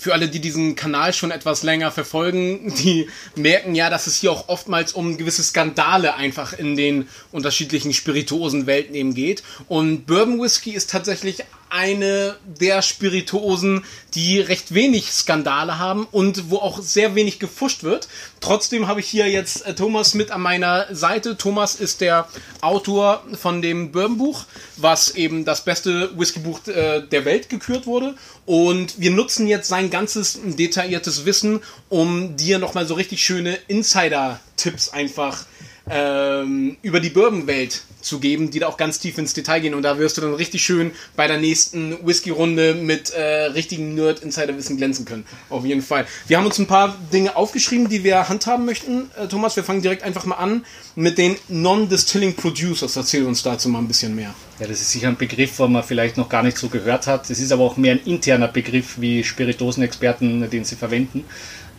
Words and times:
für 0.00 0.14
alle, 0.14 0.28
die 0.28 0.40
diesen 0.40 0.76
Kanal 0.76 1.12
schon 1.12 1.30
etwas 1.30 1.62
länger 1.62 1.90
verfolgen, 1.90 2.74
die 2.82 3.08
merken 3.36 3.74
ja, 3.74 3.90
dass 3.90 4.06
es 4.06 4.16
hier 4.16 4.32
auch 4.32 4.48
oftmals 4.48 4.94
um 4.94 5.18
gewisse 5.18 5.42
Skandale 5.42 6.14
einfach 6.14 6.54
in 6.54 6.74
den 6.74 7.06
unterschiedlichen 7.32 7.92
Spirituosenwelten 7.92 8.94
eben 8.94 9.14
geht. 9.14 9.42
Und 9.68 10.06
Bourbon 10.06 10.40
Whisky 10.40 10.70
ist 10.70 10.90
tatsächlich 10.90 11.44
eine 11.70 12.36
der 12.44 12.82
Spirituosen, 12.82 13.84
die 14.14 14.40
recht 14.40 14.74
wenig 14.74 15.12
Skandale 15.12 15.78
haben 15.78 16.06
und 16.10 16.50
wo 16.50 16.56
auch 16.56 16.82
sehr 16.82 17.14
wenig 17.14 17.38
gefuscht 17.38 17.84
wird. 17.84 18.08
Trotzdem 18.40 18.88
habe 18.88 19.00
ich 19.00 19.06
hier 19.06 19.28
jetzt 19.28 19.64
äh, 19.66 19.74
Thomas 19.74 20.14
mit 20.14 20.32
an 20.32 20.40
meiner 20.40 20.92
Seite. 20.94 21.36
Thomas 21.36 21.76
ist 21.76 22.00
der 22.00 22.28
Autor 22.60 23.22
von 23.40 23.62
dem 23.62 23.92
Bourbon-Buch, 23.92 24.44
was 24.76 25.14
eben 25.14 25.44
das 25.44 25.64
beste 25.64 26.18
Whiskybuch 26.18 26.66
äh, 26.66 27.02
der 27.02 27.24
Welt 27.24 27.48
gekürt 27.48 27.86
wurde. 27.86 28.16
Und 28.46 29.00
wir 29.00 29.12
nutzen 29.12 29.46
jetzt 29.46 29.68
sein 29.68 29.89
ganzes 29.90 30.38
detailliertes 30.42 31.24
Wissen, 31.24 31.60
um 31.88 32.36
dir 32.36 32.58
nochmal 32.58 32.86
so 32.86 32.94
richtig 32.94 33.22
schöne 33.22 33.58
Insider-Tipps 33.68 34.90
einfach 34.90 35.44
ähm, 35.88 36.76
über 36.82 37.00
die 37.00 37.10
Bourbon-Welt 37.10 37.82
zu 38.02 38.20
geben, 38.20 38.50
die 38.50 38.58
da 38.58 38.68
auch 38.68 38.76
ganz 38.76 38.98
tief 38.98 39.18
ins 39.18 39.34
Detail 39.34 39.60
gehen. 39.60 39.74
Und 39.74 39.82
da 39.82 39.98
wirst 39.98 40.16
du 40.16 40.20
dann 40.20 40.34
richtig 40.34 40.62
schön 40.62 40.92
bei 41.16 41.26
der 41.26 41.38
nächsten 41.38 42.06
Whisky-Runde 42.06 42.74
mit 42.74 43.10
äh, 43.10 43.46
richtigen 43.46 43.94
Nerd-Insider-Wissen 43.94 44.76
glänzen 44.76 45.04
können. 45.04 45.24
Auf 45.48 45.64
jeden 45.64 45.82
Fall. 45.82 46.06
Wir 46.26 46.38
haben 46.38 46.46
uns 46.46 46.58
ein 46.58 46.66
paar 46.66 46.96
Dinge 47.12 47.36
aufgeschrieben, 47.36 47.88
die 47.88 48.04
wir 48.04 48.28
handhaben 48.28 48.64
möchten. 48.64 49.10
Äh, 49.16 49.28
Thomas, 49.28 49.56
wir 49.56 49.64
fangen 49.64 49.82
direkt 49.82 50.02
einfach 50.02 50.24
mal 50.24 50.36
an 50.36 50.64
mit 50.94 51.18
den 51.18 51.36
Non-Distilling 51.48 52.34
Producers. 52.34 52.96
Erzähl 52.96 53.24
uns 53.26 53.42
dazu 53.42 53.68
mal 53.68 53.78
ein 53.78 53.88
bisschen 53.88 54.14
mehr. 54.14 54.34
Ja, 54.58 54.66
das 54.66 54.80
ist 54.80 54.92
sicher 54.92 55.08
ein 55.08 55.16
Begriff, 55.16 55.58
wo 55.58 55.66
man 55.68 55.82
vielleicht 55.82 56.16
noch 56.16 56.28
gar 56.28 56.42
nicht 56.42 56.58
so 56.58 56.68
gehört 56.68 57.06
hat. 57.06 57.30
Es 57.30 57.40
ist 57.40 57.52
aber 57.52 57.64
auch 57.64 57.76
mehr 57.76 57.92
ein 57.92 58.00
interner 58.04 58.48
Begriff, 58.48 59.00
wie 59.00 59.24
Spiritosenexperten 59.24 60.50
den 60.50 60.64
sie 60.64 60.76
verwenden. 60.76 61.24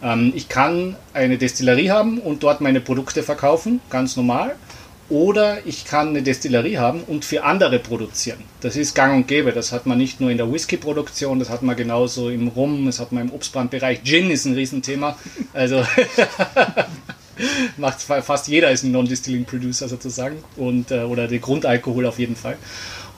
Ähm, 0.02 0.34
ich 0.36 0.50
kann 0.50 0.96
eine 1.14 1.38
Destillerie 1.38 1.90
haben 1.90 2.20
und 2.20 2.44
dort 2.44 2.62
meine 2.62 2.82
Produkte 2.82 3.24
verkaufen, 3.24 3.82
ganz 3.90 4.16
normal. 4.16 4.56
Oder 5.12 5.66
ich 5.66 5.84
kann 5.84 6.08
eine 6.08 6.24
Destillerie 6.24 6.78
haben 6.78 7.02
und 7.04 7.26
für 7.26 7.44
andere 7.44 7.80
produzieren. 7.80 8.40
Das 8.62 8.78
ist 8.78 8.96
gang 8.96 9.14
und 9.14 9.28
gäbe. 9.28 9.52
Das 9.52 9.74
hat 9.74 9.86
man 9.86 9.98
nicht 9.98 10.22
nur 10.22 10.32
in 10.32 10.38
der 10.38 10.50
Whisky-Produktion, 10.50 11.38
das 11.38 11.50
hat 11.50 11.64
man 11.64 11.76
genauso 11.76 12.30
im 12.30 12.48
Rum, 12.48 12.86
das 12.86 13.02
hat 13.02 13.12
man 13.12 13.28
im 13.28 13.34
Obstbrandbereich. 13.34 14.04
Gin 14.06 14.32
ist 14.32 14.46
ein 14.46 14.54
Riesenthema. 14.54 15.18
Also 15.52 15.86
macht 17.78 18.00
fast 18.00 18.48
jeder 18.48 18.72
ist 18.72 18.84
ein 18.84 18.94
Non-Distilling 18.94 19.44
Producer 19.44 19.90
sozusagen. 19.90 20.38
Und, 20.56 20.92
äh, 20.92 21.02
oder 21.02 21.28
der 21.28 21.40
Grundalkohol 21.40 22.06
auf 22.06 22.18
jeden 22.18 22.38
Fall. 22.38 22.58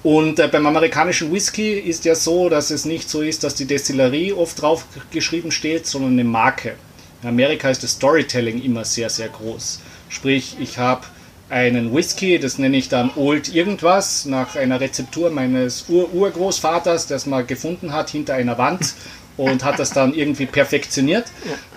Und 0.01 0.39
äh, 0.39 0.47
beim 0.47 0.65
amerikanischen 0.65 1.31
Whisky 1.31 1.73
ist 1.73 2.05
ja 2.05 2.15
so, 2.15 2.49
dass 2.49 2.71
es 2.71 2.85
nicht 2.85 3.07
so 3.07 3.21
ist, 3.21 3.43
dass 3.43 3.53
die 3.53 3.65
Destillerie 3.65 4.33
oft 4.33 4.59
drauf 4.59 4.87
geschrieben 5.11 5.51
steht, 5.51 5.85
sondern 5.85 6.13
eine 6.13 6.23
Marke. 6.23 6.73
In 7.21 7.29
Amerika 7.29 7.69
ist 7.69 7.83
das 7.83 7.91
Storytelling 7.91 8.63
immer 8.63 8.83
sehr, 8.83 9.11
sehr 9.11 9.29
groß. 9.29 9.79
Sprich, 10.09 10.57
ich 10.59 10.79
habe 10.79 11.05
einen 11.49 11.93
Whisky, 11.93 12.39
das 12.39 12.57
nenne 12.57 12.77
ich 12.77 12.89
dann 12.89 13.11
Old 13.15 13.53
irgendwas, 13.53 14.25
nach 14.25 14.55
einer 14.55 14.79
Rezeptur 14.79 15.29
meines 15.29 15.85
Ur-Urgroßvaters, 15.87 17.07
das 17.07 17.25
man 17.25 17.45
gefunden 17.45 17.93
hat 17.93 18.09
hinter 18.09 18.33
einer 18.35 18.57
Wand 18.57 18.93
und 19.37 19.63
hat 19.63 19.79
das 19.79 19.91
dann 19.91 20.13
irgendwie 20.13 20.45
perfektioniert, 20.45 21.25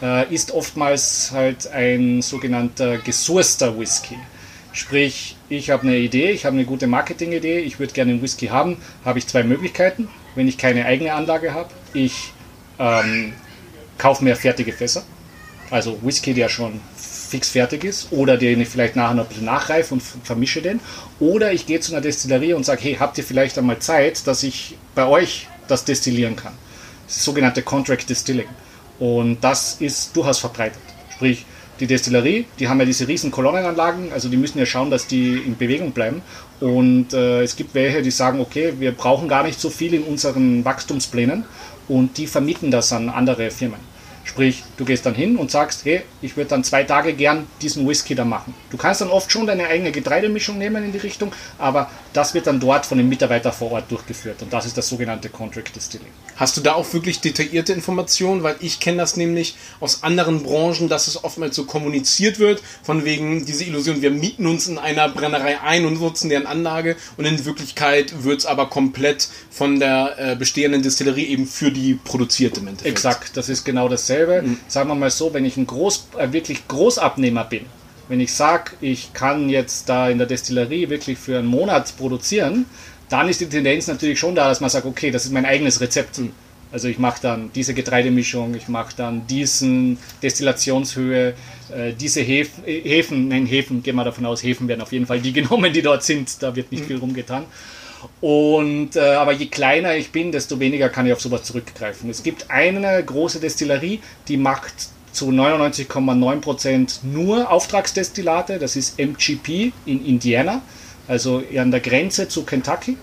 äh, 0.02 0.32
ist 0.32 0.52
oftmals 0.52 1.30
halt 1.32 1.66
ein 1.68 2.22
sogenannter 2.22 2.98
gesourster 2.98 3.78
Whisky. 3.78 4.16
Sprich, 4.72 5.36
ich 5.48 5.70
habe 5.70 5.84
eine 5.84 5.96
Idee, 5.96 6.30
ich 6.32 6.44
habe 6.44 6.54
eine 6.54 6.66
gute 6.66 6.86
Marketingidee, 6.86 7.60
ich 7.60 7.78
würde 7.78 7.94
gerne 7.94 8.12
einen 8.12 8.22
Whisky 8.22 8.48
haben, 8.48 8.76
habe 9.06 9.18
ich 9.18 9.26
zwei 9.26 9.42
Möglichkeiten. 9.42 10.08
Wenn 10.34 10.48
ich 10.48 10.58
keine 10.58 10.84
eigene 10.84 11.14
Anlage 11.14 11.54
habe, 11.54 11.70
ich 11.94 12.32
ähm, 12.78 13.32
kaufe 13.96 14.22
mir 14.22 14.36
fertige 14.36 14.74
Fässer, 14.74 15.02
also 15.70 15.98
Whisky, 16.02 16.34
der 16.34 16.50
schon 16.50 16.80
fix 17.26 17.50
fertig 17.50 17.84
ist, 17.84 18.08
oder 18.12 18.36
den 18.36 18.60
ich 18.60 18.68
vielleicht 18.68 18.96
nachher 18.96 19.14
noch 19.14 19.24
ein 19.24 19.28
bisschen 19.28 19.44
nachreife 19.44 19.94
und 19.94 20.02
vermische 20.02 20.62
den. 20.62 20.80
Oder 21.20 21.52
ich 21.52 21.66
gehe 21.66 21.80
zu 21.80 21.92
einer 21.92 22.00
Destillerie 22.00 22.54
und 22.54 22.64
sage, 22.64 22.82
hey, 22.82 22.96
habt 22.98 23.18
ihr 23.18 23.24
vielleicht 23.24 23.58
einmal 23.58 23.78
Zeit, 23.78 24.26
dass 24.26 24.42
ich 24.42 24.76
bei 24.94 25.06
euch 25.06 25.48
das 25.68 25.84
destillieren 25.84 26.36
kann? 26.36 26.52
Das 27.06 27.24
sogenannte 27.24 27.62
Contract 27.62 28.08
Distilling. 28.08 28.48
Und 28.98 29.42
das 29.42 29.76
ist 29.80 30.16
durchaus 30.16 30.38
verbreitet. 30.38 30.80
Sprich, 31.10 31.44
die 31.80 31.86
Destillerie, 31.86 32.46
die 32.58 32.68
haben 32.68 32.78
ja 32.78 32.86
diese 32.86 33.06
riesen 33.06 33.30
Kolonnenanlagen, 33.30 34.12
also 34.12 34.28
die 34.28 34.36
müssen 34.36 34.58
ja 34.58 34.66
schauen, 34.66 34.90
dass 34.90 35.06
die 35.06 35.34
in 35.34 35.56
Bewegung 35.56 35.92
bleiben. 35.92 36.22
Und 36.60 37.12
äh, 37.12 37.42
es 37.42 37.56
gibt 37.56 37.74
welche, 37.74 38.02
die 38.02 38.10
sagen, 38.10 38.40
okay, 38.40 38.72
wir 38.78 38.92
brauchen 38.92 39.28
gar 39.28 39.42
nicht 39.42 39.60
so 39.60 39.68
viel 39.68 39.92
in 39.92 40.02
unseren 40.02 40.64
Wachstumsplänen 40.64 41.44
und 41.88 42.16
die 42.16 42.26
vermieten 42.26 42.70
das 42.70 42.92
an 42.92 43.10
andere 43.10 43.50
Firmen. 43.50 43.80
Sprich, 44.26 44.64
du 44.76 44.84
gehst 44.84 45.06
dann 45.06 45.14
hin 45.14 45.36
und 45.36 45.52
sagst, 45.52 45.84
hey, 45.84 46.02
ich 46.20 46.36
würde 46.36 46.50
dann 46.50 46.64
zwei 46.64 46.82
Tage 46.82 47.14
gern 47.14 47.46
diesen 47.62 47.88
Whisky 47.88 48.16
da 48.16 48.24
machen. 48.24 48.54
Du 48.70 48.76
kannst 48.76 49.00
dann 49.00 49.08
oft 49.08 49.30
schon 49.30 49.46
deine 49.46 49.68
eigene 49.68 49.92
Getreidemischung 49.92 50.58
nehmen 50.58 50.84
in 50.84 50.92
die 50.92 50.98
Richtung, 50.98 51.32
aber 51.58 51.88
das 52.12 52.34
wird 52.34 52.48
dann 52.48 52.58
dort 52.58 52.84
von 52.86 52.98
dem 52.98 53.08
Mitarbeiter 53.08 53.52
vor 53.52 53.70
Ort 53.70 53.90
durchgeführt 53.90 54.42
und 54.42 54.52
das 54.52 54.66
ist 54.66 54.76
das 54.76 54.88
sogenannte 54.88 55.28
Contract 55.28 55.74
Distilling. 55.74 56.10
Hast 56.36 56.56
du 56.56 56.60
da 56.60 56.74
auch 56.74 56.92
wirklich 56.92 57.20
detaillierte 57.20 57.72
Informationen? 57.72 58.42
Weil 58.42 58.56
ich 58.60 58.80
kenne 58.80 58.98
das 58.98 59.16
nämlich 59.16 59.56
aus 59.80 60.02
anderen 60.02 60.42
Branchen, 60.42 60.88
dass 60.88 61.08
es 61.08 61.22
oftmals 61.24 61.56
so 61.56 61.64
kommuniziert 61.64 62.38
wird, 62.38 62.62
von 62.82 63.04
wegen 63.04 63.44
diese 63.44 63.64
Illusion, 63.64 64.02
wir 64.02 64.10
mieten 64.10 64.46
uns 64.46 64.66
in 64.66 64.78
einer 64.78 65.08
Brennerei 65.08 65.60
ein 65.60 65.84
und 65.86 66.00
nutzen 66.00 66.28
deren 66.28 66.46
Anlage 66.46 66.96
und 67.16 67.24
in 67.24 67.44
Wirklichkeit 67.44 68.24
wird 68.24 68.40
es 68.40 68.46
aber 68.46 68.66
komplett 68.66 69.28
von 69.50 69.80
der 69.80 70.14
äh, 70.18 70.36
bestehenden 70.36 70.82
Distillerie 70.82 71.26
eben 71.26 71.46
für 71.46 71.70
die 71.70 71.94
produzierte 71.94 72.60
im 72.60 72.68
Exakt, 72.84 73.36
das 73.36 73.48
ist 73.48 73.64
genau 73.64 73.88
dasselbe 73.88 74.06
dasselbe. 74.06 74.42
Mhm. 74.42 74.58
Sagen 74.68 74.88
wir 74.88 74.94
mal 74.94 75.10
so, 75.10 75.32
wenn 75.34 75.44
ich 75.44 75.56
ein 75.56 75.66
Groß, 75.66 76.08
äh, 76.18 76.32
wirklich 76.32 76.68
Großabnehmer 76.68 77.44
bin, 77.44 77.66
wenn 78.08 78.20
ich 78.20 78.32
sage, 78.32 78.72
ich 78.80 79.12
kann 79.12 79.48
jetzt 79.48 79.88
da 79.88 80.08
in 80.08 80.18
der 80.18 80.26
Destillerie 80.26 80.88
wirklich 80.88 81.18
für 81.18 81.38
einen 81.38 81.48
Monat 81.48 81.96
produzieren, 81.96 82.66
dann 83.08 83.28
ist 83.28 83.40
die 83.40 83.46
Tendenz 83.46 83.86
natürlich 83.86 84.18
schon 84.18 84.34
da, 84.34 84.48
dass 84.48 84.60
man 84.60 84.70
sagt, 84.70 84.86
okay, 84.86 85.10
das 85.10 85.24
ist 85.24 85.32
mein 85.32 85.46
eigenes 85.46 85.80
Rezept. 85.80 86.18
Mhm. 86.18 86.32
Also 86.72 86.88
ich 86.88 86.98
mache 86.98 87.22
dann 87.22 87.50
diese 87.54 87.74
Getreidemischung, 87.74 88.54
ich 88.54 88.68
mache 88.68 88.92
dann 88.96 89.26
diesen 89.26 89.98
Destillationshöhe, 90.22 91.34
äh, 91.74 91.92
diese 91.98 92.20
Hefen, 92.20 92.64
äh, 92.66 92.80
Hefen, 92.80 93.28
nein, 93.28 93.46
Hefen, 93.46 93.82
gehen 93.82 93.94
wir 93.94 94.04
davon 94.04 94.26
aus, 94.26 94.42
Hefen 94.42 94.66
werden 94.66 94.82
auf 94.82 94.92
jeden 94.92 95.06
Fall 95.06 95.20
die 95.20 95.32
genommen, 95.40 95.72
die 95.72 95.82
dort 95.82 96.02
sind, 96.02 96.42
da 96.42 96.54
wird 96.56 96.72
nicht 96.72 96.82
mhm. 96.82 96.86
viel 96.86 96.96
rumgetan. 96.98 97.44
Und, 98.20 98.96
äh, 98.96 99.00
aber 99.00 99.32
je 99.32 99.46
kleiner 99.46 99.96
ich 99.96 100.10
bin, 100.10 100.32
desto 100.32 100.60
weniger 100.60 100.88
kann 100.88 101.06
ich 101.06 101.12
auf 101.12 101.20
sowas 101.20 101.44
zurückgreifen. 101.44 102.10
Es 102.10 102.22
gibt 102.22 102.50
eine 102.50 103.02
große 103.02 103.40
Destillerie, 103.40 104.00
die 104.28 104.36
macht 104.36 104.74
zu 105.16 105.30
99,9% 105.30 106.98
nur 107.04 107.50
Auftragsdestillate. 107.50 108.58
Das 108.58 108.76
ist 108.76 108.98
MGP 108.98 109.72
in 109.86 110.04
Indiana, 110.04 110.60
also 111.08 111.42
an 111.56 111.70
der 111.70 111.80
Grenze 111.80 112.28
zu 112.28 112.44
Kentucky, 112.44 112.98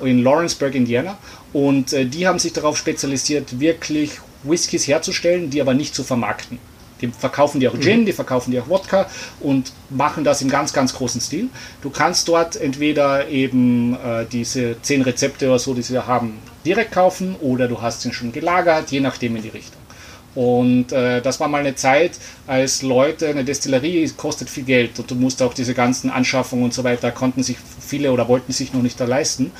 in 0.00 0.22
Lawrenceburg, 0.22 0.74
Indiana. 0.74 1.18
Und 1.52 1.92
äh, 1.92 2.06
die 2.06 2.26
haben 2.26 2.38
sich 2.38 2.52
darauf 2.52 2.76
spezialisiert, 2.76 3.60
wirklich 3.60 4.12
Whiskys 4.44 4.88
herzustellen, 4.88 5.50
die 5.50 5.60
aber 5.60 5.74
nicht 5.74 5.94
zu 5.94 6.04
vermarkten. 6.04 6.58
Die 7.00 7.08
verkaufen 7.08 7.60
dir 7.60 7.70
auch 7.70 7.78
Gin, 7.78 8.00
mhm. 8.00 8.06
die 8.06 8.12
verkaufen 8.12 8.50
dir 8.50 8.62
auch 8.62 8.68
Wodka 8.68 9.06
und 9.40 9.72
machen 9.90 10.24
das 10.24 10.42
im 10.42 10.48
ganz, 10.48 10.72
ganz 10.72 10.94
großen 10.94 11.20
Stil. 11.20 11.48
Du 11.82 11.90
kannst 11.90 12.26
dort 12.28 12.56
entweder 12.56 13.28
eben 13.28 13.94
äh, 13.94 14.26
diese 14.30 14.80
zehn 14.82 15.02
Rezepte 15.02 15.46
oder 15.48 15.58
so, 15.58 15.74
die 15.74 15.82
sie 15.82 16.06
haben, 16.06 16.38
direkt 16.64 16.92
kaufen 16.92 17.36
oder 17.40 17.68
du 17.68 17.80
hast 17.80 18.02
sie 18.02 18.12
schon 18.12 18.32
gelagert, 18.32 18.90
je 18.90 19.00
nachdem 19.00 19.36
in 19.36 19.42
die 19.42 19.48
Richtung. 19.50 19.77
Und 20.34 20.92
äh, 20.92 21.20
das 21.20 21.40
war 21.40 21.48
mal 21.48 21.60
eine 21.60 21.74
Zeit, 21.74 22.12
als 22.46 22.82
Leute, 22.82 23.28
eine 23.28 23.44
Destillerie 23.44 24.08
kostet 24.16 24.50
viel 24.50 24.64
Geld 24.64 24.98
und 24.98 25.10
du 25.10 25.14
musst 25.14 25.42
auch 25.42 25.54
diese 25.54 25.74
ganzen 25.74 26.10
Anschaffungen 26.10 26.64
und 26.64 26.74
so 26.74 26.84
weiter, 26.84 27.10
konnten 27.10 27.42
sich 27.42 27.56
viele 27.80 28.12
oder 28.12 28.28
wollten 28.28 28.52
sich 28.52 28.72
noch 28.72 28.82
nicht 28.82 29.00
da 29.00 29.04
leisten. 29.04 29.50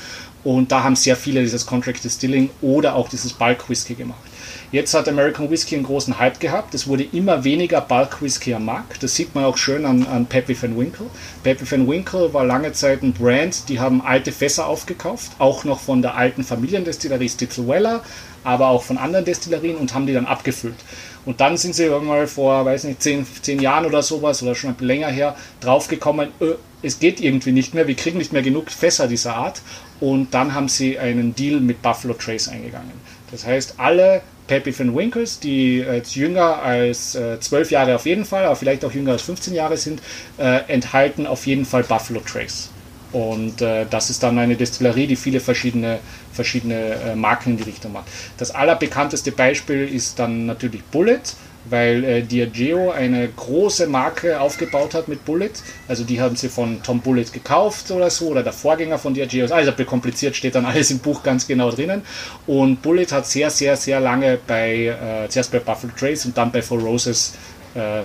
Und 0.43 0.71
da 0.71 0.83
haben 0.83 0.95
sehr 0.95 1.17
viele 1.17 1.41
dieses 1.41 1.65
Contract 1.65 2.03
Distilling 2.03 2.49
oder 2.61 2.95
auch 2.95 3.09
dieses 3.09 3.33
Bulk 3.33 3.69
Whisky 3.69 3.95
gemacht. 3.95 4.28
Jetzt 4.71 4.93
hat 4.93 5.07
American 5.07 5.49
Whiskey 5.49 5.75
einen 5.75 5.85
großen 5.85 6.19
Hype 6.19 6.39
gehabt. 6.39 6.73
Es 6.73 6.87
wurde 6.87 7.03
immer 7.03 7.43
weniger 7.43 7.81
Bulk 7.81 8.21
Whisky 8.21 8.53
am 8.53 8.65
Markt. 8.65 9.01
Das 9.03 9.15
sieht 9.15 9.33
man 9.35 9.45
auch 9.45 9.57
schön 9.57 9.85
an, 9.85 10.05
an 10.05 10.25
Peppy 10.25 10.59
Van 10.61 10.77
Winkle. 10.77 11.07
Peppy 11.43 11.69
Van 11.69 11.87
Winkle 11.87 12.33
war 12.33 12.45
lange 12.45 12.71
Zeit 12.71 13.01
ein 13.01 13.13
Brand, 13.13 13.69
die 13.69 13.79
haben 13.79 14.01
alte 14.01 14.31
Fässer 14.31 14.67
aufgekauft, 14.67 15.31
auch 15.39 15.63
noch 15.63 15.79
von 15.79 16.01
der 16.01 16.15
alten 16.15 16.43
Familiendestillerie 16.43 17.29
Stitzelweller, 17.29 18.03
aber 18.43 18.67
auch 18.67 18.83
von 18.83 18.97
anderen 18.97 19.25
Destillerien 19.25 19.77
und 19.77 19.93
haben 19.93 20.05
die 20.05 20.13
dann 20.13 20.25
abgefüllt. 20.25 20.75
Und 21.25 21.41
dann 21.41 21.57
sind 21.57 21.75
sie 21.75 21.83
irgendwann 21.83 22.27
vor, 22.27 22.65
weiß 22.65 22.85
nicht, 22.85 23.03
zehn, 23.03 23.25
zehn 23.41 23.59
Jahren 23.59 23.85
oder 23.85 24.01
sowas 24.01 24.41
oder 24.41 24.55
schon 24.55 24.75
länger 24.79 25.09
her 25.09 25.35
draufgekommen, 25.59 26.29
öh, 26.41 26.55
es 26.81 26.99
geht 26.99 27.19
irgendwie 27.19 27.51
nicht 27.51 27.73
mehr, 27.73 27.87
wir 27.87 27.95
kriegen 27.95 28.17
nicht 28.17 28.31
mehr 28.31 28.41
genug 28.41 28.71
Fässer 28.71 29.07
dieser 29.07 29.35
Art. 29.35 29.61
Und 29.99 30.33
dann 30.33 30.53
haben 30.53 30.69
sie 30.69 30.97
einen 30.97 31.35
Deal 31.35 31.59
mit 31.59 31.81
Buffalo 31.81 32.13
Trace 32.13 32.47
eingegangen. 32.47 32.93
Das 33.31 33.45
heißt, 33.45 33.75
alle 33.77 34.21
Peppy 34.47 34.77
Van 34.77 34.95
Winkles, 34.95 35.39
die 35.39 35.77
jetzt 35.77 36.15
jünger 36.15 36.61
als 36.61 37.15
äh, 37.15 37.39
12 37.39 37.71
Jahre 37.71 37.95
auf 37.95 38.05
jeden 38.05 38.25
Fall, 38.25 38.45
aber 38.45 38.55
vielleicht 38.55 38.83
auch 38.83 38.91
jünger 38.91 39.11
als 39.11 39.21
15 39.21 39.53
Jahre 39.53 39.77
sind, 39.77 40.01
äh, 40.37 40.61
enthalten 40.67 41.27
auf 41.27 41.45
jeden 41.45 41.65
Fall 41.65 41.83
Buffalo 41.83 42.21
Trace. 42.21 42.69
Und 43.11 43.61
äh, 43.61 43.85
das 43.89 44.09
ist 44.09 44.21
dann 44.21 44.37
eine 44.37 44.55
Destillerie, 44.55 45.07
die 45.07 45.15
viele 45.15 45.39
verschiedene, 45.39 45.99
verschiedene 46.31 46.93
äh, 46.93 47.15
Marken 47.15 47.51
in 47.51 47.57
die 47.57 47.63
Richtung 47.63 47.93
macht. 47.93 48.07
Das 48.37 48.51
allerbekannteste 48.51 49.31
Beispiel 49.31 49.87
ist 49.87 50.19
dann 50.19 50.45
natürlich 50.45 50.83
Bullet, 50.85 51.21
weil 51.65 52.03
äh, 52.03 52.21
Diageo 52.21 52.91
eine 52.91 53.27
große 53.27 53.87
Marke 53.87 54.39
aufgebaut 54.39 54.93
hat 54.93 55.07
mit 55.07 55.25
Bullet. 55.25 55.51
Also 55.87 56.03
die 56.03 56.21
haben 56.21 56.35
sie 56.35 56.49
von 56.49 56.81
Tom 56.83 57.01
Bullet 57.01 57.25
gekauft 57.31 57.91
oder 57.91 58.09
so, 58.09 58.27
oder 58.27 58.43
der 58.43 58.53
Vorgänger 58.53 58.97
von 58.97 59.13
Diageo. 59.13 59.45
Also 59.53 59.71
bekompliziert 59.71 60.35
steht 60.35 60.55
dann 60.55 60.65
alles 60.67 60.91
im 60.91 60.99
Buch 60.99 61.23
ganz 61.23 61.47
genau 61.47 61.71
drinnen. 61.71 62.03
Und 62.47 62.81
Bullet 62.81 63.07
hat 63.11 63.27
sehr, 63.27 63.49
sehr, 63.49 63.75
sehr 63.75 63.99
lange 63.99 64.39
bei, 64.47 64.85
äh, 65.25 65.29
zuerst 65.29 65.51
bei 65.51 65.59
Buffalo 65.59 65.93
Trace 65.97 66.25
und 66.25 66.37
dann 66.37 66.51
bei 66.51 66.61
Four 66.61 66.79
Roses 66.79 67.33
äh, 67.75 68.01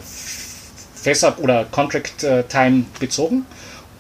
Fässer 0.95 1.39
oder 1.39 1.65
Contract 1.65 2.25
äh, 2.25 2.45
Time 2.45 2.85
bezogen. 2.99 3.47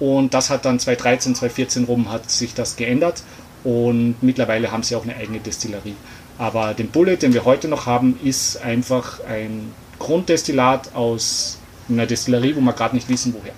Und 0.01 0.35
das 0.35 0.51
hat 0.51 0.65
dann 0.65 0.79
2013, 0.79 1.35
2014 1.35 1.85
rum 1.85 2.11
hat 2.11 2.31
sich 2.31 2.55
das 2.55 2.77
geändert 2.77 3.23
und 3.63 4.17
mittlerweile 4.23 4.71
haben 4.71 4.83
sie 4.83 4.97
auch 4.97 5.05
eine 5.05 5.17
eigene 5.17 5.39
Destillerie. 5.39 5.95
Aber 6.39 6.75
den 6.75 6.89
Bullet, 6.89 7.17
den 7.17 7.33
wir 7.33 7.45
heute 7.45 7.69
noch 7.69 7.87
haben, 7.87 8.19
ist 8.25 8.57
einfach 8.63 9.21
ein 9.25 9.73
Grunddestillat 9.99 10.95
aus 10.95 11.59
einer 11.89 12.07
Destillerie, 12.07 12.57
wo 12.57 12.61
wir 12.61 12.73
gerade 12.73 12.95
nicht 12.95 13.09
wissen, 13.09 13.35
woher. 13.35 13.53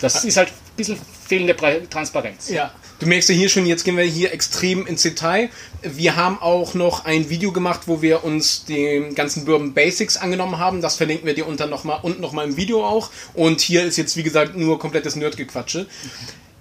Das 0.00 0.24
ist 0.24 0.36
halt 0.36 0.48
ein 0.48 0.76
bisschen 0.76 0.98
fehlende 1.26 1.56
Transparenz. 1.88 2.48
Ja, 2.48 2.72
du 2.98 3.06
merkst 3.06 3.28
ja 3.28 3.34
hier 3.34 3.48
schon, 3.48 3.66
jetzt 3.66 3.84
gehen 3.84 3.96
wir 3.96 4.04
hier 4.04 4.32
extrem 4.32 4.86
ins 4.86 5.02
Detail. 5.02 5.50
Wir 5.82 6.16
haben 6.16 6.40
auch 6.40 6.74
noch 6.74 7.04
ein 7.04 7.28
Video 7.30 7.52
gemacht, 7.52 7.82
wo 7.86 8.02
wir 8.02 8.24
uns 8.24 8.64
den 8.64 9.14
ganzen 9.14 9.44
Bourbon 9.44 9.74
Basics 9.74 10.16
angenommen 10.16 10.58
haben. 10.58 10.80
Das 10.80 10.96
verlinken 10.96 11.26
wir 11.26 11.34
dir 11.34 11.46
unter 11.46 11.66
noch 11.66 11.84
mal, 11.84 11.98
unten 12.02 12.20
nochmal 12.20 12.46
im 12.46 12.56
Video 12.56 12.84
auch. 12.84 13.10
Und 13.34 13.60
hier 13.60 13.84
ist 13.84 13.96
jetzt, 13.96 14.16
wie 14.16 14.22
gesagt, 14.22 14.56
nur 14.56 14.78
komplettes 14.78 15.16
Nerdgequatsche. 15.16 15.86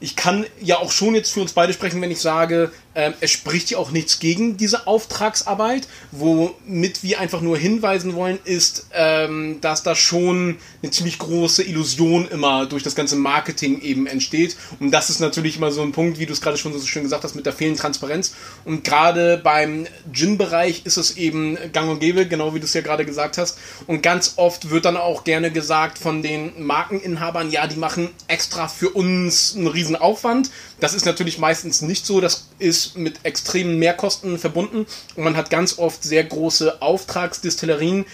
Ich 0.01 0.16
kann 0.16 0.45
ja 0.62 0.77
auch 0.77 0.92
schon 0.92 1.16
jetzt 1.16 1.31
für 1.33 1.42
uns 1.42 1.51
beide 1.51 1.74
sprechen, 1.74 2.01
wenn 2.01 2.12
ich 2.12 2.21
sage, 2.21 2.71
ähm, 3.00 3.13
es 3.22 3.31
spricht 3.31 3.72
ja 3.72 3.78
auch 3.78 3.92
nichts 3.92 4.19
gegen 4.19 4.57
diese 4.57 4.86
Auftragsarbeit. 4.86 5.88
Womit 6.12 7.01
wir 7.01 7.22
einfach 7.22 7.40
nur 7.40 7.57
hinweisen 7.57 8.13
wollen, 8.13 8.40
ist, 8.44 8.88
ähm, 8.94 9.60
dass 9.62 9.84
da 9.84 9.96
schon 9.96 10.57
eine 10.84 10.92
ziemlich 10.92 11.18
große 11.18 11.63
Illusion 11.63 12.28
immer 12.28 12.66
durch 12.66 12.84
das 12.84 12.96
ganze 12.96 13.16
Marketing 13.16 13.80
eben 13.80 14.06
entsteht. 14.06 14.57
Und 14.81 14.92
das 14.92 15.10
ist 15.10 15.22
natürlich 15.22 15.56
immer 15.56 15.72
so 15.72 15.81
ein 15.81 15.94
Punkt, 15.94 16.19
wie 16.19 16.25
du 16.25 16.34
es 16.34 16.42
gerade 16.42 16.57
schon 16.57 16.78
so 16.78 16.86
schön 16.86 17.04
gesagt 17.04 17.24
hast, 17.24 17.36
mit 17.36 17.46
der 17.46 17.54
fehlenden 17.54 17.80
Transparenz. 17.80 18.36
Und 18.66 18.84
gerade 18.84 19.40
beim 19.42 19.88
Gin-Bereich 20.12 20.81
ist 20.86 20.98
es 20.98 21.16
eben 21.16 21.57
gang 21.72 21.90
und 21.90 22.00
gäbe, 22.02 22.28
genau 22.28 22.54
wie 22.54 22.60
du 22.60 22.66
es 22.66 22.74
ja 22.74 22.81
gerade 22.81 23.06
gesagt 23.06 23.38
hast. 23.38 23.57
Und 23.88 24.04
ganz 24.04 24.34
oft 24.36 24.72
wird 24.72 24.84
dann 24.84 24.98
auch 24.98 25.24
gerne 25.24 25.52
gesagt 25.52 26.00
von 26.00 26.22
den 26.22 26.66
Markeninhabern, 26.66 27.50
ja, 27.50 27.66
die 27.66 27.78
machen 27.78 28.10
extra 28.28 28.68
für 28.68 28.90
uns 28.90 29.56
einen 29.56 29.68
riesen 29.68 29.95
Aufwand. 29.95 30.52
Das 30.81 30.94
ist 30.94 31.06
natürlich 31.06 31.40
meistens 31.40 31.81
nicht 31.81 32.06
so. 32.06 32.19
Das 32.19 32.49
ist 32.59 32.97
mit 32.97 33.19
extremen 33.23 33.79
Mehrkosten 33.79 34.38
verbunden 34.38 34.85
und 35.15 35.23
man 35.23 35.35
hat 35.35 35.50
ganz 35.50 35.79
oft 35.79 36.03
sehr 36.03 36.23
große 36.23 36.81
Auftragsdistillerien. 36.81 38.06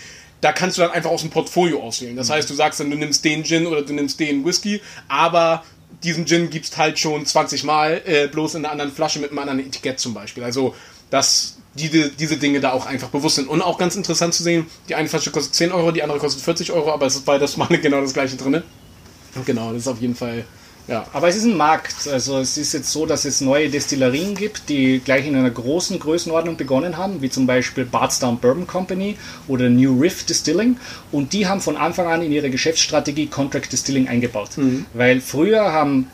Da 0.41 0.51
kannst 0.51 0.77
du 0.77 0.81
dann 0.81 0.91
einfach 0.91 1.09
aus 1.09 1.21
dem 1.21 1.31
Portfolio 1.31 1.81
auswählen. 1.81 2.15
Das 2.15 2.29
mhm. 2.29 2.33
heißt, 2.33 2.49
du 2.49 2.53
sagst 2.53 2.79
dann, 2.79 2.89
du 2.89 2.97
nimmst 2.97 3.25
den 3.25 3.43
Gin 3.43 3.67
oder 3.67 3.81
du 3.81 3.93
nimmst 3.93 4.19
den 4.19 4.45
Whisky, 4.45 4.81
aber 5.07 5.63
diesen 6.03 6.25
Gin 6.25 6.49
gibst 6.49 6.77
halt 6.77 6.99
schon 6.99 7.25
20 7.25 7.63
Mal, 7.63 8.01
äh, 8.05 8.27
bloß 8.27 8.55
in 8.55 8.65
einer 8.65 8.71
anderen 8.71 8.91
Flasche 8.91 9.19
mit 9.19 9.31
einem 9.31 9.39
anderen 9.39 9.59
Etikett 9.59 9.99
zum 9.99 10.13
Beispiel. 10.13 10.43
Also, 10.43 10.75
dass 11.09 11.57
diese, 11.75 12.09
diese 12.09 12.37
Dinge 12.37 12.59
da 12.59 12.71
auch 12.71 12.85
einfach 12.85 13.09
bewusst 13.09 13.35
sind. 13.35 13.49
Und 13.49 13.61
auch 13.61 13.77
ganz 13.77 13.95
interessant 13.95 14.33
zu 14.33 14.43
sehen, 14.43 14.67
die 14.87 14.95
eine 14.95 15.09
Flasche 15.09 15.31
kostet 15.31 15.55
10 15.55 15.71
Euro, 15.71 15.91
die 15.91 16.03
andere 16.03 16.19
kostet 16.19 16.43
40 16.43 16.71
Euro, 16.71 16.91
aber 16.91 17.05
es 17.05 17.15
ist 17.15 17.25
beides 17.25 17.57
mal 17.57 17.67
genau 17.67 18.01
das 18.01 18.13
gleiche 18.13 18.37
drin. 18.37 18.63
Genau, 19.45 19.73
das 19.73 19.81
ist 19.81 19.87
auf 19.87 20.01
jeden 20.01 20.15
Fall 20.15 20.45
ja, 20.87 21.05
aber 21.13 21.27
es 21.27 21.35
ist 21.35 21.45
ein 21.45 21.57
Markt. 21.57 22.07
Also 22.07 22.39
es 22.39 22.57
ist 22.57 22.73
jetzt 22.73 22.91
so, 22.91 23.05
dass 23.05 23.25
es 23.25 23.41
neue 23.41 23.69
Destillerien 23.69 24.35
gibt, 24.35 24.69
die 24.69 24.99
gleich 25.03 25.25
in 25.25 25.35
einer 25.35 25.49
großen 25.49 25.99
Größenordnung 25.99 26.57
begonnen 26.57 26.97
haben, 26.97 27.21
wie 27.21 27.29
zum 27.29 27.47
Beispiel 27.47 27.85
Bardstown 27.85 28.37
Bourbon 28.37 28.67
Company 28.67 29.17
oder 29.47 29.69
New 29.69 29.99
Riff 29.99 30.25
Distilling. 30.25 30.77
Und 31.11 31.33
die 31.33 31.47
haben 31.47 31.61
von 31.61 31.75
Anfang 31.75 32.07
an 32.07 32.21
in 32.21 32.31
ihre 32.31 32.49
Geschäftsstrategie 32.49 33.27
Contract 33.27 33.71
Distilling 33.71 34.07
eingebaut. 34.07 34.57
Mhm. 34.57 34.85
Weil 34.93 35.21
früher 35.21 35.73
haben 35.73 36.07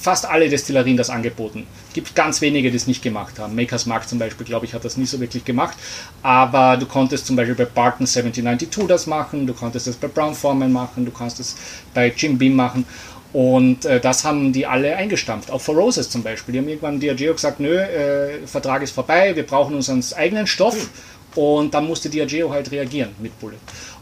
fast 0.00 0.26
alle 0.26 0.48
Destillerien 0.48 0.96
das 0.96 1.10
angeboten. 1.10 1.66
Es 1.88 1.94
gibt 1.94 2.14
ganz 2.14 2.40
wenige, 2.40 2.70
die 2.70 2.76
es 2.76 2.86
nicht 2.86 3.02
gemacht 3.02 3.38
haben. 3.38 3.54
Makers 3.56 3.86
Mark 3.86 4.08
zum 4.08 4.18
Beispiel, 4.18 4.46
glaube 4.46 4.64
ich, 4.64 4.72
hat 4.72 4.84
das 4.84 4.96
nie 4.96 5.06
so 5.06 5.18
wirklich 5.18 5.44
gemacht. 5.44 5.76
Aber 6.22 6.76
du 6.76 6.86
konntest 6.86 7.26
zum 7.26 7.34
Beispiel 7.34 7.56
bei 7.56 7.64
Barton 7.64 8.06
1792 8.06 8.86
das 8.86 9.06
machen, 9.06 9.46
du 9.46 9.54
konntest 9.54 9.86
das 9.86 9.96
bei 9.96 10.06
Brown 10.06 10.34
Foreman 10.34 10.72
machen, 10.72 11.04
du 11.04 11.10
kannst 11.10 11.40
es 11.40 11.56
bei 11.94 12.12
Jim 12.16 12.38
Beam 12.38 12.54
machen. 12.54 12.86
Und 13.32 13.84
äh, 13.84 14.00
das 14.00 14.24
haben 14.24 14.52
die 14.52 14.66
alle 14.66 14.96
eingestampft. 14.96 15.50
Auch 15.50 15.60
For 15.60 15.74
Roses 15.74 16.08
zum 16.08 16.22
Beispiel. 16.22 16.52
Die 16.52 16.58
haben 16.58 16.68
irgendwann 16.68 16.98
Diageo 16.98 17.34
gesagt, 17.34 17.60
nö, 17.60 17.76
äh, 17.76 18.46
Vertrag 18.46 18.82
ist 18.82 18.92
vorbei, 18.92 19.36
wir 19.36 19.46
brauchen 19.46 19.74
unseren 19.74 20.02
eigenen 20.16 20.46
Stoff. 20.46 20.74
Mhm. 20.74 21.42
Und 21.42 21.74
dann 21.74 21.86
musste 21.86 22.08
Diageo 22.08 22.50
halt 22.50 22.70
reagieren 22.72 23.10
mit 23.20 23.38
Bullet. 23.38 23.58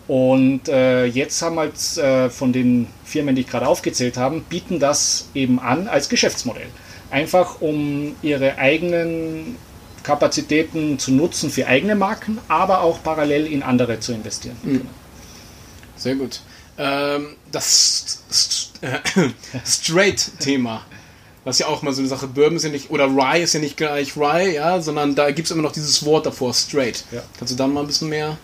Und 0.08 0.68
äh, 0.68 1.06
jetzt 1.06 1.42
haben 1.42 1.58
halt 1.58 1.74
äh, 1.96 2.30
von 2.30 2.52
den 2.52 2.86
Firmen, 3.04 3.34
die 3.34 3.40
ich 3.40 3.48
gerade 3.48 3.66
aufgezählt 3.66 4.16
habe, 4.16 4.40
bieten 4.48 4.78
das 4.78 5.28
eben 5.34 5.58
an 5.58 5.88
als 5.88 6.08
Geschäftsmodell. 6.08 6.68
Einfach 7.10 7.60
um 7.60 8.14
ihre 8.22 8.58
eigenen 8.58 9.56
Kapazitäten 10.04 11.00
zu 11.00 11.10
nutzen 11.12 11.50
für 11.50 11.66
eigene 11.66 11.96
Marken, 11.96 12.38
aber 12.46 12.82
auch 12.82 13.02
parallel 13.02 13.46
in 13.46 13.64
andere 13.64 13.98
zu 13.98 14.12
investieren. 14.12 14.56
Mhm. 14.62 14.82
Sehr 15.96 16.14
gut. 16.14 16.40
Ähm, 16.78 17.36
das 17.50 18.22
äh, 18.80 18.98
Straight-Thema. 19.64 20.84
Was 21.44 21.58
ja 21.60 21.68
auch 21.68 21.82
mal 21.82 21.92
so 21.92 22.00
eine 22.00 22.08
Sache, 22.08 22.26
Bourbon 22.26 22.56
ist 22.56 22.64
ja 22.64 22.70
nicht, 22.70 22.90
oder 22.90 23.06
Rye 23.06 23.42
ist 23.42 23.52
ja 23.52 23.60
nicht 23.60 23.76
gleich 23.76 24.16
Rye, 24.16 24.54
ja, 24.54 24.80
sondern 24.80 25.14
da 25.14 25.30
gibt 25.30 25.46
es 25.46 25.52
immer 25.52 25.62
noch 25.62 25.72
dieses 25.72 26.04
Wort 26.04 26.26
davor, 26.26 26.52
Straight. 26.52 27.04
Ja. 27.12 27.22
Kannst 27.38 27.52
du 27.52 27.56
da 27.56 27.68
mal 27.68 27.82
ein 27.82 27.86
bisschen 27.86 28.08
mehr 28.08 28.36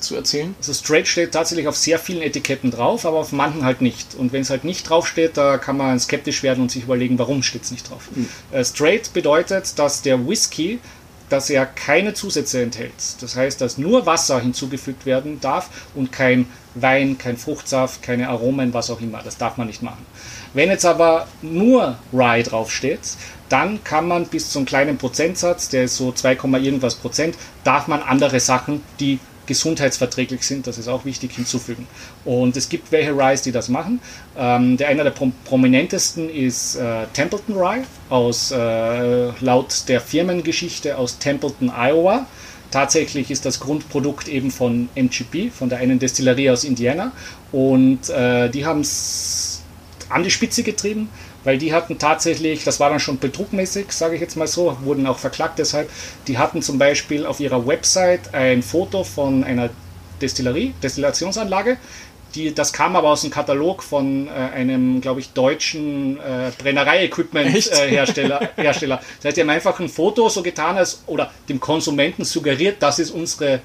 zu 0.00 0.14
erzählen? 0.14 0.54
Also 0.58 0.72
Straight 0.72 1.08
steht 1.08 1.32
tatsächlich 1.32 1.66
auf 1.66 1.76
sehr 1.76 1.98
vielen 1.98 2.22
Etiketten 2.22 2.70
drauf, 2.70 3.04
aber 3.04 3.18
auf 3.18 3.32
manchen 3.32 3.64
halt 3.64 3.80
nicht. 3.80 4.14
Und 4.14 4.32
wenn 4.32 4.42
es 4.42 4.50
halt 4.50 4.62
nicht 4.62 4.88
drauf 4.88 5.08
steht, 5.08 5.36
da 5.36 5.58
kann 5.58 5.76
man 5.76 5.98
skeptisch 5.98 6.44
werden 6.44 6.62
und 6.62 6.70
sich 6.70 6.84
überlegen, 6.84 7.18
warum 7.18 7.42
steht 7.42 7.64
es 7.64 7.72
nicht 7.72 7.90
drauf. 7.90 8.08
Mhm. 8.14 8.28
Äh, 8.52 8.64
straight 8.64 9.12
bedeutet, 9.12 9.76
dass 9.78 10.02
der 10.02 10.28
Whisky 10.28 10.78
dass 11.28 11.50
er 11.50 11.66
keine 11.66 12.14
Zusätze 12.14 12.62
enthält. 12.62 12.92
Das 13.20 13.36
heißt, 13.36 13.60
dass 13.60 13.78
nur 13.78 14.06
Wasser 14.06 14.40
hinzugefügt 14.40 15.06
werden 15.06 15.40
darf 15.40 15.70
und 15.94 16.12
kein 16.12 16.46
Wein, 16.74 17.18
kein 17.18 17.36
Fruchtsaft, 17.36 18.02
keine 18.02 18.28
Aromen, 18.28 18.74
was 18.74 18.90
auch 18.90 19.00
immer. 19.00 19.22
Das 19.22 19.38
darf 19.38 19.56
man 19.56 19.66
nicht 19.66 19.82
machen. 19.82 20.04
Wenn 20.54 20.68
jetzt 20.68 20.84
aber 20.84 21.26
nur 21.42 21.98
Rye 22.12 22.42
draufsteht, 22.42 23.00
dann 23.48 23.82
kann 23.84 24.08
man 24.08 24.26
bis 24.26 24.50
zu 24.50 24.58
einem 24.58 24.66
kleinen 24.66 24.98
Prozentsatz, 24.98 25.68
der 25.68 25.84
ist 25.84 25.96
so 25.96 26.12
2, 26.12 26.32
irgendwas 26.58 26.96
Prozent, 26.96 27.36
darf 27.64 27.86
man 27.86 28.02
andere 28.02 28.40
Sachen, 28.40 28.82
die 29.00 29.18
gesundheitsverträglich 29.46 30.42
sind, 30.42 30.66
das 30.66 30.78
ist 30.78 30.88
auch 30.88 31.04
wichtig 31.04 31.32
hinzufügen. 31.32 31.86
Und 32.24 32.56
es 32.56 32.68
gibt 32.68 32.92
welche 32.92 33.12
Ryes, 33.12 33.42
die 33.42 33.52
das 33.52 33.68
machen. 33.68 34.00
Ähm, 34.36 34.76
der 34.76 34.88
einer 34.88 35.04
der 35.04 35.10
prom 35.10 35.32
prominentesten 35.44 36.28
ist 36.28 36.76
äh, 36.76 37.06
Templeton 37.12 37.56
Rye, 37.56 37.84
aus, 38.08 38.50
äh, 38.50 39.30
laut 39.40 39.88
der 39.88 40.00
Firmengeschichte 40.00 40.96
aus 40.96 41.18
Templeton, 41.18 41.70
Iowa. 41.70 42.26
Tatsächlich 42.70 43.30
ist 43.30 43.46
das 43.46 43.60
Grundprodukt 43.60 44.28
eben 44.28 44.50
von 44.50 44.88
MGP, 44.94 45.50
von 45.50 45.68
der 45.68 45.78
einen 45.78 45.98
Destillerie 45.98 46.50
aus 46.50 46.64
Indiana. 46.64 47.12
Und 47.52 48.10
äh, 48.10 48.50
die 48.50 48.66
haben 48.66 48.80
es 48.80 49.62
an 50.08 50.22
die 50.22 50.30
Spitze 50.30 50.62
getrieben 50.62 51.08
weil 51.46 51.58
die 51.58 51.72
hatten 51.72 51.96
tatsächlich, 51.96 52.64
das 52.64 52.80
war 52.80 52.90
dann 52.90 52.98
schon 52.98 53.20
betrugmäßig, 53.20 53.92
sage 53.92 54.16
ich 54.16 54.20
jetzt 54.20 54.36
mal 54.36 54.48
so, 54.48 54.76
wurden 54.82 55.06
auch 55.06 55.18
verklagt 55.18 55.60
deshalb, 55.60 55.88
die 56.26 56.38
hatten 56.38 56.60
zum 56.60 56.76
Beispiel 56.76 57.24
auf 57.24 57.38
ihrer 57.38 57.64
Website 57.68 58.34
ein 58.34 58.64
Foto 58.64 59.04
von 59.04 59.44
einer 59.44 59.70
Destillerie, 60.20 60.74
Destillationsanlage, 60.82 61.76
die, 62.34 62.52
das 62.52 62.72
kam 62.72 62.96
aber 62.96 63.10
aus 63.10 63.20
dem 63.20 63.30
Katalog 63.30 63.84
von 63.84 64.26
äh, 64.26 64.30
einem, 64.30 65.00
glaube 65.00 65.20
ich, 65.20 65.34
deutschen 65.34 66.18
äh, 66.18 66.50
Brennerei-Equipment-Hersteller. 66.58 68.42
Äh, 68.42 68.48
Hersteller. 68.62 69.00
Das 69.18 69.26
heißt, 69.26 69.36
die 69.36 69.40
haben 69.42 69.50
einfach 69.50 69.78
ein 69.78 69.88
Foto 69.88 70.28
so 70.28 70.42
getan, 70.42 70.76
als 70.76 71.04
oder 71.06 71.30
dem 71.48 71.60
Konsumenten 71.60 72.24
suggeriert, 72.24 72.78
das 72.80 72.98
ist 72.98 73.12
unsere 73.12 73.60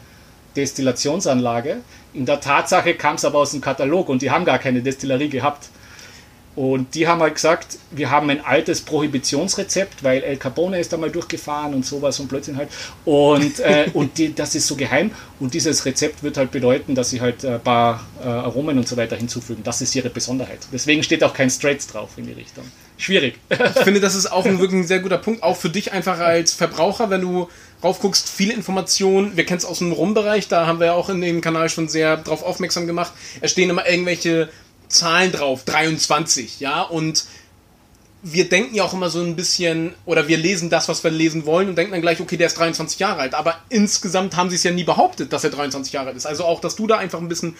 Destillationsanlage. 0.55 1.77
In 2.13 2.27
der 2.27 2.41
Tatsache 2.41 2.93
kam 2.93 3.15
es 3.15 3.25
aber 3.25 3.39
aus 3.39 3.51
dem 3.51 3.61
Katalog 3.61 4.07
und 4.07 4.21
die 4.21 4.29
haben 4.29 4.45
gar 4.45 4.59
keine 4.59 4.83
Destillerie 4.83 5.29
gehabt. 5.29 5.69
Und 6.55 6.95
die 6.95 7.07
haben 7.07 7.21
halt 7.21 7.35
gesagt, 7.35 7.77
wir 7.91 8.11
haben 8.11 8.29
ein 8.29 8.43
altes 8.43 8.81
Prohibitionsrezept, 8.81 10.03
weil 10.03 10.21
El 10.21 10.35
Capone 10.35 10.79
ist 10.79 10.91
da 10.91 10.97
mal 10.97 11.09
durchgefahren 11.09 11.73
und 11.73 11.85
sowas 11.85 12.19
und 12.19 12.27
Blödsinn 12.27 12.57
halt. 12.57 12.69
Und, 13.05 13.59
äh, 13.61 13.89
und 13.93 14.17
die, 14.17 14.35
das 14.35 14.55
ist 14.55 14.67
so 14.67 14.75
geheim. 14.75 15.11
Und 15.39 15.53
dieses 15.53 15.85
Rezept 15.85 16.23
wird 16.23 16.37
halt 16.37 16.51
bedeuten, 16.51 16.93
dass 16.93 17.09
sie 17.09 17.21
halt 17.21 17.45
ein 17.45 17.61
paar 17.61 18.05
äh, 18.21 18.27
Aromen 18.27 18.77
und 18.77 18.87
so 18.87 18.97
weiter 18.97 19.15
hinzufügen. 19.15 19.63
Das 19.63 19.81
ist 19.81 19.95
ihre 19.95 20.09
Besonderheit. 20.09 20.59
Deswegen 20.73 21.03
steht 21.03 21.23
auch 21.23 21.33
kein 21.33 21.49
Straits 21.49 21.87
drauf 21.87 22.09
in 22.17 22.25
die 22.25 22.33
Richtung. 22.33 22.65
Schwierig. 22.97 23.39
Ich 23.49 23.83
finde, 23.83 23.99
das 23.99 24.13
ist 24.13 24.31
auch 24.31 24.45
ein 24.45 24.59
wirklich 24.59 24.81
ein 24.81 24.87
sehr 24.87 24.99
guter 24.99 25.17
Punkt. 25.17 25.43
Auch 25.43 25.55
für 25.55 25.69
dich 25.69 25.93
einfach 25.93 26.19
als 26.19 26.53
Verbraucher, 26.53 27.09
wenn 27.09 27.21
du 27.21 27.47
raufguckst, 27.81 28.29
viele 28.29 28.53
Informationen. 28.53 29.37
Wir 29.37 29.45
kennen 29.45 29.57
es 29.57 29.65
aus 29.65 29.79
dem 29.79 29.91
Rumbereich, 29.91 30.47
da 30.47 30.67
haben 30.67 30.79
wir 30.79 30.87
ja 30.87 30.93
auch 30.93 31.09
in 31.09 31.21
dem 31.21 31.41
Kanal 31.41 31.69
schon 31.69 31.87
sehr 31.87 32.17
drauf 32.17 32.43
aufmerksam 32.43 32.85
gemacht. 32.85 33.13
Es 33.39 33.51
stehen 33.51 33.69
immer 33.69 33.89
irgendwelche 33.89 34.49
Zahlen 34.91 35.31
drauf, 35.31 35.63
23, 35.65 36.59
ja, 36.59 36.81
und 36.81 37.25
wir 38.23 38.47
denken 38.47 38.75
ja 38.75 38.83
auch 38.83 38.93
immer 38.93 39.09
so 39.09 39.19
ein 39.19 39.35
bisschen, 39.35 39.95
oder 40.05 40.27
wir 40.27 40.37
lesen 40.37 40.69
das, 40.69 40.87
was 40.87 41.03
wir 41.03 41.09
lesen 41.09 41.45
wollen 41.45 41.69
und 41.69 41.75
denken 41.75 41.91
dann 41.91 42.01
gleich, 42.01 42.19
okay, 42.19 42.37
der 42.37 42.47
ist 42.47 42.57
23 42.57 42.99
Jahre 42.99 43.21
alt. 43.21 43.33
Aber 43.33 43.55
insgesamt 43.69 44.35
haben 44.35 44.49
sie 44.49 44.57
es 44.57 44.63
ja 44.63 44.71
nie 44.71 44.83
behauptet, 44.83 45.33
dass 45.33 45.43
er 45.43 45.49
23 45.49 45.93
Jahre 45.93 46.09
alt 46.09 46.17
ist. 46.17 46.27
Also 46.27 46.45
auch, 46.45 46.61
dass 46.61 46.75
du 46.75 46.85
da 46.85 46.97
einfach 46.97 47.19
ein 47.19 47.27
bisschen 47.27 47.55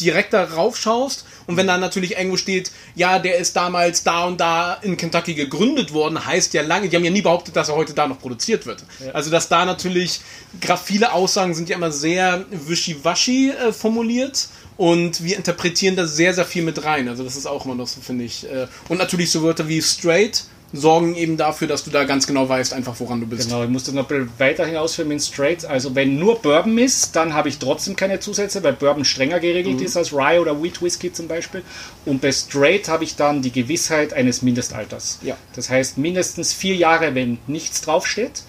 direkter 0.00 0.52
raufschaust 0.52 1.24
und 1.46 1.56
wenn 1.56 1.66
da 1.66 1.76
natürlich 1.76 2.16
irgendwo 2.16 2.36
steht, 2.36 2.72
ja, 2.94 3.18
der 3.18 3.36
ist 3.36 3.56
damals 3.56 4.02
da 4.02 4.24
und 4.24 4.40
da 4.40 4.74
in 4.82 4.96
Kentucky 4.96 5.34
gegründet 5.34 5.92
worden, 5.92 6.24
heißt 6.24 6.54
ja 6.54 6.62
lange, 6.62 6.88
die 6.88 6.96
haben 6.96 7.04
ja 7.04 7.10
nie 7.10 7.22
behauptet, 7.22 7.56
dass 7.56 7.68
er 7.68 7.76
heute 7.76 7.92
da 7.92 8.06
noch 8.06 8.18
produziert 8.18 8.66
wird. 8.66 8.84
Ja. 9.04 9.12
Also 9.12 9.30
dass 9.30 9.48
da 9.48 9.64
natürlich, 9.64 10.20
gerade 10.60 10.80
viele 10.82 11.12
Aussagen 11.12 11.54
sind 11.54 11.68
ja 11.68 11.76
immer 11.76 11.92
sehr 11.92 12.44
wischiwaschi 12.50 13.50
äh, 13.50 13.72
formuliert 13.72 14.48
und 14.76 15.22
wir 15.22 15.36
interpretieren 15.36 15.96
da 15.96 16.06
sehr, 16.06 16.34
sehr 16.34 16.44
viel 16.44 16.62
mit 16.62 16.84
rein. 16.84 17.08
Also 17.08 17.24
das 17.24 17.36
ist 17.36 17.46
auch 17.46 17.64
immer 17.64 17.74
noch 17.74 17.86
so, 17.86 18.00
finde 18.00 18.24
ich. 18.24 18.44
Äh, 18.44 18.66
und 18.88 18.98
natürlich 18.98 19.30
so 19.30 19.42
Wörter 19.42 19.68
wie 19.68 19.82
straight 19.82 20.44
sorgen 20.72 21.14
eben 21.14 21.36
dafür, 21.36 21.68
dass 21.68 21.84
du 21.84 21.90
da 21.90 22.04
ganz 22.04 22.26
genau 22.26 22.48
weißt, 22.48 22.72
einfach 22.72 22.98
woran 22.98 23.20
du 23.20 23.26
bist. 23.26 23.48
Genau, 23.48 23.62
ich 23.62 23.68
muss 23.68 23.84
das 23.84 23.94
noch 23.94 24.08
weiter 24.38 24.64
hinausführen 24.64 25.08
mit 25.08 25.22
Straight. 25.22 25.64
Also 25.64 25.94
wenn 25.94 26.18
nur 26.18 26.38
Bourbon 26.40 26.78
ist, 26.78 27.14
dann 27.14 27.34
habe 27.34 27.48
ich 27.48 27.58
trotzdem 27.58 27.96
keine 27.96 28.20
Zusätze, 28.20 28.62
weil 28.62 28.72
Bourbon 28.72 29.04
strenger 29.04 29.40
geregelt 29.40 29.80
mhm. 29.80 29.86
ist 29.86 29.96
als 29.96 30.12
Rye 30.12 30.40
oder 30.40 30.62
Wheat 30.62 30.82
Whisky 30.82 31.12
zum 31.12 31.28
Beispiel. 31.28 31.62
Und 32.06 32.20
bei 32.20 32.32
Straight 32.32 32.88
habe 32.88 33.04
ich 33.04 33.16
dann 33.16 33.42
die 33.42 33.52
Gewissheit 33.52 34.12
eines 34.12 34.42
Mindestalters. 34.42 35.18
Ja. 35.22 35.36
Das 35.54 35.68
heißt 35.68 35.98
mindestens 35.98 36.52
vier 36.52 36.76
Jahre, 36.76 37.14
wenn 37.14 37.38
nichts 37.46 37.82
draufsteht 37.82 38.42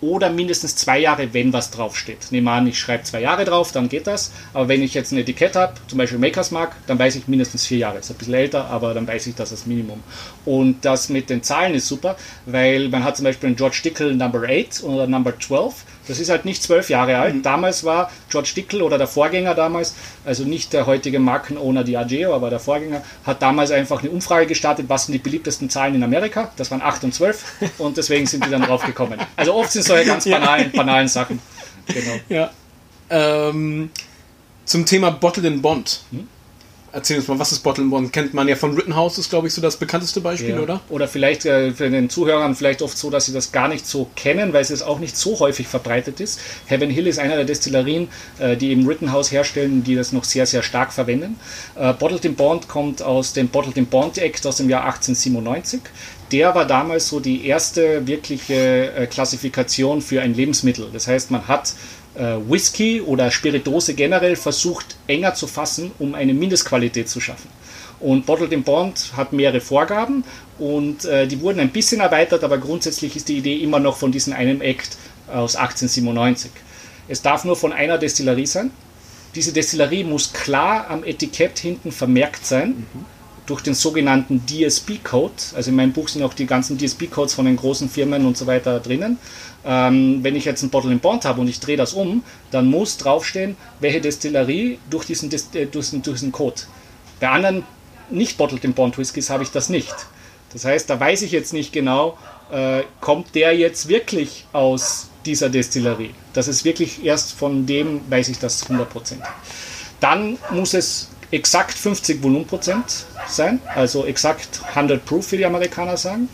oder 0.00 0.30
mindestens 0.30 0.76
zwei 0.76 0.98
Jahre, 0.98 1.32
wenn 1.32 1.52
was 1.52 1.70
draufsteht. 1.70 2.30
Nehmen 2.30 2.46
wir 2.46 2.52
an, 2.52 2.66
ich 2.66 2.78
schreibe 2.78 3.04
zwei 3.04 3.20
Jahre 3.20 3.44
drauf, 3.44 3.72
dann 3.72 3.88
geht 3.88 4.06
das. 4.06 4.32
Aber 4.52 4.68
wenn 4.68 4.82
ich 4.82 4.94
jetzt 4.94 5.12
ein 5.12 5.18
Etikett 5.18 5.56
habe, 5.56 5.74
zum 5.88 5.98
Beispiel 5.98 6.18
Makers 6.18 6.50
Mark, 6.50 6.76
dann 6.86 6.98
weiß 6.98 7.16
ich 7.16 7.28
mindestens 7.28 7.66
vier 7.66 7.78
Jahre. 7.78 7.98
Ist 7.98 8.10
ein 8.10 8.16
bisschen 8.16 8.34
älter, 8.34 8.66
aber 8.66 8.94
dann 8.94 9.06
weiß 9.06 9.26
ich 9.26 9.34
das 9.34 9.52
als 9.52 9.66
Minimum. 9.66 10.02
Und 10.44 10.84
das 10.84 11.08
mit 11.08 11.30
den 11.30 11.42
Zahlen 11.42 11.74
ist 11.74 11.88
super, 11.88 12.16
weil 12.44 12.88
man 12.88 13.04
hat 13.04 13.16
zum 13.16 13.24
Beispiel 13.24 13.48
einen 13.48 13.56
George 13.56 13.80
Dickel 13.84 14.14
Number 14.14 14.42
8 14.48 14.82
oder 14.84 15.06
Number 15.06 15.38
12 15.38 15.74
das 16.06 16.18
ist 16.18 16.28
halt 16.28 16.44
nicht 16.44 16.62
zwölf 16.62 16.88
Jahre 16.88 17.18
alt. 17.18 17.34
Mhm. 17.34 17.42
Damals 17.42 17.84
war 17.84 18.10
George 18.30 18.52
Dickel 18.56 18.82
oder 18.82 18.98
der 18.98 19.06
Vorgänger 19.06 19.54
damals, 19.54 19.94
also 20.24 20.44
nicht 20.44 20.72
der 20.72 20.86
heutige 20.86 21.18
Markenowner 21.18 21.84
Diageo, 21.84 22.34
aber 22.34 22.50
der 22.50 22.60
Vorgänger, 22.60 23.02
hat 23.24 23.42
damals 23.42 23.70
einfach 23.70 24.00
eine 24.00 24.10
Umfrage 24.10 24.46
gestartet, 24.46 24.86
was 24.88 25.06
sind 25.06 25.14
die 25.14 25.18
beliebtesten 25.18 25.70
Zahlen 25.70 25.94
in 25.94 26.02
Amerika. 26.02 26.52
Das 26.56 26.70
waren 26.70 26.82
8 26.82 27.04
und 27.04 27.14
12 27.14 27.44
und 27.78 27.96
deswegen 27.96 28.26
sind 28.26 28.44
die 28.44 28.50
dann 28.50 28.62
drauf 28.62 28.84
gekommen. 28.84 29.18
Also 29.36 29.54
oft 29.54 29.72
sind 29.72 29.84
solche 29.84 30.06
ganz 30.06 30.24
banalen, 30.30 30.70
banalen 30.72 31.08
Sachen. 31.08 31.40
Genau. 31.86 32.20
Ja. 32.28 32.50
Ähm, 33.10 33.90
zum 34.64 34.86
Thema 34.86 35.10
Bottled 35.10 35.46
in 35.46 35.62
Bond. 35.62 36.00
Hm? 36.10 36.28
Erzähl 36.96 37.18
uns 37.18 37.28
mal, 37.28 37.38
was 37.38 37.52
ist 37.52 37.58
Bottle 37.58 37.84
Bond? 37.84 38.10
Kennt 38.10 38.32
man 38.32 38.48
ja 38.48 38.56
von 38.56 38.74
Rittenhouse, 38.74 39.18
ist 39.18 39.28
glaube 39.28 39.48
ich 39.48 39.52
so 39.52 39.60
das 39.60 39.76
bekannteste 39.76 40.22
Beispiel, 40.22 40.54
ja. 40.54 40.60
oder? 40.60 40.80
Oder 40.88 41.06
vielleicht 41.06 41.44
äh, 41.44 41.72
für 41.72 41.90
den 41.90 42.08
Zuhörern 42.08 42.54
vielleicht 42.54 42.80
oft 42.80 42.96
so, 42.96 43.10
dass 43.10 43.26
sie 43.26 43.34
das 43.34 43.52
gar 43.52 43.68
nicht 43.68 43.86
so 43.86 44.08
kennen, 44.16 44.54
weil 44.54 44.62
es 44.62 44.80
auch 44.80 44.98
nicht 44.98 45.14
so 45.14 45.38
häufig 45.38 45.68
verbreitet 45.68 46.20
ist. 46.20 46.40
Heaven 46.64 46.88
Hill 46.88 47.06
ist 47.06 47.18
einer 47.18 47.36
der 47.36 47.44
Destillerien, 47.44 48.08
äh, 48.38 48.56
die 48.56 48.70
eben 48.70 48.86
Rittenhouse 48.88 49.30
herstellen, 49.30 49.84
die 49.84 49.94
das 49.94 50.12
noch 50.12 50.24
sehr, 50.24 50.46
sehr 50.46 50.62
stark 50.62 50.90
verwenden. 50.90 51.38
Äh, 51.74 51.92
Bottled 51.92 52.24
in 52.24 52.34
Bond 52.34 52.66
kommt 52.66 53.02
aus 53.02 53.34
dem 53.34 53.48
Bottled 53.48 53.76
in 53.76 53.84
Bond 53.84 54.16
Act 54.16 54.46
aus 54.46 54.56
dem 54.56 54.70
Jahr 54.70 54.86
1897 54.86 55.82
der 56.32 56.56
war 56.56 56.66
damals 56.66 57.08
so 57.08 57.20
die 57.20 57.46
erste 57.46 58.06
wirkliche 58.06 58.92
äh, 58.92 59.06
Klassifikation 59.06 60.02
für 60.02 60.22
ein 60.22 60.34
Lebensmittel. 60.34 60.88
Das 60.92 61.06
heißt, 61.06 61.30
man 61.30 61.46
hat 61.46 61.74
Whisky 62.48 63.00
oder 63.00 63.30
Spiritose 63.30 63.94
generell 63.94 64.36
versucht 64.36 64.96
enger 65.06 65.34
zu 65.34 65.46
fassen, 65.46 65.92
um 65.98 66.14
eine 66.14 66.34
Mindestqualität 66.34 67.08
zu 67.08 67.20
schaffen. 67.20 67.48
Und 67.98 68.26
Bottled 68.26 68.52
in 68.52 68.62
Bond 68.62 69.12
hat 69.16 69.32
mehrere 69.32 69.60
Vorgaben 69.60 70.24
und 70.58 71.04
äh, 71.06 71.26
die 71.26 71.40
wurden 71.40 71.60
ein 71.60 71.70
bisschen 71.70 72.00
erweitert, 72.00 72.44
aber 72.44 72.58
grundsätzlich 72.58 73.16
ist 73.16 73.28
die 73.28 73.38
Idee 73.38 73.56
immer 73.56 73.78
noch 73.78 73.96
von 73.96 74.12
diesem 74.12 74.34
einen 74.34 74.60
Act 74.60 74.98
aus 75.28 75.56
1897. 75.56 76.50
Es 77.08 77.22
darf 77.22 77.44
nur 77.44 77.56
von 77.56 77.72
einer 77.72 77.98
Destillerie 77.98 78.46
sein. 78.46 78.70
Diese 79.34 79.52
Destillerie 79.52 80.04
muss 80.04 80.32
klar 80.32 80.90
am 80.90 81.04
Etikett 81.04 81.58
hinten 81.58 81.92
vermerkt 81.92 82.44
sein. 82.46 82.86
Mhm 82.92 83.15
durch 83.46 83.62
den 83.62 83.74
sogenannten 83.74 84.42
DSP-Code. 84.46 85.34
Also 85.54 85.70
in 85.70 85.76
meinem 85.76 85.92
Buch 85.92 86.08
sind 86.08 86.22
auch 86.22 86.34
die 86.34 86.46
ganzen 86.46 86.78
DSP-Codes 86.78 87.34
von 87.34 87.46
den 87.46 87.56
großen 87.56 87.88
Firmen 87.88 88.26
und 88.26 88.36
so 88.36 88.46
weiter 88.46 88.80
drinnen. 88.80 89.18
Ähm, 89.64 90.18
wenn 90.22 90.36
ich 90.36 90.44
jetzt 90.44 90.62
ein 90.62 90.70
Bottle 90.70 90.92
in 90.92 91.00
Bond 91.00 91.24
habe 91.24 91.40
und 91.40 91.48
ich 91.48 91.60
drehe 91.60 91.76
das 91.76 91.92
um, 91.92 92.22
dann 92.50 92.66
muss 92.66 92.96
draufstehen, 92.98 93.56
welche 93.80 94.00
Destillerie 94.00 94.78
durch 94.90 95.06
diesen, 95.06 95.30
äh, 95.32 95.66
durch 95.66 95.86
diesen, 95.86 96.02
durch 96.02 96.18
diesen 96.18 96.32
Code. 96.32 96.62
Bei 97.20 97.30
anderen 97.30 97.64
nicht 98.10 98.36
Bottled 98.38 98.64
in 98.64 98.74
Bond 98.74 98.98
Whiskys 98.98 99.30
habe 99.30 99.42
ich 99.42 99.50
das 99.50 99.68
nicht. 99.68 99.94
Das 100.52 100.64
heißt, 100.64 100.88
da 100.88 100.98
weiß 100.98 101.22
ich 101.22 101.32
jetzt 101.32 101.52
nicht 101.52 101.72
genau, 101.72 102.16
äh, 102.50 102.82
kommt 103.00 103.34
der 103.34 103.56
jetzt 103.56 103.88
wirklich 103.88 104.46
aus 104.52 105.08
dieser 105.24 105.50
Destillerie. 105.50 106.14
Das 106.32 106.48
ist 106.48 106.64
wirklich 106.64 107.04
erst 107.04 107.32
von 107.32 107.66
dem, 107.66 108.00
weiß 108.08 108.28
ich 108.28 108.38
das 108.38 108.68
100%. 108.68 109.16
Dann 110.00 110.38
muss 110.50 110.74
es 110.74 111.08
exakt 111.30 111.74
50 111.74 112.22
Volumenprozent 112.22 113.06
sein, 113.26 113.60
also 113.74 114.04
exakt 114.04 114.60
100 114.74 115.04
Proof, 115.04 115.32
wie 115.32 115.38
die 115.38 115.46
Amerikaner 115.46 115.96
sagen. 115.96 116.28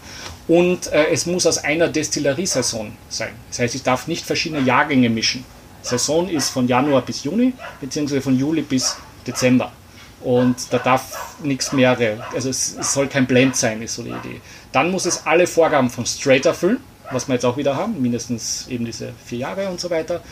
Und 0.49 0.93
äh, 0.93 1.07
es 1.11 1.27
muss 1.27 1.47
aus 1.47 1.59
einer 1.59 1.89
Destilleriesaison 1.89 2.93
sein. 3.09 3.33
Das 3.49 3.61
heißt, 3.61 3.75
ich 3.75 3.83
darf 3.83 4.07
nicht 4.07 4.27
verschiedene 4.27 4.61
Jahrgänge 4.61 5.09
mischen. 5.09 5.45
Saison 5.83 6.29
ist 6.29 6.51
von 6.51 6.69
Januar 6.69 7.03
bis 7.03 7.25
Juni, 7.25 7.53
beziehungsweise 7.81 8.23
von 8.23 8.39
Juli 8.39 8.63
bis 8.63 8.97
Dezember. 9.27 9.73
Und 10.23 10.57
da 10.71 10.79
darf 10.79 11.37
nichts 11.43 11.73
mehr, 11.73 11.97
also 12.33 12.49
es, 12.49 12.77
es 12.79 12.93
soll 12.93 13.09
kein 13.09 13.27
Blend 13.27 13.57
sein, 13.57 13.83
ist 13.83 13.97
so 13.97 14.03
die 14.03 14.11
Idee. 14.11 14.41
Dann 14.71 14.91
muss 14.91 15.05
es 15.05 15.27
alle 15.27 15.47
Vorgaben 15.47 15.91
von 15.91 16.07
Straight 16.07 16.47
erfüllen, 16.47 16.79
was 17.11 17.27
wir 17.29 17.35
jetzt 17.35 17.45
auch 17.45 17.57
wieder 17.57 17.77
haben, 17.77 18.01
mindestens 18.01 18.69
eben 18.69 18.85
diese 18.85 19.13
vier 19.27 19.39
Jahre 19.39 19.69
und 19.69 19.81
so 19.81 19.91
weiter. 19.91 20.23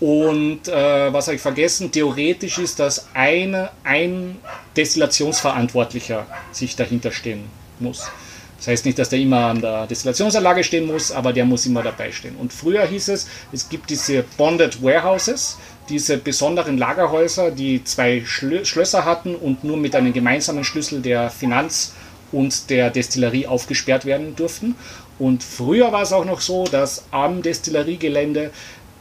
Und 0.00 0.66
äh, 0.66 1.12
was 1.12 1.26
habe 1.26 1.36
ich 1.36 1.42
vergessen? 1.42 1.92
Theoretisch 1.92 2.58
ist, 2.58 2.80
dass 2.80 3.08
eine, 3.12 3.70
ein 3.84 4.38
Destillationsverantwortlicher 4.76 6.26
sich 6.52 6.74
dahinter 6.74 7.12
stehen 7.12 7.44
muss. 7.78 8.10
Das 8.56 8.68
heißt 8.68 8.84
nicht, 8.84 8.98
dass 8.98 9.08
der 9.08 9.18
immer 9.18 9.46
an 9.46 9.60
der 9.60 9.86
Destillationsanlage 9.86 10.64
stehen 10.64 10.86
muss, 10.86 11.12
aber 11.12 11.32
der 11.32 11.46
muss 11.46 11.64
immer 11.64 11.82
dabei 11.82 12.12
stehen. 12.12 12.36
Und 12.36 12.52
früher 12.52 12.86
hieß 12.86 13.08
es, 13.08 13.26
es 13.52 13.68
gibt 13.68 13.88
diese 13.88 14.22
Bonded 14.36 14.82
Warehouses, 14.82 15.58
diese 15.88 16.18
besonderen 16.18 16.76
Lagerhäuser, 16.76 17.50
die 17.50 17.84
zwei 17.84 18.22
Schlö 18.24 18.64
Schlösser 18.64 19.06
hatten 19.06 19.34
und 19.34 19.64
nur 19.64 19.78
mit 19.78 19.94
einem 19.94 20.12
gemeinsamen 20.12 20.64
Schlüssel 20.64 21.00
der 21.00 21.30
Finanz- 21.30 21.94
und 22.32 22.68
der 22.68 22.90
Destillerie 22.90 23.46
aufgesperrt 23.46 24.04
werden 24.04 24.36
durften. 24.36 24.76
Und 25.18 25.42
früher 25.42 25.90
war 25.92 26.02
es 26.02 26.12
auch 26.12 26.24
noch 26.24 26.40
so, 26.40 26.64
dass 26.64 27.04
am 27.10 27.42
Destilleriegelände 27.42 28.50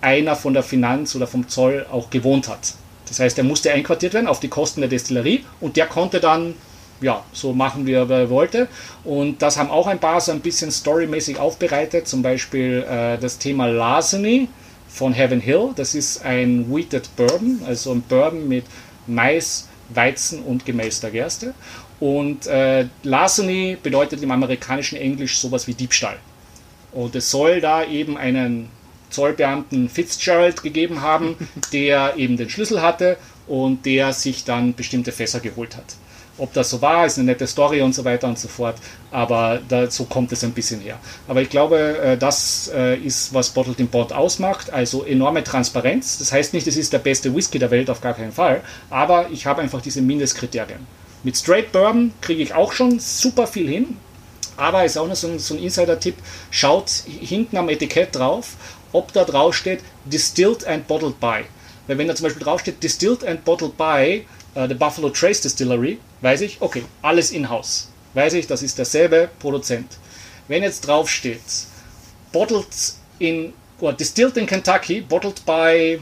einer 0.02 0.36
von 0.36 0.54
der 0.54 0.64
Finanz 0.64 1.16
oder 1.16 1.28
vom 1.28 1.48
Zoll 1.48 1.86
auch 1.92 2.10
gewohnt 2.10 2.48
hat. 2.48 2.74
Das 3.08 3.20
heißt, 3.20 3.38
er 3.38 3.44
musste 3.44 3.72
einquartiert 3.72 4.14
werden 4.14 4.28
auf 4.28 4.40
die 4.40 4.48
Kosten 4.48 4.82
der 4.82 4.90
Destillerie 4.90 5.44
und 5.60 5.78
der 5.78 5.88
konnte 5.88 6.20
dann 6.20 6.54
ja, 7.02 7.24
so 7.34 7.54
machen, 7.54 7.86
wie 7.86 7.94
er 7.94 8.30
wollte. 8.30 8.68
Und 9.04 9.42
das 9.42 9.58
haben 9.58 9.70
auch 9.70 9.88
ein 9.88 10.00
paar 10.00 10.22
so 10.22 10.32
ein 10.32 10.42
bisschen 10.42 10.72
storymäßig 10.72 11.40
aufbereitet. 11.40 12.08
Zum 12.08 12.22
Beispiel 12.22 12.86
äh, 12.90 13.18
das 13.18 13.38
Thema 13.38 13.68
Larceny 13.68 14.50
von 14.88 15.14
Heaven 15.14 15.40
Hill. 15.40 15.70
Das 15.76 15.96
ist 15.96 16.26
ein 16.26 16.74
Wheated 16.74 17.16
Bourbon, 17.16 17.62
also 17.66 17.94
ein 17.94 18.02
Bourbon 18.02 18.48
mit 18.48 18.66
Mais, 19.08 19.68
Weizen 19.90 20.44
und 20.44 20.66
gemälzter 20.66 21.10
Gerste. 21.10 21.54
Und 22.00 22.48
äh, 22.48 22.88
Larceny 23.04 23.78
bedeutet 23.82 24.22
im 24.22 24.32
amerikanischen 24.32 24.98
Englisch 24.98 25.38
sowas 25.40 25.68
wie 25.68 25.74
Diebstahl. 25.74 26.18
Und 26.92 27.16
es 27.16 27.30
soll 27.30 27.62
da 27.62 27.84
eben 27.84 28.18
einen 28.18 28.70
Zollbeamten 29.10 29.90
Fitzgerald 29.90 30.64
gegeben 30.64 31.02
haben, 31.02 31.36
der 31.74 32.18
eben 32.18 32.38
den 32.38 32.50
Schlüssel 32.50 32.82
hatte 32.82 33.18
und 33.48 33.86
der 33.86 34.14
sich 34.14 34.44
dann 34.44 34.76
bestimmte 34.76 35.12
Fässer 35.12 35.40
geholt 35.40 35.76
hat. 35.76 35.96
Ob 36.40 36.54
das 36.54 36.70
so 36.70 36.82
war, 36.82 37.06
ist 37.06 37.18
eine 37.18 37.26
nette 37.26 37.46
Story 37.48 37.82
und 37.82 37.94
so 37.94 38.06
weiter 38.06 38.28
und 38.28 38.40
so 38.40 38.48
fort, 38.48 38.78
aber 39.12 39.60
da, 39.68 39.92
so 39.92 40.06
kommt 40.06 40.32
es 40.32 40.44
ein 40.44 40.54
bisschen 40.54 40.80
her. 40.80 40.98
Aber 41.28 41.42
ich 41.42 41.50
glaube, 41.50 41.98
äh, 41.98 42.18
das 42.18 42.72
äh, 42.74 42.98
ist, 42.98 43.34
was 43.34 43.50
Bottled 43.50 43.80
in 43.80 43.90
Bond 43.90 44.14
ausmacht, 44.14 44.72
also 44.72 45.04
enorme 45.04 45.44
Transparenz. 45.44 46.18
Das 46.18 46.32
heißt 46.32 46.54
nicht, 46.54 46.66
es 46.66 46.78
ist 46.78 46.94
der 46.94 47.00
beste 47.00 47.36
Whisky 47.36 47.60
der 47.60 47.72
Welt, 47.72 47.90
auf 47.90 48.00
gar 48.00 48.14
keinen 48.14 48.32
Fall, 48.32 48.62
aber 48.90 49.30
ich 49.32 49.46
habe 49.46 49.62
einfach 49.62 49.82
diese 49.82 50.02
Mindestkriterien. 50.02 50.88
Mit 51.24 51.36
Straight 51.36 51.74
Bourbon 51.74 52.14
kriege 52.22 52.42
ich 52.42 52.54
auch 52.54 52.72
schon 52.72 53.00
super 53.00 53.46
viel 53.46 53.68
hin, 53.68 53.98
aber 54.56 54.86
ist 54.86 54.98
auch 54.98 55.08
noch 55.08 55.16
so 55.16 55.28
ein, 55.28 55.40
so 55.40 55.56
ein 55.56 55.62
Insider-Tipp, 55.62 56.16
schaut 56.52 56.90
hinten 56.90 57.58
am 57.58 57.68
Etikett 57.68 58.16
drauf 58.16 58.56
ob 58.92 59.14
da 59.14 59.24
drauf 59.24 59.56
steht 59.56 59.82
Distilled 60.06 60.66
and 60.66 60.88
Bottled 60.88 61.20
by. 61.20 61.46
Weil 61.88 61.98
wenn 61.98 62.08
da 62.08 62.16
zum 62.16 62.26
Beispiel 62.26 62.44
drauf 62.44 62.62
steht 62.62 62.82
Distilled 62.84 63.24
and 63.24 63.44
Bottled 63.46 63.78
by 63.78 64.26
uh, 64.56 64.68
the 64.68 64.74
Buffalo 64.74 65.10
Trace 65.10 65.42
Distillery, 65.42 66.00
weiß 66.22 66.42
ich, 66.42 66.62
okay, 66.62 66.84
alles 67.02 67.32
in-house. 67.32 67.90
Weiß 68.14 68.34
ich, 68.34 68.48
das 68.48 68.64
ist 68.64 68.78
derselbe 68.78 69.30
Produzent. 69.40 69.98
Wenn 70.48 70.64
jetzt 70.64 70.82
drauf 70.82 71.10
steht 71.10 71.42
Bottled 72.32 72.68
in, 73.20 73.54
oder 73.80 73.94
Distilled 73.94 74.38
in 74.38 74.46
Kentucky, 74.46 75.02
Bottled 75.02 75.46
by 75.46 76.00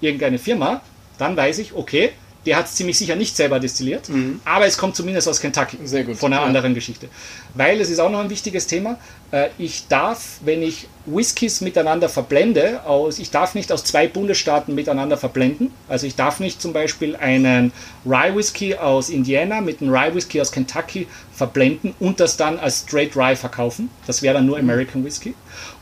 irgendeine 0.00 0.38
Firma, 0.38 0.80
dann 1.18 1.36
weiß 1.36 1.58
ich, 1.58 1.74
okay, 1.74 2.12
der 2.46 2.56
hat 2.56 2.66
es 2.66 2.74
ziemlich 2.74 2.96
sicher 2.96 3.16
nicht 3.16 3.36
selber 3.36 3.60
destilliert, 3.60 4.08
Mhm. 4.08 4.40
aber 4.46 4.64
es 4.66 4.78
kommt 4.78 4.96
zumindest 4.96 5.28
aus 5.28 5.40
Kentucky. 5.40 5.76
Sehr 5.84 6.04
gut, 6.04 6.16
Von 6.16 6.32
einer 6.32 6.40
ja. 6.42 6.46
anderen 6.48 6.72
Geschichte. 6.74 7.08
Weil 7.54 7.80
es 7.80 7.90
ist 7.90 7.98
auch 7.98 8.10
noch 8.10 8.20
ein 8.20 8.30
wichtiges 8.30 8.66
Thema. 8.66 8.98
äh, 9.32 9.48
Ich 9.58 9.86
darf, 9.88 10.38
wenn 10.44 10.62
ich 10.62 10.88
Whiskys 11.06 11.60
miteinander 11.60 12.08
verblende, 12.08 12.84
aus, 12.86 13.18
ich 13.18 13.30
darf 13.30 13.54
nicht 13.54 13.70
aus 13.72 13.84
zwei 13.84 14.08
Bundesstaaten 14.08 14.74
miteinander 14.74 15.16
verblenden. 15.18 15.70
Also 15.88 16.06
ich 16.06 16.14
darf 16.16 16.40
nicht 16.40 16.60
zum 16.62 16.72
Beispiel 16.72 17.14
einen 17.16 17.72
Rye 18.06 18.34
Whisky 18.34 18.74
aus 18.76 19.08
Indiana 19.10 19.60
mit 19.60 19.80
einem 19.82 19.92
Rye 19.92 20.14
Whisky 20.14 20.40
aus 20.40 20.50
Kentucky 20.50 21.06
verblenden 21.34 21.94
und 22.00 22.20
das 22.20 22.36
dann 22.36 22.58
als 22.58 22.80
Straight 22.86 23.16
Rye 23.16 23.36
verkaufen. 23.36 23.90
Das 24.06 24.22
wäre 24.22 24.34
dann 24.34 24.46
nur 24.46 24.58
American 24.58 25.04
Whisky. 25.04 25.34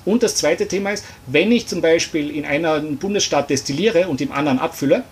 Und 0.05 0.23
das 0.23 0.35
zweite 0.37 0.67
Thema 0.67 0.91
ist, 0.91 1.05
wenn 1.27 1.53
ich 1.53 1.67
zum 1.69 1.81
Beispiel 1.81 2.31
in 2.31 2.45
einem 2.45 2.97
Bundesstaat 2.97 3.49
destilliere 3.51 4.09
und 4.09 4.21
im 4.21 4.33
anderen 4.33 4.59
abfülle, 4.59 5.05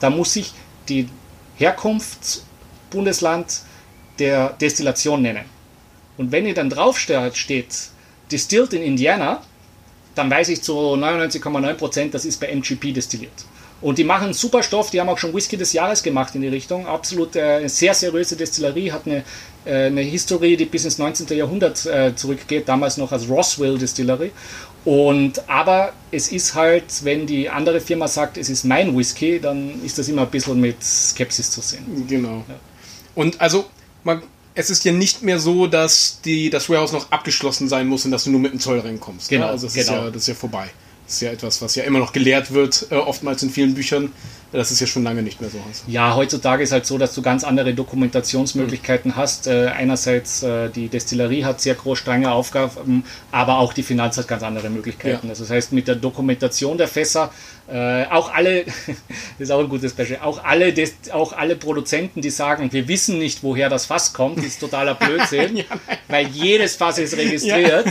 dann 0.00 0.16
muss 0.16 0.34
ich 0.36 0.52
die 0.88 1.08
Herkunftsbundesland 1.56 3.60
der 4.18 4.50
Destillation 4.50 5.22
nennen. 5.22 5.44
Und 6.16 6.32
wenn 6.32 6.46
ihr 6.46 6.54
dann 6.54 6.70
drauf 6.70 6.98
steht, 6.98 7.74
Distilled 8.30 8.72
in 8.72 8.82
Indiana, 8.82 9.42
dann 10.14 10.30
weiß 10.30 10.48
ich 10.50 10.62
zu 10.62 10.72
99,9%, 10.72 12.10
das 12.10 12.24
ist 12.24 12.40
bei 12.40 12.48
MGP 12.48 12.92
destilliert. 12.92 13.32
Und 13.80 13.98
die 13.98 14.04
machen 14.04 14.32
super 14.32 14.62
Stoff, 14.62 14.90
die 14.90 15.00
haben 15.00 15.08
auch 15.08 15.18
schon 15.18 15.34
Whisky 15.34 15.56
des 15.56 15.72
Jahres 15.72 16.02
gemacht 16.02 16.34
in 16.34 16.40
die 16.40 16.48
Richtung. 16.48 16.86
Absolut 16.86 17.36
äh, 17.36 17.66
sehr 17.68 17.92
seriöse 17.92 18.36
Destillerie, 18.36 18.92
hat 18.92 19.06
eine, 19.06 19.24
äh, 19.66 19.86
eine 19.86 20.00
Historie, 20.00 20.56
die 20.56 20.64
bis 20.64 20.84
ins 20.84 20.98
19. 20.98 21.36
Jahrhundert 21.36 21.84
äh, 21.84 22.14
zurückgeht, 22.14 22.68
damals 22.68 22.96
noch 22.96 23.12
als 23.12 23.28
Roswell 23.28 23.76
Distillery. 23.76 24.30
Und 24.84 25.48
aber 25.48 25.92
es 26.10 26.28
ist 26.28 26.54
halt, 26.54 27.04
wenn 27.04 27.26
die 27.26 27.48
andere 27.48 27.80
Firma 27.80 28.06
sagt, 28.06 28.36
es 28.36 28.50
ist 28.50 28.64
mein 28.64 28.96
Whisky, 28.96 29.40
dann 29.40 29.82
ist 29.82 29.98
das 29.98 30.08
immer 30.08 30.22
ein 30.22 30.30
bisschen 30.30 30.60
mit 30.60 30.82
Skepsis 30.82 31.50
zu 31.50 31.62
sehen. 31.62 32.06
Genau. 32.06 32.44
Und 33.14 33.40
also, 33.40 33.64
man, 34.02 34.22
es 34.54 34.68
ist 34.68 34.84
ja 34.84 34.92
nicht 34.92 35.22
mehr 35.22 35.38
so, 35.38 35.66
dass 35.66 36.20
die, 36.24 36.50
das 36.50 36.68
Warehouse 36.68 36.92
noch 36.92 37.10
abgeschlossen 37.10 37.68
sein 37.68 37.86
muss 37.86 38.04
und 38.04 38.10
dass 38.10 38.24
du 38.24 38.30
nur 38.30 38.40
mit 38.40 38.52
dem 38.52 38.60
Zoll 38.60 38.78
reinkommst. 38.80 39.28
Genau, 39.28 39.46
Ne? 39.46 39.52
Also 39.52 39.66
das, 39.66 39.74
genau. 39.74 39.84
ist 39.84 39.90
ja, 39.90 40.10
das 40.10 40.22
ist 40.22 40.28
ja 40.28 40.34
vorbei. 40.34 40.68
Das 41.06 41.14
ist 41.16 41.20
ja 41.20 41.30
etwas, 41.30 41.60
was 41.60 41.74
ja 41.74 41.84
immer 41.84 41.98
noch 41.98 42.12
gelehrt 42.12 42.52
wird, 42.52 42.86
äh, 42.90 42.94
oftmals 42.94 43.42
in 43.42 43.50
vielen 43.50 43.74
Büchern. 43.74 44.12
Das 44.52 44.70
ist 44.70 44.80
ja 44.80 44.86
schon 44.86 45.02
lange 45.02 45.22
nicht 45.22 45.40
mehr 45.40 45.50
so. 45.50 45.58
Ja, 45.88 46.14
heutzutage 46.14 46.62
ist 46.62 46.70
halt 46.70 46.86
so, 46.86 46.96
dass 46.96 47.12
du 47.12 47.22
ganz 47.22 47.42
andere 47.42 47.74
Dokumentationsmöglichkeiten 47.74 49.16
hast. 49.16 49.48
Äh, 49.48 49.66
einerseits 49.66 50.44
äh, 50.44 50.70
die 50.70 50.88
Destillerie 50.88 51.44
hat 51.44 51.60
sehr 51.60 51.74
groß 51.74 51.98
strenge 51.98 52.30
Aufgaben, 52.30 53.04
aber 53.32 53.58
auch 53.58 53.72
die 53.72 53.82
Finanz 53.82 54.16
hat 54.16 54.28
ganz 54.28 54.44
andere 54.44 54.70
Möglichkeiten. 54.70 55.26
Ja. 55.26 55.30
Also 55.30 55.42
das 55.42 55.50
heißt, 55.50 55.72
mit 55.72 55.88
der 55.88 55.96
Dokumentation 55.96 56.78
der 56.78 56.86
Fässer, 56.86 57.32
äh, 57.70 58.04
auch 58.06 58.32
alle, 58.32 58.64
das 58.64 58.74
ist 59.38 59.50
auch 59.50 59.60
ein 59.60 59.68
gutes 59.68 59.94
Beispiel, 59.94 60.18
auch 60.22 60.44
alle, 60.44 60.72
Dest 60.72 61.12
auch 61.12 61.32
alle 61.32 61.56
Produzenten, 61.56 62.20
die 62.20 62.30
sagen, 62.30 62.72
wir 62.72 62.88
wissen 62.88 63.18
nicht, 63.18 63.42
woher 63.42 63.68
das 63.68 63.86
Fass 63.86 64.12
kommt, 64.12 64.44
ist 64.44 64.60
totaler 64.60 64.94
Blödsinn, 64.94 65.56
Ja, 65.56 65.64
weil 66.08 66.26
jedes 66.28 66.76
Fass 66.76 66.98
ist 66.98 67.16
registriert. 67.16 67.86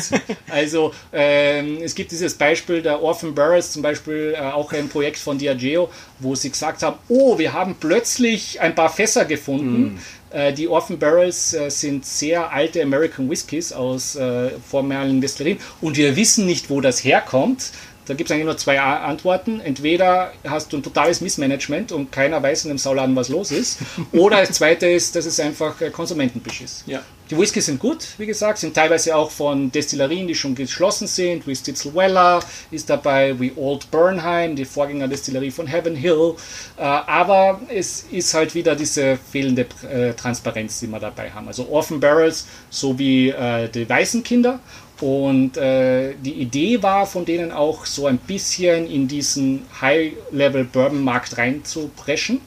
Also 0.50 0.94
ähm, 1.12 1.80
es 1.82 1.96
gibt 1.96 2.12
dieses 2.12 2.36
Beispiel 2.36 2.82
der 2.82 3.02
Orphan 3.02 3.34
Barrels, 3.34 3.72
zum 3.72 3.82
Beispiel 3.82 4.36
äh, 4.38 4.42
auch 4.42 4.72
ein 4.74 4.90
Projekt 4.90 5.18
von 5.18 5.38
Diageo, 5.38 5.90
wo 6.20 6.36
sie 6.36 6.52
gesagt 6.52 6.84
haben, 6.84 6.98
oh, 7.08 7.38
wir 7.38 7.54
haben 7.54 7.76
plötzlich 7.80 8.62
ein 8.62 8.76
paar 8.76 8.90
Fässer 8.90 9.26
gefunden. 9.26 10.00
Äh, 10.34 10.52
die 10.54 10.68
Orphan 10.68 10.98
Barrels 10.98 11.54
äh, 11.54 11.70
sind 11.70 12.06
sehr 12.06 12.52
alte 12.52 12.82
American 12.82 13.30
Whiskys 13.30 13.72
aus 13.72 14.16
äh, 14.16 14.50
vormaligen 14.68 15.22
Destillerien 15.22 15.60
und 15.80 15.96
wir 15.96 16.16
wissen 16.16 16.46
nicht, 16.46 16.70
wo 16.70 16.82
das 16.82 17.04
herkommt. 17.04 17.72
Da 18.06 18.14
gibt 18.14 18.30
es 18.30 18.34
eigentlich 18.34 18.46
nur 18.46 18.58
zwei 18.58 18.80
Antworten. 18.82 19.62
Entweder 19.62 20.34
hast 20.46 20.74
du 20.74 20.78
ein 20.78 20.84
totales 20.84 21.22
Missmanagement 21.22 21.92
und 21.92 22.12
keiner 22.12 22.42
weiß 22.44 22.66
in 22.66 22.70
dem 22.70 22.78
Sauladen, 22.78 23.16
was 23.16 23.30
los 23.30 23.52
ist. 23.52 23.80
Oder 24.12 24.42
das 24.42 24.52
zweite 24.52 24.88
ist, 24.88 25.16
dass 25.16 25.26
es 25.26 25.40
einfach 25.40 25.80
äh, 25.82 25.90
Konsumentenbeschiss. 25.90 26.84
Ja. 26.86 27.02
Die 27.30 27.38
Whiskys 27.38 27.68
sind 27.68 27.80
gut, 27.80 28.06
wie 28.18 28.26
gesagt, 28.26 28.58
sind 28.58 28.76
teilweise 28.76 29.16
auch 29.16 29.32
von 29.32 29.72
Destillerien, 29.72 30.28
die 30.28 30.36
schon 30.36 30.54
geschlossen 30.56 31.08
sind, 31.08 31.48
wie 31.48 31.56
Stitzelweller 31.56 32.42
ist 32.70 32.90
dabei, 32.90 33.40
wie 33.40 33.54
Old 33.56 33.90
Bernheim, 33.90 34.58
die 34.58 34.66
Vorgängerdestillerie 34.66 35.50
von 35.50 35.66
Heaven 35.66 35.96
Hill. 35.96 36.36
Äh, 36.78 36.82
aber 36.82 37.62
es 37.74 38.06
ist 38.12 38.34
halt 38.34 38.54
wieder 38.54 38.76
diese 38.76 39.18
fehlende 39.18 39.66
äh, 39.90 40.14
Transparenz, 40.14 40.82
die 40.82 40.88
wir 40.88 41.00
dabei 41.00 41.32
haben. 41.32 41.48
Also 41.48 41.68
Orphan 41.70 42.02
Barrels 42.02 42.46
sowie 42.70 43.30
äh, 43.30 43.70
die 43.70 43.88
Weißen 43.88 44.22
Kinder. 44.24 44.60
Und 45.04 45.58
äh, 45.58 46.14
die 46.16 46.36
Idee 46.36 46.82
war 46.82 47.06
von 47.06 47.26
denen 47.26 47.52
auch 47.52 47.86
so 47.86 48.08
ein 48.08 48.18
bisschen 48.18 48.90
in 48.90 49.10
diesen 49.10 49.64
High-Level-Bourbon-Markt 49.82 51.38
reinzupreschen. 51.38 52.40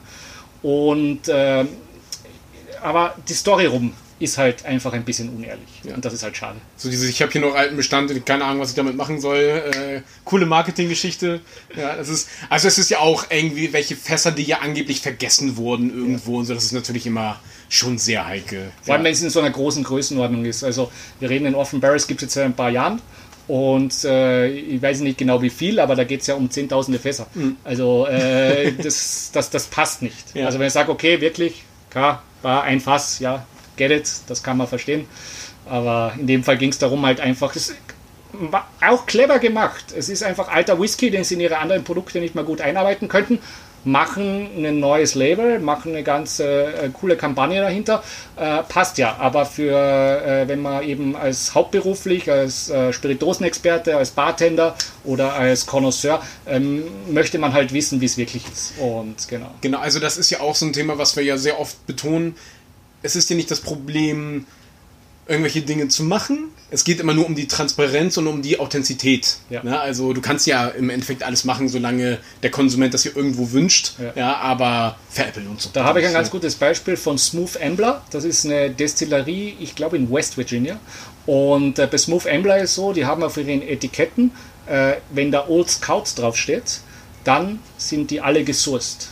Und 0.63 1.29
äh, 1.29 1.67
aber 2.81 3.15
die 3.29 3.35
Story 3.35 3.67
rum 3.67 3.93
ist 4.19 4.39
halt 4.39 4.65
einfach 4.65 4.93
ein 4.95 5.05
bisschen 5.05 5.29
unehrlich. 5.29 5.69
Ja. 5.85 5.95
Und 5.95 6.05
das 6.05 6.15
ist 6.15 6.23
halt 6.23 6.37
schade. 6.37 6.59
So 6.77 6.89
diese, 6.89 7.09
ich 7.09 7.21
habe 7.21 7.31
hier 7.31 7.43
noch 7.43 7.55
alten 7.55 7.77
Bestand 7.77 8.11
und 8.11 8.25
keine 8.25 8.45
Ahnung, 8.45 8.61
was 8.61 8.71
ich 8.71 8.77
damit 8.77 8.97
machen 8.97 9.21
soll. 9.21 9.39
Äh, 9.39 10.01
coole 10.25 10.47
Marketinggeschichte. 10.47 11.41
Ja, 11.77 11.97
das 11.97 12.09
ist, 12.09 12.29
also 12.49 12.67
es 12.67 12.79
ist 12.79 12.89
ja 12.89 13.01
auch 13.01 13.27
irgendwie 13.31 13.73
welche 13.73 13.95
Fässer, 13.95 14.33
die 14.33 14.45
ja 14.45 14.61
angeblich 14.61 15.01
vergessen 15.01 15.57
wurden 15.57 15.91
irgendwo 15.91 16.39
und 16.39 16.47
so. 16.47 16.55
Das 16.55 16.65
ist 16.65 16.73
natürlich 16.73 17.07
immer 17.07 17.39
schon 17.69 17.99
sehr 17.99 18.27
heikel. 18.27 18.71
Vor 18.83 18.95
allem, 18.95 19.03
ja. 19.03 19.07
wenn 19.07 19.13
es 19.13 19.23
in 19.23 19.31
so 19.31 19.41
einer 19.41 19.51
großen 19.51 19.85
Größenordnung 19.85 20.45
ist. 20.47 20.65
Also 20.65 20.91
wir 21.21 21.29
reden 21.29 21.47
in 21.47 21.55
Orphan 21.55 21.81
Barrels, 21.81 22.07
gibt 22.07 22.23
es 22.23 22.27
jetzt 22.27 22.35
seit 22.35 22.45
ein 22.45 22.57
paar 22.57 22.71
Jahren. 22.71 23.03
Und 23.49 24.03
äh, 24.05 24.49
ich 24.49 24.83
weiß 24.83 25.01
nicht 25.01 25.19
genau 25.19 25.41
wie 25.41 25.51
viel, 25.51 25.79
aber 25.79 25.95
da 25.95 26.05
geht 26.05 26.23
es 26.23 26.27
ja 26.27 26.35
um 26.35 26.51
zehntausende 26.51 26.99
Fässer. 26.99 27.27
Also 27.65 28.07
äh, 28.07 28.73
das, 28.83 29.31
das, 29.33 29.51
das 29.51 29.67
passt 29.67 30.03
nicht. 30.03 30.35
Ja. 30.35 30.47
Also 30.47 30.59
wenn 30.59 30.67
ich 30.67 30.73
sage, 30.73 30.91
okay, 30.91 31.21
wirklich, 31.21 31.63
klar, 31.91 32.23
war 32.43 32.65
ein 32.65 32.81
Fass, 32.81 33.21
ja, 33.21 33.47
get 33.77 33.91
it, 33.91 34.11
das 34.29 34.43
kann 34.43 34.57
man 34.57 34.67
verstehen. 34.67 35.07
Aber 35.69 36.15
in 36.19 36.27
dem 36.27 36.45
Fall 36.45 36.59
ging 36.59 36.71
es 36.71 36.79
darum 36.79 37.05
halt 37.05 37.21
einfach, 37.21 37.55
es 37.57 37.75
war 38.33 38.69
auch 38.87 39.07
clever 39.07 39.39
gemacht. 39.39 39.95
Es 39.97 40.09
ist 40.09 40.23
einfach 40.23 40.49
alter 40.49 40.81
Whisky, 40.81 41.11
den 41.11 41.25
sie 41.25 41.35
in 41.35 41.41
ihre 41.41 41.59
anderen 41.59 41.85
Produkte 41.85 42.21
nicht 42.21 42.35
mehr 42.35 42.45
gut 42.45 42.61
einarbeiten 42.61 43.09
könnten. 43.09 43.39
Machen 43.85 44.49
ein 44.57 44.81
neues 44.81 45.15
Label, 45.15 45.61
machen 45.61 45.93
eine 45.93 46.03
ganz 46.03 46.41
äh, 46.41 46.91
coole 46.93 47.17
Kampagne 47.17 47.61
dahinter. 47.61 48.03
Äh, 48.35 48.65
passt 48.65 48.99
ja, 48.99 49.15
aber 49.21 49.47
für, 49.47 49.71
äh, 49.71 50.49
wenn 50.49 50.61
man 50.61 50.83
eben 50.83 51.15
als 51.15 51.55
hauptberuflich, 51.55 52.29
als 52.29 52.69
äh, 52.69 52.93
Spirituosenexperte, 52.93 53.97
als 53.97 54.11
Bartender 54.11 54.75
oder 55.05 55.35
als 55.35 55.67
Connoisseur, 55.67 56.21
ähm, 56.49 56.83
möchte 57.09 57.39
man 57.39 57.53
halt 57.53 57.73
wissen, 57.73 58.01
wie 58.01 58.07
es 58.07 58.17
wirklich 58.17 58.43
ist. 58.51 58.75
Und 58.79 59.29
genau. 59.29 59.53
Genau, 59.61 59.79
also 59.79 60.01
das 60.01 60.17
ist 60.17 60.31
ja 60.31 60.41
auch 60.41 60.57
so 60.57 60.67
ein 60.67 60.73
Thema, 60.73 60.99
was 60.99 61.15
wir 61.15 61.23
ja 61.23 61.37
sehr 61.37 61.61
oft 61.61 61.87
betonen. 61.87 62.35
Es 63.07 63.15
ist 63.15 63.31
ja 63.31 63.37
nicht 63.37 63.51
das 63.51 63.61
Problem, 63.61 64.47
irgendwelche 65.29 65.63
Dinge 65.63 65.87
zu 65.87 66.03
machen. 66.03 66.51
Es 66.71 66.83
geht 66.83 66.99
immer 66.99 67.15
nur 67.15 67.25
um 67.25 67.37
die 67.37 67.47
Transparenz 67.47 68.17
und 68.17 68.27
um 68.27 68.43
die 68.43 68.59
Authentizität. 68.59 69.37
Ja. 69.49 69.63
Ne? 69.63 69.79
Also 69.79 70.13
du 70.13 70.21
kannst 70.21 70.47
ja 70.49 70.67
im 70.67 70.91
Endeffekt 70.91 71.23
alles 71.23 71.45
machen, 71.45 71.69
solange 71.69 72.19
der 72.43 72.51
Konsument 72.51 72.93
das 72.93 73.05
hier 73.05 73.17
irgendwo 73.17 73.53
wünscht. 73.53 73.93
Ja. 73.99 74.13
Ja, 74.17 74.37
aber 74.39 74.97
veräppeln 75.09 75.47
und 75.47 75.61
so. 75.61 75.71
Da 75.73 75.85
habe 75.85 76.01
ich 76.01 76.07
ein 76.07 76.13
ganz 76.13 76.31
gutes 76.31 76.57
Beispiel 76.57 76.97
von 76.97 77.17
Smooth 77.17 77.61
Ambler. 77.63 78.03
Das 78.11 78.25
ist 78.25 78.45
eine 78.45 78.71
Destillerie, 78.71 79.57
ich 79.61 79.77
glaube 79.77 79.97
in 79.97 80.11
West 80.11 80.37
Virginia. 80.37 80.81
Und 81.27 81.79
äh, 81.79 81.87
bei 81.87 81.99
Smooth 81.99 82.27
Ambler 82.27 82.59
ist 82.59 82.75
so, 82.75 82.93
die 82.93 83.07
haben 83.07 83.23
auf 83.23 83.37
ihren 83.37 83.63
Etiketten, 83.63 84.33
äh, 84.67 84.95
wenn 85.11 85.31
da 85.31 85.47
Old 85.49 85.71
Scouts 85.71 86.17
draufsteht, 86.17 86.81
dann 87.23 87.61
sind 87.79 88.11
die 88.11 88.21
alle 88.21 88.43
gesourced. 88.43 89.09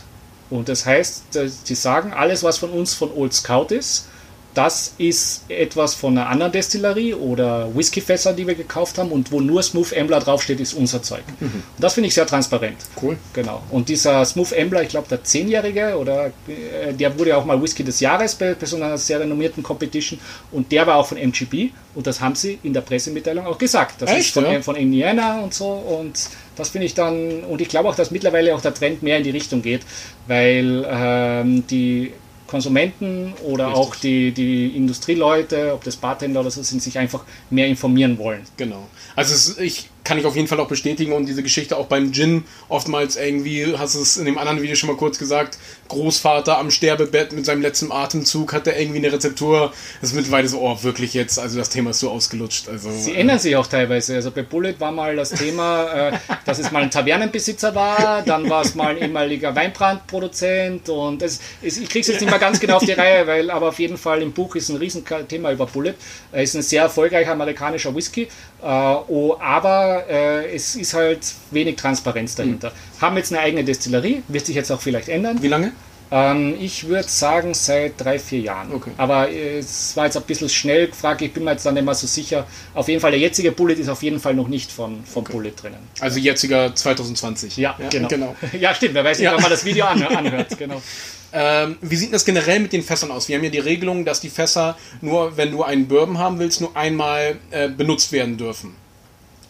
Und 0.55 0.69
das 0.69 0.85
heißt, 0.85 1.35
äh, 1.35 1.49
die 1.67 1.75
sagen, 1.75 2.13
alles 2.13 2.43
was 2.43 2.57
von 2.57 2.69
uns 2.69 2.93
von 2.93 3.11
Old 3.11 3.33
Scout 3.33 3.67
ist, 3.73 4.07
das 4.55 4.93
ist 4.97 5.43
etwas 5.49 5.93
von 5.93 6.17
einer 6.17 6.29
anderen 6.29 6.51
Destillerie 6.51 7.13
oder 7.13 7.75
Whiskyfässer, 7.75 8.31
die 8.33 8.47
wir 8.47 8.55
gekauft 8.55 8.97
haben 8.97 9.11
und 9.11 9.31
wo 9.31 9.41
nur 9.41 9.61
Smooth 9.61 9.93
Ambler 9.95 10.19
draufsteht, 10.19 10.61
ist 10.61 10.73
unser 10.73 11.03
Zeug. 11.03 11.23
Und 11.41 11.63
das 11.77 11.93
finde 11.93 12.07
ich 12.07 12.13
sehr 12.13 12.25
transparent. 12.25 12.77
Cool. 13.01 13.17
Genau. 13.33 13.61
Und 13.69 13.89
dieser 13.89 14.23
Smooth 14.23 14.53
Ambler, 14.57 14.81
ich 14.81 14.89
glaube 14.89 15.09
der 15.09 15.23
Zehnjährige, 15.23 15.97
oder 15.97 16.27
äh, 16.47 16.93
der 16.93 17.19
wurde 17.19 17.31
ja 17.31 17.37
auch 17.37 17.45
mal 17.45 17.61
Whisky 17.61 17.83
des 17.83 17.99
Jahres 17.99 18.35
bei, 18.35 18.53
bei 18.53 18.65
so 18.65 18.77
einer 18.77 18.97
sehr 18.97 19.19
renommierten 19.19 19.61
Competition 19.61 20.19
und 20.51 20.71
der 20.71 20.87
war 20.87 20.95
auch 20.95 21.07
von 21.07 21.17
MGB 21.17 21.71
und 21.93 22.07
das 22.07 22.21
haben 22.21 22.35
sie 22.35 22.57
in 22.63 22.73
der 22.73 22.81
Pressemitteilung 22.81 23.45
auch 23.45 23.57
gesagt. 23.57 24.01
Das 24.01 24.09
Echt, 24.09 24.19
ist 24.19 24.31
von, 24.31 24.45
ja? 24.45 24.61
von 24.61 24.77
Indiana 24.77 25.41
und 25.41 25.53
so 25.53 25.67
und 25.67 26.29
das 26.55 26.69
finde 26.69 26.85
ich 26.85 26.93
dann, 26.93 27.43
und 27.43 27.61
ich 27.61 27.69
glaube 27.69 27.89
auch, 27.89 27.95
dass 27.95 28.11
mittlerweile 28.11 28.55
auch 28.55 28.61
der 28.61 28.73
Trend 28.73 29.03
mehr 29.03 29.17
in 29.17 29.23
die 29.23 29.31
Richtung 29.31 29.61
geht, 29.61 29.81
weil 30.27 30.85
ähm, 30.89 31.65
die 31.67 32.11
Konsumenten 32.47 33.33
oder 33.43 33.67
Richtig. 33.67 33.83
auch 33.83 33.95
die, 33.95 34.31
die 34.31 34.67
Industrieleute, 34.75 35.73
ob 35.73 35.83
das 35.83 35.95
Bartender 35.95 36.41
oder 36.41 36.51
so 36.51 36.61
sind, 36.61 36.81
sich 36.81 36.97
einfach 36.97 37.23
mehr 37.49 37.67
informieren 37.67 38.17
wollen. 38.17 38.41
Genau. 38.57 38.87
Also 39.15 39.59
ich 39.61 39.89
kann 40.05 40.19
ich 40.19 40.25
auf 40.25 40.35
jeden 40.35 40.47
Fall 40.47 40.59
auch 40.59 40.67
bestätigen 40.67 41.11
und 41.11 41.25
diese 41.25 41.43
Geschichte 41.43 41.75
auch 41.75 41.87
beim 41.87 42.13
Gin 42.13 42.45
oftmals 42.69 43.17
irgendwie, 43.17 43.75
hast 43.77 43.95
du 43.95 44.01
es 44.01 44.15
in 44.17 44.25
dem 44.25 44.37
anderen 44.37 44.61
Video 44.61 44.75
schon 44.75 44.87
mal 44.87 44.95
kurz 44.95 45.19
gesagt, 45.19 45.57
Großvater 45.87 46.57
am 46.57 46.71
Sterbebett 46.71 47.33
mit 47.33 47.45
seinem 47.45 47.61
letzten 47.61 47.91
Atemzug 47.91 48.53
hat 48.53 48.67
er 48.67 48.79
irgendwie 48.79 48.99
eine 48.99 49.11
Rezeptur. 49.11 49.73
Das 50.01 50.11
ist 50.11 50.15
mittlerweile 50.15 50.47
so, 50.47 50.61
oh, 50.61 50.81
wirklich 50.83 51.13
jetzt, 51.13 51.39
also 51.39 51.57
das 51.57 51.69
Thema 51.69 51.89
ist 51.89 51.99
so 51.99 52.09
ausgelutscht. 52.09 52.69
Also, 52.69 52.89
Sie 52.91 53.11
äh, 53.11 53.19
ändern 53.19 53.39
sich 53.39 53.55
auch 53.55 53.67
teilweise. 53.67 54.15
Also 54.15 54.31
bei 54.31 54.43
Bullet 54.43 54.75
war 54.79 54.91
mal 54.91 55.15
das 55.15 55.31
Thema, 55.31 56.09
äh, 56.09 56.17
dass 56.45 56.59
es 56.59 56.71
mal 56.71 56.83
ein 56.83 56.91
Tavernenbesitzer 56.91 57.73
war, 57.73 58.21
dann 58.23 58.49
war 58.49 58.61
es 58.61 58.75
mal 58.75 58.95
ein 58.95 59.01
ehemaliger 59.01 59.55
Weinbrandproduzent 59.55 60.87
und 60.89 61.21
das 61.21 61.39
ist, 61.61 61.79
ich 61.79 61.89
krieg's 61.89 62.07
jetzt 62.07 62.21
nicht 62.21 62.29
mal 62.29 62.37
ganz 62.37 62.59
genau 62.59 62.77
auf 62.77 62.85
die 62.85 62.93
Reihe, 62.93 63.25
weil 63.27 63.49
aber 63.49 63.69
auf 63.69 63.79
jeden 63.79 63.97
Fall 63.97 64.21
im 64.21 64.31
Buch 64.31 64.55
ist 64.55 64.69
ein 64.69 64.77
Riesenthema 64.77 65.51
über 65.51 65.65
Bullet. 65.65 65.95
Er 66.31 66.43
ist 66.43 66.55
ein 66.55 66.61
sehr 66.61 66.83
erfolgreicher 66.83 67.31
amerikanischer 67.31 67.95
Whisky, 67.95 68.27
oh, 68.61 69.35
aber 69.39 70.05
äh, 70.09 70.55
es 70.55 70.75
ist 70.75 70.93
halt 70.93 71.19
wenig 71.51 71.75
Transparenz 71.75 72.35
dahinter. 72.35 72.69
Mhm. 72.69 73.01
Haben 73.01 73.17
jetzt 73.17 73.31
eine 73.31 73.41
eigene 73.41 73.63
Destillerie, 73.63 74.23
wird 74.27 74.45
sich 74.45 74.55
jetzt 74.55 74.71
auch 74.71 74.81
vielleicht 74.81 75.09
ändern. 75.09 75.41
Wie 75.41 75.47
lange? 75.47 75.71
Ähm, 76.11 76.55
ich 76.59 76.87
würde 76.87 77.07
sagen 77.09 77.53
seit 77.53 77.93
drei, 77.99 78.19
vier 78.19 78.39
Jahren. 78.39 78.73
Okay. 78.73 78.91
Aber 78.97 79.31
es 79.31 79.95
war 79.97 80.05
jetzt 80.05 80.17
ein 80.17 80.23
bisschen 80.23 80.49
schnell 80.49 80.87
gefragt, 80.87 81.21
ich 81.21 81.33
bin 81.33 81.43
mir 81.43 81.51
jetzt 81.51 81.65
dann 81.65 81.73
nicht 81.73 81.83
mehr 81.83 81.95
so 81.95 82.07
sicher. 82.07 82.45
Auf 82.73 82.87
jeden 82.87 83.01
Fall, 83.01 83.11
der 83.11 83.19
jetzige 83.19 83.51
Bullet 83.51 83.73
ist 83.73 83.89
auf 83.89 84.03
jeden 84.03 84.19
Fall 84.19 84.33
noch 84.35 84.47
nicht 84.47 84.71
von, 84.71 85.03
vom 85.03 85.23
okay. 85.23 85.33
Bullet 85.33 85.51
drinnen. 85.51 85.79
Also 85.99 86.19
jetziger 86.19 86.75
2020. 86.75 87.57
Ja, 87.57 87.75
ja 87.79 87.89
genau. 87.89 88.07
genau. 88.07 88.35
ja, 88.59 88.73
stimmt, 88.75 88.93
wer 88.93 89.03
weiß 89.03 89.17
nicht, 89.17 89.25
ja. 89.25 89.33
wann 89.33 89.41
man 89.41 89.51
das 89.51 89.65
Video 89.65 89.85
anhört. 89.85 90.57
genau. 90.57 90.81
Ähm, 91.37 91.75
wie 91.81 91.97
sieht 91.97 92.13
das 92.13 92.23
generell 92.23 92.61
mit 92.61 92.71
den 92.71 92.81
Fässern 92.81 93.11
aus? 93.11 93.27
Wir 93.27 93.35
haben 93.35 93.43
ja 93.43 93.49
die 93.49 93.59
Regelung, 93.59 94.05
dass 94.05 94.21
die 94.21 94.29
Fässer 94.29 94.77
nur, 95.01 95.35
wenn 95.35 95.51
du 95.51 95.63
einen 95.63 95.85
Bourbon 95.85 96.17
haben 96.17 96.39
willst, 96.39 96.61
nur 96.61 96.73
einmal 96.77 97.35
äh, 97.51 97.67
benutzt 97.67 98.13
werden 98.13 98.37
dürfen. 98.37 98.73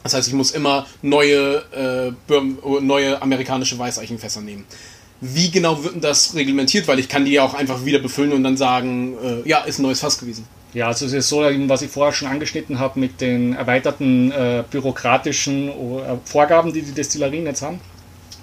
Das 0.02 0.16
heißt, 0.16 0.28
ich 0.28 0.34
muss 0.34 0.50
immer 0.50 0.88
neue, 1.04 1.58
äh, 1.74 2.12
Bourbon, 2.26 2.88
neue 2.88 3.22
amerikanische 3.22 3.78
Weißeichenfässer 3.78 4.42
nehmen. 4.42 4.66
Wie 5.22 5.50
genau 5.50 5.84
wird 5.84 5.96
denn 5.96 6.02
das 6.02 6.36
reglementiert? 6.36 6.88
Weil 6.88 7.00
ich 7.00 7.10
kann 7.10 7.26
die 7.26 7.32
ja 7.32 7.44
auch 7.44 7.54
einfach 7.54 7.86
wieder 7.86 8.00
befüllen 8.00 8.34
und 8.34 8.44
dann 8.44 8.58
sagen, 8.58 9.16
äh, 9.24 9.48
ja, 9.48 9.60
ist 9.60 9.80
ein 9.80 9.84
neues 9.84 10.00
Fass 10.02 10.20
gewesen. 10.20 10.46
Ja, 10.74 10.88
also 10.88 11.06
es 11.06 11.14
ist 11.14 11.30
so, 11.30 11.38
was 11.40 11.82
ich 11.82 11.90
vorher 11.90 12.12
schon 12.12 12.28
angeschnitten 12.28 12.80
habe 12.80 13.00
mit 13.00 13.22
den 13.22 13.54
erweiterten 13.54 14.32
äh, 14.34 14.64
bürokratischen 14.70 15.70
äh, 15.70 16.18
Vorgaben, 16.26 16.74
die 16.74 16.82
die 16.82 16.92
Destillerien 16.92 17.46
jetzt 17.46 17.62
haben. 17.62 17.80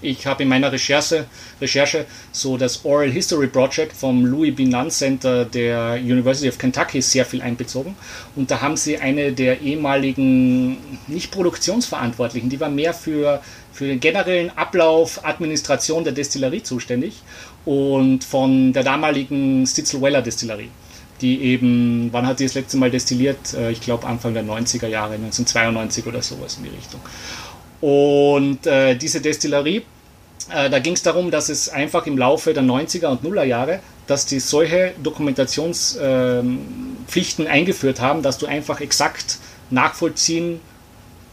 Ich 0.00 0.26
habe 0.26 0.42
in 0.42 0.48
meiner 0.48 0.72
Recherche, 0.72 1.26
Recherche 1.60 2.06
so 2.32 2.56
das 2.56 2.84
Oral 2.84 3.10
History 3.10 3.46
Project 3.46 3.92
vom 3.92 4.24
Louis 4.24 4.54
Binan 4.54 4.90
Center 4.90 5.44
der 5.44 5.94
University 5.94 6.48
of 6.48 6.58
Kentucky 6.58 7.00
sehr 7.00 7.24
viel 7.24 7.40
einbezogen. 7.40 7.94
Und 8.34 8.50
da 8.50 8.60
haben 8.60 8.76
sie 8.76 8.98
eine 8.98 9.32
der 9.32 9.60
ehemaligen, 9.60 10.78
nicht 11.06 11.30
Produktionsverantwortlichen, 11.30 12.50
die 12.50 12.58
war 12.58 12.68
mehr 12.68 12.94
für, 12.94 13.40
für 13.82 13.88
den 13.88 13.98
generellen 13.98 14.56
Ablauf, 14.56 15.24
Administration 15.24 16.04
der 16.04 16.12
Destillerie 16.12 16.62
zuständig 16.62 17.14
und 17.64 18.22
von 18.22 18.72
der 18.72 18.84
damaligen 18.84 19.66
Stitzelweller 19.66 20.22
Destillerie 20.22 20.70
die 21.20 21.42
eben, 21.42 22.08
wann 22.12 22.26
hat 22.26 22.40
die 22.40 22.44
das 22.44 22.54
letzte 22.54 22.76
Mal 22.76 22.90
destilliert? 22.90 23.54
Äh, 23.54 23.70
ich 23.70 23.80
glaube 23.80 24.08
Anfang 24.08 24.34
der 24.34 24.42
90er 24.42 24.88
Jahre, 24.88 25.14
1992 25.14 26.04
oder 26.06 26.20
sowas 26.20 26.56
in 26.56 26.64
die 26.64 26.70
Richtung. 26.70 27.00
Und 27.80 28.66
äh, 28.66 28.96
diese 28.96 29.20
Destillerie, 29.20 29.82
äh, 30.52 30.68
da 30.68 30.80
ging 30.80 30.94
es 30.94 31.02
darum, 31.02 31.30
dass 31.30 31.48
es 31.48 31.68
einfach 31.68 32.08
im 32.08 32.18
Laufe 32.18 32.52
der 32.54 32.64
90er 32.64 33.06
und 33.06 33.22
Nuller 33.22 33.44
Jahre, 33.44 33.78
dass 34.08 34.26
die 34.26 34.40
solche 34.40 34.94
Dokumentationspflichten 35.00 37.46
äh, 37.46 37.48
eingeführt 37.48 38.00
haben, 38.00 38.22
dass 38.22 38.38
du 38.38 38.46
einfach 38.46 38.80
exakt 38.80 39.38
nachvollziehen 39.70 40.58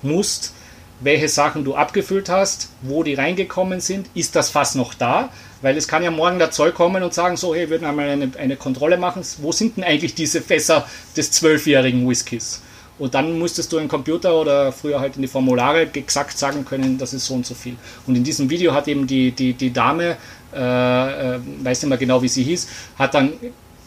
musst, 0.03 0.53
welche 0.99 1.29
Sachen 1.29 1.63
du 1.63 1.75
abgefüllt 1.75 2.29
hast, 2.29 2.69
wo 2.81 3.03
die 3.03 3.13
reingekommen 3.13 3.79
sind, 3.79 4.07
ist 4.13 4.35
das 4.35 4.49
Fass 4.49 4.75
noch 4.75 4.93
da? 4.93 5.29
Weil 5.61 5.77
es 5.77 5.87
kann 5.87 6.03
ja 6.03 6.11
morgen 6.11 6.39
der 6.39 6.51
Zoll 6.51 6.71
kommen 6.71 7.03
und 7.03 7.13
sagen, 7.13 7.37
so, 7.37 7.53
hey, 7.53 7.61
wir 7.61 7.71
würden 7.71 7.85
einmal 7.85 8.09
eine, 8.09 8.31
eine 8.37 8.55
Kontrolle 8.55 8.97
machen, 8.97 9.21
wo 9.39 9.51
sind 9.51 9.77
denn 9.77 9.83
eigentlich 9.83 10.15
diese 10.15 10.41
Fässer 10.41 10.87
des 11.15 11.31
zwölfjährigen 11.31 12.07
Whiskys? 12.07 12.61
Und 12.97 13.13
dann 13.13 13.39
musstest 13.39 13.71
du 13.71 13.77
im 13.77 13.87
Computer 13.87 14.35
oder 14.35 14.73
früher 14.73 14.99
halt 14.99 15.15
in 15.15 15.21
die 15.21 15.27
Formulare 15.29 15.87
exakt 15.93 16.37
sagen 16.37 16.65
können, 16.65 16.97
das 16.97 17.13
ist 17.13 17.25
so 17.25 17.33
und 17.33 17.45
so 17.45 17.55
viel. 17.55 17.77
Und 18.05 18.15
in 18.15 18.25
diesem 18.25 18.49
Video 18.49 18.73
hat 18.73 18.89
eben 18.89 19.07
die, 19.07 19.31
die, 19.31 19.53
die 19.53 19.71
Dame, 19.71 20.17
äh, 20.53 21.35
äh, 21.35 21.39
weiß 21.63 21.81
nicht 21.81 21.89
mehr 21.89 21.97
genau 21.97 22.21
wie 22.21 22.27
sie 22.27 22.43
hieß, 22.43 22.67
hat 22.97 23.13
dann 23.13 23.31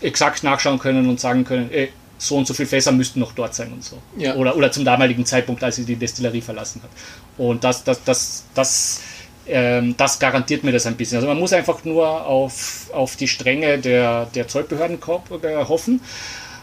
exakt 0.01 0.43
nachschauen 0.43 0.79
können 0.79 1.09
und 1.09 1.21
sagen 1.21 1.45
können, 1.45 1.71
ey, 1.71 1.91
so 2.23 2.37
und 2.37 2.47
so 2.47 2.55
viele 2.55 2.69
Fässer 2.69 2.93
müssten 2.93 3.19
noch 3.19 3.33
dort 3.33 3.55
sein 3.55 3.73
und 3.73 3.83
so. 3.83 3.99
Ja. 4.17 4.37
Oder, 4.37 4.57
oder 4.57 4.71
zum 4.71 4.85
damaligen 4.85 5.27
Zeitpunkt, 5.27 5.63
als 5.65 5.77
sie 5.77 5.85
die 5.85 5.97
Destillerie 5.97 6.41
verlassen 6.41 6.81
hat. 6.83 6.91
Und 7.37 7.65
das, 7.65 7.83
das, 7.83 8.05
das, 8.05 8.45
das, 8.55 9.01
ähm, 9.49 9.97
das 9.97 10.21
garantiert 10.21 10.63
mir 10.63 10.71
das 10.71 10.87
ein 10.87 10.95
bisschen. 10.95 11.17
Also 11.17 11.27
man 11.27 11.39
muss 11.39 11.53
einfach 11.53 11.85
nur 11.85 12.25
auf, 12.25 12.91
auf 12.93 13.17
die 13.17 13.27
Stränge 13.27 13.79
der, 13.79 14.27
der 14.27 14.47
Zollbehörden 14.47 14.99
hoffen. 15.05 16.01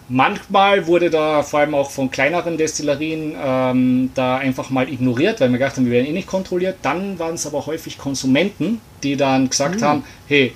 Manchmal 0.08 0.88
wurde 0.88 1.10
da 1.10 1.44
vor 1.44 1.60
allem 1.60 1.76
auch 1.76 1.92
von 1.92 2.10
kleineren 2.10 2.58
Destillerien 2.58 3.36
ähm, 3.40 4.12
da 4.16 4.38
einfach 4.38 4.70
mal 4.70 4.90
ignoriert, 4.90 5.42
weil 5.42 5.50
wir 5.52 5.60
gedacht 5.60 5.76
haben, 5.76 5.86
wir 5.86 5.92
werden 5.92 6.08
eh 6.08 6.14
nicht 6.14 6.28
kontrolliert. 6.28 6.78
Dann 6.82 7.20
waren 7.20 7.36
es 7.36 7.46
aber 7.46 7.66
häufig 7.66 7.98
Konsumenten, 7.98 8.80
die 9.04 9.18
dann 9.18 9.50
gesagt 9.50 9.82
mhm. 9.82 9.84
haben, 9.84 10.04
hey, 10.28 10.54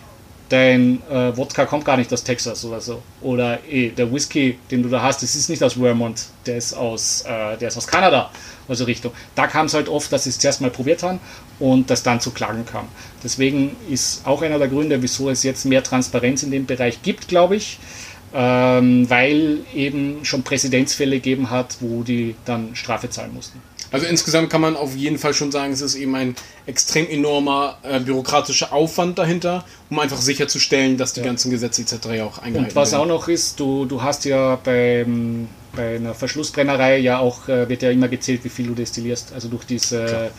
dein 0.54 1.02
äh, 1.10 1.36
Wodka 1.36 1.66
kommt 1.66 1.84
gar 1.84 1.98
nicht 1.98 2.14
aus 2.14 2.24
Texas 2.24 2.64
oder 2.64 2.80
so. 2.80 3.02
Oder 3.22 3.60
eh, 3.68 3.90
der 3.90 4.14
Whisky, 4.14 4.60
den 4.70 4.84
du 4.84 4.90
da 4.90 5.02
hast, 5.02 5.24
das 5.24 5.36
ist 5.36 5.50
nicht 5.50 5.64
aus 5.64 5.74
Vermont, 5.74 6.26
der 6.46 6.58
ist 6.58 6.74
aus, 6.76 7.24
äh, 7.24 7.58
der 7.58 7.70
ist 7.70 7.78
aus 7.78 7.88
Kanada. 7.88 8.30
Also 8.68 8.86
Richtung. 8.86 9.12
Da 9.36 9.48
kam 9.48 9.66
es 9.66 9.74
halt 9.74 9.90
oft, 9.90 10.12
dass 10.14 10.24
sie 10.26 10.30
es 10.30 10.40
zuerst 10.40 10.62
mal 10.62 10.70
probiert 10.70 11.04
haben 11.04 11.20
und 11.60 11.90
das 11.90 12.04
dann 12.04 12.22
zu 12.22 12.32
Klagen 12.32 12.66
kam. 12.66 12.88
Deswegen 13.24 13.76
ist 13.90 14.26
auch 14.26 14.42
einer 14.42 14.60
der 14.60 14.70
Gründe, 14.70 15.02
wieso 15.02 15.30
es 15.30 15.44
jetzt 15.44 15.66
mehr 15.66 15.84
Transparenz 15.84 16.44
in 16.44 16.52
dem 16.52 16.66
Bereich 16.66 17.02
gibt, 17.02 17.28
glaube 17.28 17.56
ich 17.56 17.80
ähm, 18.34 19.10
weil 19.10 19.60
eben 19.76 20.26
schon 20.26 20.44
Präzedenzfälle 20.44 21.18
gegeben 21.18 21.50
hat, 21.52 21.78
wo 21.82 22.04
die 22.04 22.36
dann 22.46 22.76
Strafe 22.76 23.10
zahlen 23.10 23.34
mussten. 23.34 23.62
Also 23.94 24.08
insgesamt 24.08 24.50
kann 24.50 24.60
man 24.60 24.76
auf 24.76 24.96
jeden 24.96 25.20
Fall 25.20 25.36
schon 25.36 25.52
sagen, 25.52 25.72
es 25.72 25.82
ist 25.82 25.94
eben 25.94 26.16
ein 26.16 26.36
extrem 26.66 27.08
enormer 27.08 27.78
äh, 27.84 28.00
bürokratischer 28.00 28.74
Aufwand 28.74 29.20
dahinter, 29.20 29.66
um 29.92 30.00
einfach 30.00 30.20
sicherzustellen, 30.20 30.98
dass 30.98 31.14
die 31.14 31.20
ja. 31.20 31.28
ganzen 31.28 31.52
Gesetze 31.52 31.84
etc. 31.84 31.94
auch 31.94 32.00
eingehalten 32.10 32.42
werden. 32.42 32.66
Und 32.66 32.76
was 32.76 32.92
werden. 32.92 33.04
auch 33.04 33.06
noch 33.06 33.28
ist, 33.28 33.60
du, 33.60 33.86
du 33.86 34.02
hast 34.02 34.26
ja 34.26 34.56
beim, 34.56 35.48
bei 35.76 35.98
einer 35.98 36.16
Verschlussbrennerei 36.16 36.98
ja 36.98 37.20
auch, 37.20 37.48
äh, 37.48 37.70
wird 37.70 37.84
ja 37.84 37.92
immer 37.92 38.08
gezählt, 38.08 38.44
wie 38.44 38.50
viel 38.50 38.66
du 38.66 38.74
destillierst, 38.74 39.32
also 39.34 39.48
durch 39.48 39.66
diese. 39.66 40.04
Äh, 40.04 40.30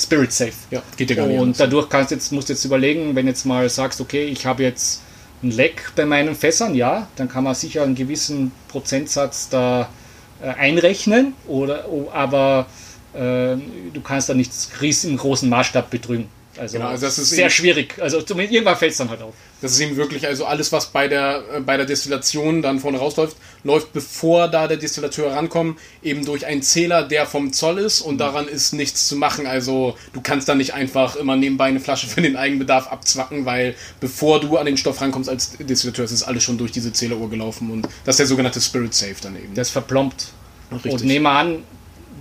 Spirit 0.00 0.32
Safe. 0.32 0.52
Ja, 0.72 0.82
geht 0.96 1.10
ja 1.10 1.14
gar 1.14 1.28
nicht. 1.28 1.38
Und 1.38 1.60
dadurch 1.60 1.88
kannst 1.88 2.10
jetzt, 2.10 2.32
musst 2.32 2.48
du 2.48 2.54
jetzt 2.54 2.64
überlegen, 2.64 3.14
wenn 3.14 3.28
jetzt 3.28 3.46
mal 3.46 3.70
sagst, 3.70 4.00
okay, 4.00 4.24
ich 4.24 4.44
habe 4.44 4.64
jetzt 4.64 5.00
ein 5.44 5.52
Leck 5.52 5.92
bei 5.94 6.04
meinen 6.04 6.34
Fässern, 6.34 6.74
ja, 6.74 7.06
dann 7.14 7.28
kann 7.28 7.44
man 7.44 7.54
sicher 7.54 7.84
einen 7.84 7.94
gewissen 7.94 8.50
Prozentsatz 8.66 9.48
da 9.48 9.88
äh, 10.42 10.48
einrechnen, 10.48 11.34
oder, 11.46 11.84
aber 12.12 12.66
du 13.16 14.00
kannst 14.02 14.28
da 14.28 14.34
nichts 14.34 14.70
im 15.04 15.16
großen 15.16 15.48
Maßstab 15.48 15.90
betrügen. 15.90 16.28
Also, 16.58 16.78
genau, 16.78 16.88
also 16.90 17.06
das 17.06 17.18
ist 17.18 17.30
sehr 17.30 17.50
schwierig. 17.50 17.94
Also 18.00 18.22
zumindest 18.22 18.54
irgendwann 18.54 18.76
fällt 18.76 18.92
es 18.92 18.98
dann 18.98 19.10
halt 19.10 19.20
auf. 19.22 19.34
Das 19.60 19.72
ist 19.72 19.80
eben 19.80 19.96
wirklich, 19.96 20.26
also 20.26 20.46
alles, 20.46 20.72
was 20.72 20.86
bei 20.86 21.08
der, 21.08 21.42
äh, 21.54 21.60
bei 21.60 21.76
der 21.76 21.86
Destillation 21.86 22.62
dann 22.62 22.78
vorne 22.78 22.98
rausläuft, 22.98 23.36
läuft 23.64 23.92
bevor 23.92 24.48
da 24.48 24.66
der 24.66 24.76
Distillateur 24.76 25.32
rankommt, 25.32 25.78
eben 26.02 26.24
durch 26.24 26.46
einen 26.46 26.62
Zähler, 26.62 27.02
der 27.02 27.26
vom 27.26 27.52
Zoll 27.52 27.78
ist 27.78 28.00
und 28.00 28.14
mhm. 28.14 28.18
daran 28.18 28.48
ist 28.48 28.72
nichts 28.72 29.08
zu 29.08 29.16
machen. 29.16 29.46
Also 29.46 29.96
du 30.12 30.20
kannst 30.20 30.48
da 30.48 30.54
nicht 30.54 30.74
einfach 30.74 31.16
immer 31.16 31.36
nebenbei 31.36 31.66
eine 31.66 31.80
Flasche 31.80 32.06
für 32.06 32.22
den 32.22 32.36
Eigenbedarf 32.36 32.88
abzwacken, 32.88 33.44
weil 33.44 33.74
bevor 34.00 34.40
du 34.40 34.56
an 34.56 34.66
den 34.66 34.76
Stoff 34.76 35.00
rankommst 35.00 35.28
als 35.28 35.56
Distillateur, 35.58 36.04
ist 36.04 36.22
alles 36.22 36.42
schon 36.42 36.58
durch 36.58 36.72
diese 36.72 36.92
Zähleruhr 36.92 37.30
gelaufen 37.30 37.70
und 37.70 37.88
das 38.04 38.14
ist 38.14 38.18
der 38.18 38.26
sogenannte 38.26 38.60
Spirit 38.60 38.94
Safe 38.94 39.16
dann 39.20 39.36
eben. 39.36 39.54
Das 39.54 39.70
verplombt. 39.70 40.28
Richtig. 40.72 40.92
Und 40.92 41.04
nehme 41.04 41.30
an, 41.30 41.62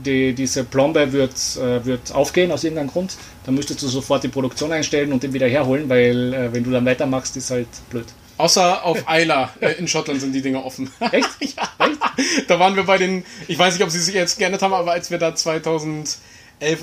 die, 0.06 0.34
diese 0.34 0.64
Plombe 0.64 1.12
wird, 1.12 1.34
äh, 1.58 1.86
wird 1.86 2.14
aufgehen 2.14 2.52
aus 2.52 2.64
irgendeinem 2.64 2.90
Grund, 2.90 3.18
dann 3.46 3.56
müsstest 3.56 3.82
du 3.82 3.88
sofort 3.88 4.24
die 4.24 4.28
Produktion 4.28 4.72
einstellen 4.72 5.12
und 5.12 5.24
den 5.24 5.34
wieder 5.34 5.48
herholen, 5.48 5.90
weil 5.90 6.34
äh, 6.34 6.54
wenn 6.54 6.64
du 6.64 6.72
dann 6.72 6.86
weitermachst, 6.86 7.36
ist 7.38 7.52
halt 7.52 7.68
blöd. 7.90 8.06
Außer 8.38 8.84
auf 8.84 9.06
Isla 9.10 9.50
äh, 9.62 9.74
in 9.74 9.88
Schottland 9.88 10.20
sind 10.20 10.34
die 10.34 10.42
Dinger 10.42 10.66
offen. 10.66 10.92
Echt? 11.12 11.30
ja. 11.58 11.70
Echt? 11.80 12.50
Da 12.50 12.60
waren 12.60 12.76
wir 12.76 12.84
bei 12.84 12.98
den, 12.98 13.24
ich 13.48 13.58
weiß 13.58 13.74
nicht, 13.76 13.84
ob 13.84 13.90
sie 13.90 14.00
sich 14.00 14.14
jetzt 14.14 14.38
geändert 14.38 14.62
haben, 14.62 14.74
aber 14.74 14.92
als 14.92 15.10
wir 15.10 15.18
da 15.18 15.36
2011 15.36 16.20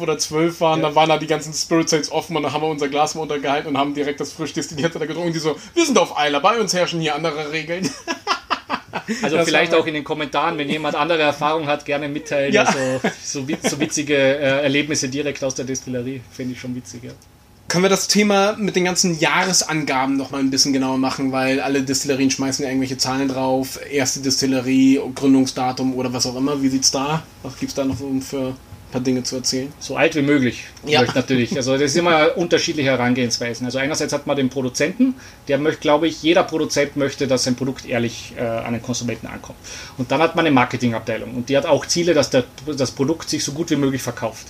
oder 0.00 0.16
12 0.16 0.60
waren, 0.60 0.80
ja. 0.80 0.88
da 0.88 0.94
waren 0.94 1.10
da 1.10 1.18
die 1.18 1.26
ganzen 1.26 1.52
Spirit 1.52 1.90
Sales 1.90 2.10
offen 2.10 2.36
und 2.36 2.42
dann 2.42 2.52
haben 2.52 2.62
wir 2.62 2.68
unser 2.68 2.88
Glas 2.88 3.14
mal 3.14 3.22
untergehalten 3.22 3.68
und 3.68 3.78
haben 3.78 3.92
direkt 3.92 4.20
das 4.20 4.32
frisch 4.32 4.54
destillierte 4.54 4.98
da 4.98 5.04
getrunken 5.04 5.32
die 5.32 5.38
so, 5.38 5.56
wir 5.74 5.84
sind 5.84 5.98
auf 5.98 6.14
Isla, 6.18 6.38
bei 6.38 6.58
uns 6.58 6.72
herrschen 6.72 7.00
hier 7.00 7.14
andere 7.14 7.52
Regeln. 7.52 7.88
Also 9.22 9.36
das 9.36 9.46
vielleicht 9.46 9.74
auch 9.74 9.86
in 9.86 9.94
den 9.94 10.04
Kommentaren, 10.04 10.58
wenn 10.58 10.68
jemand 10.68 10.94
andere 10.94 11.22
Erfahrungen 11.22 11.66
hat, 11.66 11.84
gerne 11.84 12.08
mitteilen. 12.08 12.52
Ja. 12.52 12.64
Also 12.64 13.00
so, 13.24 13.46
so 13.62 13.80
witzige 13.80 14.14
äh, 14.14 14.62
Erlebnisse 14.62 15.08
direkt 15.08 15.42
aus 15.44 15.54
der 15.54 15.64
Destillerie, 15.64 16.20
finde 16.30 16.54
ich 16.54 16.60
schon 16.60 16.74
witzig. 16.74 17.04
Ja. 17.04 17.12
Können 17.68 17.84
wir 17.84 17.88
das 17.88 18.06
Thema 18.06 18.54
mit 18.58 18.76
den 18.76 18.84
ganzen 18.84 19.18
Jahresangaben 19.18 20.16
noch 20.16 20.30
mal 20.30 20.40
ein 20.40 20.50
bisschen 20.50 20.74
genauer 20.74 20.98
machen, 20.98 21.32
weil 21.32 21.60
alle 21.60 21.82
Destillerien 21.82 22.30
schmeißen 22.30 22.62
ja 22.64 22.70
irgendwelche 22.70 22.98
Zahlen 22.98 23.28
drauf, 23.28 23.80
erste 23.90 24.20
Destillerie, 24.20 25.00
Gründungsdatum 25.14 25.94
oder 25.94 26.12
was 26.12 26.26
auch 26.26 26.36
immer. 26.36 26.62
Wie 26.62 26.68
sieht's 26.68 26.90
da? 26.90 27.22
Was 27.42 27.58
gibt's 27.58 27.74
da 27.74 27.84
noch 27.84 27.96
für 27.96 28.54
paar 28.92 29.00
Dinge 29.00 29.24
zu 29.24 29.36
erzählen. 29.36 29.72
So 29.80 29.96
alt 29.96 30.14
wie 30.14 30.22
möglich, 30.22 30.64
ja. 30.86 31.02
natürlich. 31.14 31.56
Also 31.56 31.72
das 31.72 31.82
ist 31.82 31.96
immer 31.96 32.36
unterschiedliche 32.36 32.90
Herangehensweisen. 32.90 33.66
Also 33.66 33.78
einerseits 33.78 34.12
hat 34.12 34.26
man 34.26 34.36
den 34.36 34.50
Produzenten, 34.50 35.14
der 35.48 35.58
möchte, 35.58 35.80
glaube 35.80 36.06
ich, 36.06 36.22
jeder 36.22 36.44
Produzent 36.44 36.96
möchte, 36.96 37.26
dass 37.26 37.42
sein 37.42 37.56
Produkt 37.56 37.88
ehrlich 37.88 38.34
äh, 38.36 38.42
an 38.42 38.74
den 38.74 38.82
Konsumenten 38.82 39.26
ankommt. 39.26 39.58
Und 39.98 40.12
dann 40.12 40.20
hat 40.20 40.36
man 40.36 40.46
eine 40.46 40.54
Marketingabteilung 40.54 41.34
und 41.34 41.48
die 41.48 41.56
hat 41.56 41.66
auch 41.66 41.86
Ziele, 41.86 42.14
dass 42.14 42.30
der, 42.30 42.44
das 42.76 42.92
Produkt 42.92 43.28
sich 43.28 43.42
so 43.42 43.52
gut 43.52 43.70
wie 43.70 43.76
möglich 43.76 44.02
verkauft. 44.02 44.46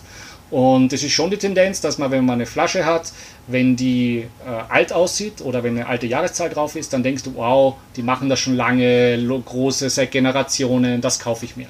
Und 0.53 0.93
es 0.93 1.03
ist 1.03 1.13
schon 1.13 1.31
die 1.31 1.39
Tendenz, 1.39 1.81
dass 1.81 1.97
man, 1.97 2.11
wenn 2.11 2.27
man 2.27 2.35
eine 2.35 2.45
Flasche 2.45 2.85
hat, 2.85 3.11
wenn 3.47 3.75
die 3.75 4.27
äh, 4.47 4.51
alt 4.69 4.93
aussieht 4.93 5.41
oder 5.41 5.63
wenn 5.63 5.79
eine 5.79 5.87
alte 5.87 6.07
Jahreszahl 6.07 6.51
drauf 6.51 6.77
ist, 6.77 6.93
dann 6.93 7.03
denkst 7.03 7.23
du, 7.23 7.37
wow, 7.37 7.77
die 7.97 8.03
machen 8.03 8.29
das 8.29 8.41
schon 8.41 8.55
lange, 8.55 9.17
große, 9.47 9.89
seit 9.89 10.11
Generationen, 10.11 11.01
das 11.01 11.21
kaufe 11.21 11.47
ich 11.47 11.57
mir. 11.57 11.69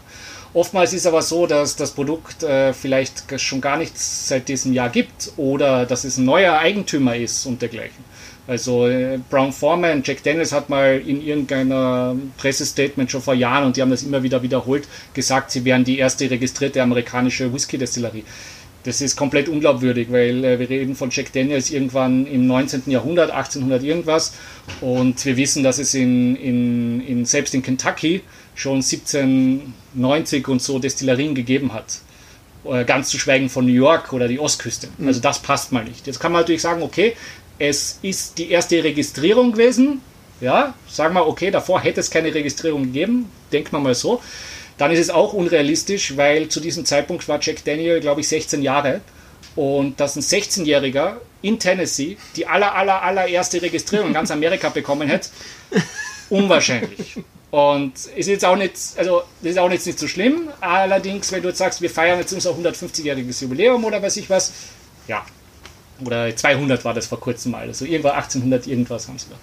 Oftmals 0.55 0.93
ist 0.93 1.07
aber 1.07 1.23
so, 1.23 1.47
dass 1.47 1.77
das 1.77 1.93
Produkt 1.93 2.43
äh, 2.43 2.75
vielleicht 2.75 3.41
schon 3.41 3.63
gar 3.63 3.79
nichts 3.79 4.29
seit 4.29 4.49
diesem 4.49 4.75
Jahr 4.75 4.91
gibt 4.91 5.33
oder 5.39 5.87
dass 5.87 6.05
es 6.05 6.19
ein 6.19 6.27
neuer 6.27 6.59
Eigentümer 6.59 7.17
ist 7.17 7.47
und 7.47 7.63
dergleichen. 7.63 8.05
Also 8.47 8.87
äh, 8.87 9.19
Brown 9.31 9.53
Foreman, 9.53 10.03
Jack 10.05 10.23
Daniels 10.23 10.53
hat 10.53 10.69
mal 10.69 11.01
in 11.07 11.25
irgendeiner 11.25 12.17
Pressestatement 12.37 13.11
schon 13.11 13.23
vor 13.23 13.35
Jahren 13.35 13.65
und 13.65 13.77
die 13.77 13.83
haben 13.83 13.91
das 13.91 14.03
immer 14.03 14.23
wieder 14.23 14.43
wiederholt 14.43 14.89
gesagt, 15.15 15.53
sie 15.53 15.65
wären 15.65 15.85
die 15.85 15.99
erste 15.99 16.31
registrierte 16.31 16.83
amerikanische 16.83 17.53
Whisky-Destillerie 17.53 18.25
das 18.85 19.01
ist 19.01 19.17
komplett 19.17 19.49
unglaubwürdig, 19.49 20.11
weil 20.11 20.45
äh, 20.45 20.59
wir 20.59 20.69
reden 20.69 20.95
von 20.95 21.11
Jack 21.11 21.33
Daniels 21.33 21.71
irgendwann 21.71 22.27
im 22.27 22.47
19. 22.47 22.83
Jahrhundert, 22.87 23.31
1800 23.31 23.83
irgendwas. 23.83 24.35
Und 24.81 25.25
wir 25.25 25.37
wissen, 25.37 25.63
dass 25.63 25.79
es 25.79 25.95
in, 25.95 26.37
in, 26.37 27.01
in, 27.01 27.25
selbst 27.25 27.55
in 27.55 27.63
Kentucky 27.63 28.23
schon 28.55 28.77
1790 28.77 30.49
und 30.49 30.61
so 30.61 30.79
Destillerien 30.79 31.35
gegeben 31.35 31.73
hat. 31.73 32.01
Äh, 32.65 32.85
ganz 32.85 33.09
zu 33.09 33.19
schweigen 33.19 33.49
von 33.49 33.67
New 33.67 33.73
York 33.73 34.13
oder 34.13 34.29
die 34.29 34.39
Ostküste. 34.39 34.89
Mhm. 34.99 35.09
Also 35.09 35.21
das 35.21 35.41
passt 35.41 35.73
mal 35.73 35.85
nicht. 35.85 36.07
Jetzt 36.07 36.21
kann 36.21 36.33
man 36.33 36.43
natürlich 36.43 36.63
sagen, 36.63 36.83
okay, 36.83 37.15
es 37.59 37.99
ist 38.03 38.39
die 38.39 38.51
erste 38.51 38.83
Registrierung 38.83 39.53
gewesen. 39.53 40.01
Ja, 40.41 40.75
sagen 40.89 41.15
wir, 41.15 41.27
okay, 41.27 41.53
davor 41.53 41.81
hätte 41.81 42.01
es 42.01 42.11
keine 42.11 42.35
Registrierung 42.35 42.85
gegeben. 42.85 43.31
Denkt 43.53 43.73
man 43.73 43.83
mal 43.83 43.95
so 43.95 44.21
dann 44.79 44.91
ist 44.91 44.99
es 44.99 45.11
auch 45.11 45.33
unrealistisch, 45.33 46.17
weil 46.17 46.49
zu 46.49 46.61
diesem 46.61 46.85
Zeitpunkt 46.85 47.29
war 47.29 47.39
Jack 47.41 47.65
Daniel, 47.65 48.01
glaube 48.01 48.21
ich, 48.21 48.29
16 48.29 48.63
Jahre. 48.63 49.01
Und 49.55 50.01
dass 50.01 50.17
ein 50.17 50.23
16-Jähriger 50.23 51.17
in 51.43 51.59
Tennessee 51.59 52.17
die 52.37 52.47
aller, 52.47 52.75
aller, 52.75 53.03
allererste 53.03 53.61
Registrierung 53.61 54.09
in 54.09 54.15
ganz 54.15 54.31
Amerika 54.33 54.71
bekommen 54.71 55.09
hätte, 55.09 55.29
unwahrscheinlich. 56.31 57.17
Und 57.51 57.93
ist 58.17 58.29
jetzt 58.29 58.47
auch 58.47 58.57
nicht, 58.57 58.75
also 58.97 59.25
das 59.43 59.53
ist 59.53 59.59
auch 59.59 59.71
jetzt 59.71 59.87
nicht 59.87 59.99
so 59.99 60.09
schlimm. 60.09 60.49
Allerdings, 60.63 61.31
wenn 61.33 61.43
du 61.43 61.49
jetzt 61.49 61.59
sagst, 61.59 61.83
wir 61.83 61.91
feiern 61.91 62.19
jetzt 62.19 62.33
unser 62.33 62.53
150-jähriges 62.53 63.43
Jubiläum 63.43 63.85
oder 63.85 64.03
weiß 64.03 64.17
ich 64.17 64.31
was, 64.31 64.53
ja. 65.07 65.23
Oder 66.07 66.35
200 66.35 66.85
war 66.85 66.95
das 66.95 67.07
vor 67.07 67.21
kurzem 67.21 67.53
mal. 67.53 67.67
Also 67.67 67.85
irgendwo 67.85 68.09
1800 68.09 68.67
irgendwas 68.67 69.09
haben 69.09 69.19
sie 69.19 69.27
da. 69.31 69.37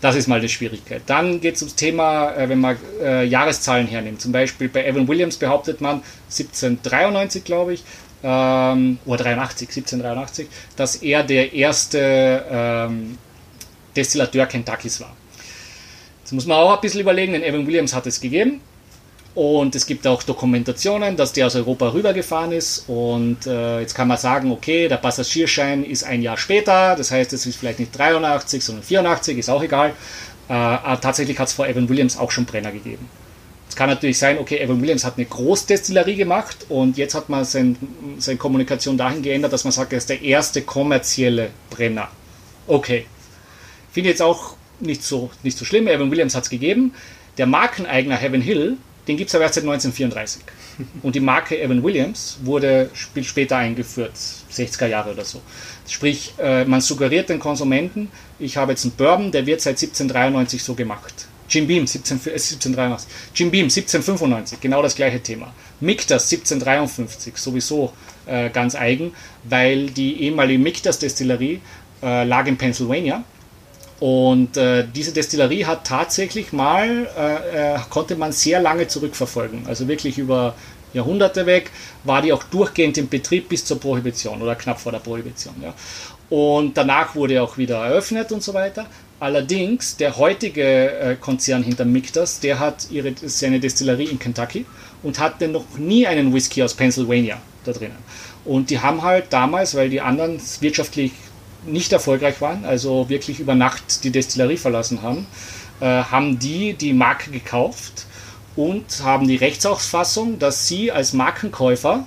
Das 0.00 0.14
ist 0.16 0.28
mal 0.28 0.40
die 0.40 0.48
Schwierigkeit. 0.48 1.02
Dann 1.06 1.40
geht 1.40 1.56
es 1.56 1.62
ums 1.62 1.74
Thema, 1.74 2.34
äh, 2.34 2.48
wenn 2.48 2.60
man 2.60 2.76
äh, 3.02 3.24
Jahreszahlen 3.24 3.86
hernimmt. 3.86 4.20
Zum 4.20 4.32
Beispiel 4.32 4.68
bei 4.68 4.86
Evan 4.86 5.08
Williams 5.08 5.36
behauptet 5.36 5.80
man 5.80 6.02
1793, 6.30 7.44
glaube 7.44 7.74
ich, 7.74 7.84
ähm, 8.22 8.98
oder 9.06 9.24
83, 9.24 9.68
1783, 9.68 10.48
dass 10.76 10.96
er 10.96 11.22
der 11.22 11.52
erste 11.52 12.44
ähm, 12.50 13.18
Destillateur 13.96 14.46
Kentuckys 14.46 15.00
war. 15.00 15.14
Jetzt 16.20 16.32
muss 16.32 16.46
man 16.46 16.58
auch 16.58 16.74
ein 16.74 16.80
bisschen 16.80 17.00
überlegen, 17.00 17.32
denn 17.32 17.42
Evan 17.42 17.66
Williams 17.66 17.94
hat 17.94 18.06
es 18.06 18.20
gegeben. 18.20 18.60
Und 19.38 19.76
es 19.76 19.86
gibt 19.86 20.04
auch 20.04 20.24
Dokumentationen, 20.24 21.16
dass 21.16 21.32
der 21.32 21.46
aus 21.46 21.54
Europa 21.54 21.92
rübergefahren 21.92 22.50
ist. 22.50 22.88
Und 22.88 23.46
äh, 23.46 23.78
jetzt 23.78 23.94
kann 23.94 24.08
man 24.08 24.18
sagen, 24.18 24.50
okay, 24.50 24.88
der 24.88 24.96
Passagierschein 24.96 25.84
ist 25.84 26.02
ein 26.02 26.22
Jahr 26.22 26.36
später. 26.36 26.96
Das 26.96 27.12
heißt, 27.12 27.32
es 27.32 27.46
ist 27.46 27.54
vielleicht 27.54 27.78
nicht 27.78 27.96
83, 27.96 28.64
sondern 28.64 28.82
84, 28.82 29.38
ist 29.38 29.48
auch 29.48 29.62
egal. 29.62 29.90
Äh, 30.48 30.54
aber 30.54 31.00
tatsächlich 31.00 31.38
hat 31.38 31.46
es 31.46 31.54
vor 31.54 31.68
Evan 31.68 31.88
Williams 31.88 32.18
auch 32.18 32.32
schon 32.32 32.46
Brenner 32.46 32.72
gegeben. 32.72 33.08
Es 33.68 33.76
kann 33.76 33.88
natürlich 33.88 34.18
sein, 34.18 34.38
okay, 34.38 34.58
Evan 34.58 34.82
Williams 34.82 35.04
hat 35.04 35.18
eine 35.18 35.26
Großdestillerie 35.26 36.16
gemacht 36.16 36.66
und 36.68 36.98
jetzt 36.98 37.14
hat 37.14 37.28
man 37.28 37.44
sein, 37.44 37.76
seine 38.18 38.38
Kommunikation 38.38 38.98
dahin 38.98 39.22
geändert, 39.22 39.52
dass 39.52 39.62
man 39.62 39.70
sagt, 39.70 39.92
er 39.92 39.98
ist 39.98 40.10
der 40.10 40.20
erste 40.20 40.62
kommerzielle 40.62 41.50
Brenner. 41.70 42.08
Okay. 42.66 43.06
Finde 43.92 44.10
ich 44.10 44.14
jetzt 44.14 44.22
auch 44.22 44.56
nicht 44.80 45.04
so, 45.04 45.30
nicht 45.44 45.56
so 45.56 45.64
schlimm. 45.64 45.86
Evan 45.86 46.10
Williams 46.10 46.34
hat 46.34 46.42
es 46.42 46.50
gegeben. 46.50 46.92
Der 47.36 47.46
Markeneigner 47.46 48.16
Heaven 48.16 48.40
Hill 48.40 48.78
den 49.08 49.16
gibt 49.16 49.28
es 49.28 49.34
aber 49.34 49.44
erst 49.44 49.54
seit 49.54 49.64
1934. 49.64 50.42
Und 51.02 51.14
die 51.14 51.20
Marke 51.20 51.60
Evan 51.60 51.82
Williams 51.82 52.38
wurde 52.42 52.90
später 52.94 53.56
eingeführt, 53.56 54.12
60er 54.52 54.86
Jahre 54.86 55.12
oder 55.12 55.24
so. 55.24 55.40
Sprich, 55.88 56.34
äh, 56.38 56.64
man 56.66 56.80
suggeriert 56.80 57.30
den 57.30 57.38
Konsumenten, 57.38 58.10
ich 58.38 58.56
habe 58.56 58.72
jetzt 58.72 58.84
einen 58.84 58.92
Bourbon, 58.92 59.32
der 59.32 59.46
wird 59.46 59.60
seit 59.62 59.78
1793 59.78 60.62
so 60.62 60.74
gemacht. 60.74 61.26
Jim 61.48 61.66
Beam 61.66 61.86
17, 61.86 62.18
1783. 62.18 63.10
Jim 63.34 63.50
Beam 63.50 63.64
1795, 63.64 64.60
genau 64.60 64.82
das 64.82 64.94
gleiche 64.94 65.20
Thema. 65.22 65.54
Mictas 65.80 66.30
1753, 66.30 67.36
sowieso 67.38 67.94
äh, 68.26 68.50
ganz 68.50 68.74
eigen, 68.74 69.12
weil 69.44 69.88
die 69.88 70.22
ehemalige 70.22 70.58
Mictas 70.58 70.98
Destillerie 70.98 71.60
äh, 72.02 72.24
lag 72.24 72.46
in 72.46 72.58
Pennsylvania 72.58 73.24
und 74.00 74.56
äh, 74.56 74.86
diese 74.94 75.12
Destillerie 75.12 75.64
hat 75.64 75.84
tatsächlich 75.84 76.52
mal, 76.52 77.08
äh, 77.16 77.74
äh, 77.74 77.78
konnte 77.90 78.14
man 78.14 78.30
sehr 78.32 78.60
lange 78.60 78.86
zurückverfolgen. 78.86 79.66
Also 79.66 79.88
wirklich 79.88 80.18
über 80.18 80.54
Jahrhunderte 80.92 81.46
weg, 81.46 81.70
war 82.04 82.22
die 82.22 82.32
auch 82.32 82.44
durchgehend 82.44 82.96
im 82.96 83.08
Betrieb 83.08 83.48
bis 83.48 83.64
zur 83.64 83.80
Prohibition 83.80 84.40
oder 84.40 84.54
knapp 84.54 84.80
vor 84.80 84.92
der 84.92 85.00
Prohibition. 85.00 85.54
Ja. 85.60 85.74
Und 86.30 86.76
danach 86.76 87.14
wurde 87.14 87.42
auch 87.42 87.58
wieder 87.58 87.84
eröffnet 87.86 88.30
und 88.30 88.42
so 88.42 88.54
weiter. 88.54 88.86
Allerdings, 89.20 89.96
der 89.96 90.16
heutige 90.16 90.62
äh, 90.62 91.16
Konzern 91.16 91.64
hinter 91.64 91.84
Mictas, 91.84 92.38
der 92.38 92.60
hat 92.60 92.88
ihre, 92.90 93.14
seine 93.24 93.58
Destillerie 93.58 94.04
in 94.04 94.20
Kentucky 94.20 94.64
und 95.02 95.18
hatte 95.18 95.48
noch 95.48 95.76
nie 95.76 96.06
einen 96.06 96.32
Whisky 96.32 96.62
aus 96.62 96.74
Pennsylvania 96.74 97.38
da 97.64 97.72
drinnen. 97.72 97.96
Und 98.44 98.70
die 98.70 98.78
haben 98.78 99.02
halt 99.02 99.26
damals, 99.30 99.74
weil 99.74 99.90
die 99.90 100.00
anderen 100.00 100.40
wirtschaftlich 100.60 101.12
nicht 101.66 101.92
erfolgreich 101.92 102.40
waren, 102.40 102.64
also 102.64 103.08
wirklich 103.08 103.40
über 103.40 103.54
Nacht 103.54 104.04
die 104.04 104.10
Destillerie 104.10 104.56
verlassen 104.56 105.02
haben, 105.02 105.26
äh, 105.80 105.86
haben 105.86 106.38
die 106.38 106.74
die 106.74 106.92
Marke 106.92 107.30
gekauft 107.30 108.06
und 108.56 109.02
haben 109.02 109.28
die 109.28 109.36
Rechtsauffassung, 109.36 110.38
dass 110.38 110.66
sie 110.68 110.90
als 110.90 111.12
Markenkäufer 111.12 112.04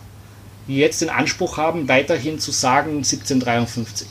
jetzt 0.68 1.02
den 1.02 1.10
Anspruch 1.10 1.58
haben, 1.58 1.88
weiterhin 1.88 2.40
zu 2.40 2.52
sagen 2.52 2.98
1753. 2.98 4.08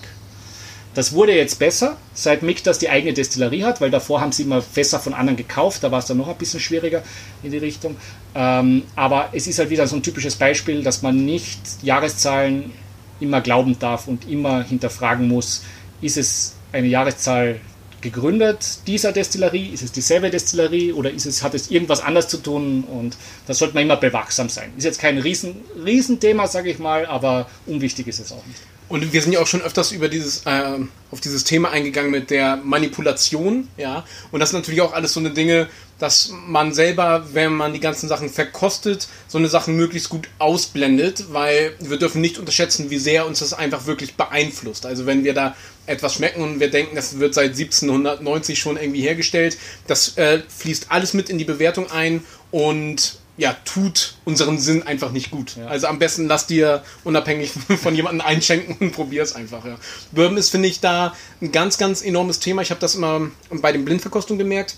Das 0.94 1.12
wurde 1.12 1.36
jetzt 1.36 1.60
besser, 1.60 1.96
seit 2.14 2.42
Mick 2.42 2.64
das 2.64 2.78
die 2.78 2.88
eigene 2.88 3.12
Destillerie 3.12 3.62
hat, 3.62 3.80
weil 3.80 3.90
davor 3.90 4.20
haben 4.20 4.32
sie 4.32 4.42
immer 4.42 4.60
Fässer 4.60 4.98
von 4.98 5.14
anderen 5.14 5.36
gekauft, 5.36 5.84
da 5.84 5.92
war 5.92 6.00
es 6.00 6.06
dann 6.06 6.16
noch 6.16 6.28
ein 6.28 6.36
bisschen 6.36 6.58
schwieriger 6.58 7.02
in 7.44 7.52
die 7.52 7.58
Richtung. 7.58 7.96
Ähm, 8.34 8.82
aber 8.96 9.28
es 9.32 9.46
ist 9.46 9.60
halt 9.60 9.70
wieder 9.70 9.86
so 9.86 9.94
ein 9.94 10.02
typisches 10.02 10.34
Beispiel, 10.34 10.82
dass 10.82 11.02
man 11.02 11.24
nicht 11.24 11.60
Jahreszahlen 11.82 12.72
immer 13.20 13.40
glauben 13.40 13.78
darf 13.78 14.08
und 14.08 14.28
immer 14.28 14.62
hinterfragen 14.62 15.28
muss, 15.28 15.64
ist 16.00 16.16
es 16.16 16.54
eine 16.72 16.86
Jahreszahl 16.86 17.60
gegründet 18.00 18.78
dieser 18.86 19.12
Destillerie, 19.12 19.68
ist 19.68 19.82
es 19.82 19.92
dieselbe 19.92 20.30
Destillerie 20.30 20.92
oder 20.92 21.10
ist 21.10 21.26
es, 21.26 21.42
hat 21.42 21.54
es 21.54 21.70
irgendwas 21.70 22.00
anders 22.00 22.28
zu 22.28 22.38
tun 22.38 22.84
und 22.84 23.16
da 23.46 23.54
sollte 23.54 23.74
man 23.74 23.84
immer 23.84 23.96
bewachsam 23.96 24.48
sein. 24.48 24.72
Ist 24.76 24.84
jetzt 24.84 25.00
kein 25.00 25.18
Riesen, 25.18 25.56
Riesenthema, 25.84 26.46
sage 26.46 26.70
ich 26.70 26.78
mal, 26.78 27.06
aber 27.06 27.48
unwichtig 27.66 28.06
ist 28.06 28.20
es 28.20 28.32
auch 28.32 28.46
nicht. 28.46 28.60
Und 28.90 29.12
wir 29.12 29.22
sind 29.22 29.32
ja 29.32 29.40
auch 29.40 29.46
schon 29.46 29.62
öfters 29.62 29.92
über 29.92 30.08
dieses, 30.08 30.44
äh, 30.46 30.78
auf 31.12 31.20
dieses 31.20 31.44
Thema 31.44 31.70
eingegangen 31.70 32.10
mit 32.10 32.28
der 32.28 32.56
Manipulation, 32.56 33.68
ja. 33.76 34.04
Und 34.32 34.40
das 34.40 34.50
sind 34.50 34.58
natürlich 34.58 34.80
auch 34.80 34.92
alles 34.92 35.12
so 35.12 35.20
eine 35.20 35.30
Dinge, 35.30 35.68
dass 36.00 36.32
man 36.48 36.74
selber, 36.74 37.24
wenn 37.32 37.52
man 37.52 37.72
die 37.72 37.78
ganzen 37.78 38.08
Sachen 38.08 38.28
verkostet, 38.28 39.06
so 39.28 39.38
eine 39.38 39.46
Sachen 39.46 39.76
möglichst 39.76 40.08
gut 40.08 40.28
ausblendet, 40.40 41.26
weil 41.32 41.74
wir 41.78 41.98
dürfen 41.98 42.20
nicht 42.20 42.38
unterschätzen, 42.38 42.90
wie 42.90 42.98
sehr 42.98 43.26
uns 43.26 43.38
das 43.38 43.52
einfach 43.52 43.86
wirklich 43.86 44.16
beeinflusst. 44.16 44.84
Also 44.84 45.06
wenn 45.06 45.22
wir 45.22 45.34
da 45.34 45.54
etwas 45.86 46.14
schmecken 46.14 46.42
und 46.42 46.58
wir 46.58 46.68
denken, 46.68 46.96
das 46.96 47.20
wird 47.20 47.32
seit 47.32 47.50
1790 47.50 48.58
schon 48.58 48.76
irgendwie 48.76 49.02
hergestellt, 49.02 49.56
das 49.86 50.16
äh, 50.16 50.40
fließt 50.48 50.86
alles 50.88 51.14
mit 51.14 51.30
in 51.30 51.38
die 51.38 51.44
Bewertung 51.44 51.88
ein 51.92 52.24
und 52.50 53.19
ja, 53.40 53.56
tut 53.64 54.16
unseren 54.26 54.58
Sinn 54.58 54.82
einfach 54.82 55.12
nicht 55.12 55.30
gut. 55.30 55.56
Ja. 55.56 55.66
Also 55.66 55.86
am 55.86 55.98
besten 55.98 56.28
lass 56.28 56.46
dir 56.46 56.84
unabhängig 57.04 57.50
von 57.82 57.94
jemandem 57.94 58.20
einschenken 58.20 58.76
und 58.78 58.92
probier 58.92 59.22
es 59.22 59.34
einfach. 59.34 59.64
Ja. 59.64 59.78
Bourbon 60.12 60.36
ist, 60.36 60.50
finde 60.50 60.68
ich, 60.68 60.80
da 60.80 61.16
ein 61.40 61.50
ganz, 61.50 61.78
ganz 61.78 62.02
enormes 62.02 62.38
Thema. 62.38 62.60
Ich 62.60 62.70
habe 62.70 62.80
das 62.80 62.94
immer 62.94 63.30
bei 63.50 63.72
den 63.72 63.86
Blindverkostungen 63.86 64.38
gemerkt. 64.38 64.76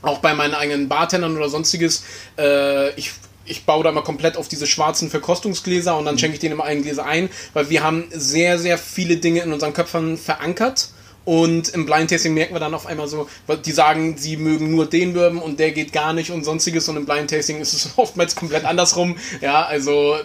Auch 0.00 0.20
bei 0.20 0.32
meinen 0.32 0.54
eigenen 0.54 0.88
Bartendern 0.88 1.36
oder 1.36 1.50
sonstiges. 1.50 2.02
Äh, 2.38 2.94
ich 2.94 3.12
ich 3.44 3.64
baue 3.64 3.82
da 3.82 3.90
mal 3.90 4.02
komplett 4.02 4.36
auf 4.36 4.48
diese 4.48 4.66
schwarzen 4.66 5.10
Verkostungsgläser 5.10 5.98
und 5.98 6.04
dann 6.04 6.18
schenke 6.18 6.34
ich 6.34 6.40
denen 6.40 6.52
immer 6.52 6.64
einen 6.64 6.82
Gläser 6.82 7.04
ein, 7.04 7.28
weil 7.52 7.68
wir 7.68 7.82
haben 7.82 8.04
sehr, 8.12 8.58
sehr 8.58 8.78
viele 8.78 9.16
Dinge 9.16 9.40
in 9.40 9.52
unseren 9.52 9.72
Köpfen 9.72 10.16
verankert 10.16 10.90
und 11.30 11.68
im 11.68 11.86
Blind 11.86 12.10
Tasting 12.10 12.34
merken 12.34 12.56
wir 12.56 12.58
dann 12.58 12.74
auf 12.74 12.86
einmal 12.86 13.06
so, 13.06 13.28
die 13.64 13.70
sagen, 13.70 14.16
sie 14.18 14.36
mögen 14.36 14.68
nur 14.72 14.86
den 14.86 15.12
Bourbon 15.12 15.38
und 15.38 15.60
der 15.60 15.70
geht 15.70 15.92
gar 15.92 16.12
nicht 16.12 16.32
und 16.32 16.42
sonstiges. 16.42 16.88
Und 16.88 16.96
im 16.96 17.06
Blind 17.06 17.30
Tasting 17.30 17.60
ist 17.60 17.72
es 17.72 17.92
oftmals 17.96 18.34
komplett 18.34 18.64
andersrum. 18.64 19.16
Ja, 19.40 19.62
also 19.64 20.16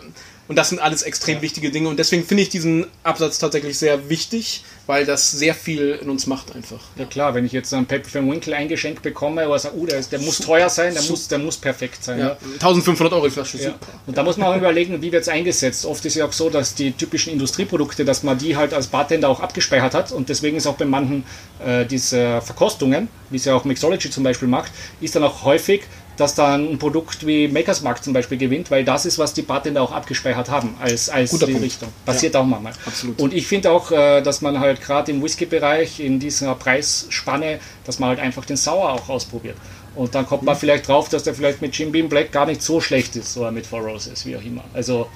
Und 0.48 0.58
das 0.58 0.70
sind 0.70 0.80
alles 0.80 1.02
extrem 1.02 1.38
ja. 1.38 1.42
wichtige 1.42 1.72
Dinge. 1.72 1.90
Und 1.90 1.98
deswegen 1.98 2.24
finde 2.24 2.44
ich 2.44 2.50
diesen 2.50 2.86
Absatz 3.04 3.40
tatsächlich 3.40 3.78
sehr 3.78 4.10
wichtig, 4.10 4.64
weil 4.86 5.06
das 5.06 5.32
sehr 5.32 5.56
viel 5.56 5.98
in 6.02 6.10
uns 6.10 6.28
macht 6.28 6.56
einfach. 6.56 6.80
Ja 6.98 7.06
klar, 7.06 7.34
wenn 7.34 7.46
ich 7.46 7.52
jetzt 7.52 7.74
einen 7.74 7.88
Pepper 7.88 8.10
von 8.10 8.30
Winkle 8.30 8.56
eingeschenkt 8.56 9.02
bekomme, 9.02 9.48
oder 9.48 9.58
sage, 9.58 9.76
uh, 9.76 9.86
der, 9.88 10.02
der 10.02 10.20
muss 10.20 10.38
teuer 10.38 10.70
sein, 10.70 10.94
der 10.94 11.04
muss, 11.04 11.28
der 11.28 11.40
muss 11.40 11.58
perfekt 11.58 12.04
sein. 12.04 12.20
Ja. 12.20 12.38
1500 12.54 13.14
Euro 13.14 13.30
Flasche, 13.30 13.58
ja. 13.58 13.74
Und 14.06 14.16
da 14.16 14.24
muss 14.24 14.38
man 14.38 14.50
auch 14.50 14.58
überlegen, 14.58 15.02
wie 15.02 15.12
wird 15.12 15.24
es 15.24 15.30
eingesetzt. 15.30 15.86
Oft 15.86 16.06
ist 16.06 16.16
ja 16.16 16.26
auch 16.26 16.34
so, 16.34 16.50
dass 16.50 16.76
die 16.76 16.92
typischen 16.92 17.34
Industrieprodukte, 17.34 18.06
dass 18.06 18.22
man 18.22 18.38
die 18.38 18.56
halt 18.56 18.74
als 18.74 18.88
Bartender 18.88 19.30
auch 19.30 19.40
abgespeichert 19.40 19.96
hat 19.96 20.12
und 20.12 20.30
deswegen 20.30 20.58
ist 20.58 20.68
auch 20.68 20.78
bei 20.78 20.86
manchen 20.86 21.24
äh, 21.66 21.86
diese 21.86 22.42
Verkostungen, 22.42 23.08
wie 23.32 23.38
es 23.38 23.46
ja 23.46 23.56
auch 23.56 23.66
Mixology 23.66 24.12
zum 24.12 24.24
Beispiel 24.24 24.48
macht, 24.48 24.72
ist 25.02 25.16
dann 25.16 25.24
auch 25.24 25.44
häufig 25.44 25.84
dass 26.18 26.36
dann 26.36 26.72
ein 26.72 26.80
Produkt 26.80 27.26
wie 27.26 27.48
Makers 27.48 27.82
Mark 27.82 28.04
zum 28.04 28.14
Beispiel 28.14 28.38
gewinnt, 28.38 28.72
weil 28.72 28.84
das 28.84 29.06
ist, 29.06 29.20
was 29.20 29.34
die 29.34 29.42
Bartender 29.42 29.82
auch 29.82 29.92
abgespeichert 29.92 30.50
haben 30.50 30.76
als, 30.82 31.10
als 31.10 31.32
Guter 31.32 31.48
die 31.48 31.54
Punkt. 31.54 31.66
Richtung. 31.66 31.90
Passiert 32.06 32.34
ja. 32.34 32.40
auch 32.40 32.46
manchmal. 32.46 32.74
Absolut. 32.86 33.22
Und 33.22 33.34
ich 33.34 33.48
finde 33.48 33.72
auch, 33.72 33.92
äh, 33.92 34.22
dass 34.22 34.42
man 34.42 34.60
halt 34.60 34.82
gerade 34.82 35.12
im 35.12 35.22
Whisky-Bereich, 35.22 36.00
in 36.00 36.20
dieser 36.20 36.56
Preisspanne, 36.56 37.60
dass 37.86 38.00
man 38.00 38.10
halt 38.10 38.20
einfach 38.20 38.46
den 38.46 38.58
Sauer 38.58 38.92
auch 38.92 39.10
ausprobiert. 39.10 39.58
Und 39.96 40.14
dann 40.14 40.26
kommt 40.26 40.44
man 40.44 40.56
mhm. 40.56 40.60
vielleicht 40.60 40.88
drauf, 40.88 41.10
dass 41.10 41.24
der 41.24 41.34
vielleicht 41.34 41.62
mit 41.62 41.76
Jim 41.78 41.92
Beam 41.92 42.10
Black 42.10 42.32
gar 42.32 42.46
nicht 42.46 42.62
so 42.62 42.82
schlecht 42.82 43.16
ist, 43.16 43.38
oder 43.38 43.52
mit 43.52 43.66
Four 43.66 43.82
Roses, 43.82 44.26
wie 44.26 44.36
auch 44.36 44.44
immer. 44.44 44.64
Also 44.74 45.08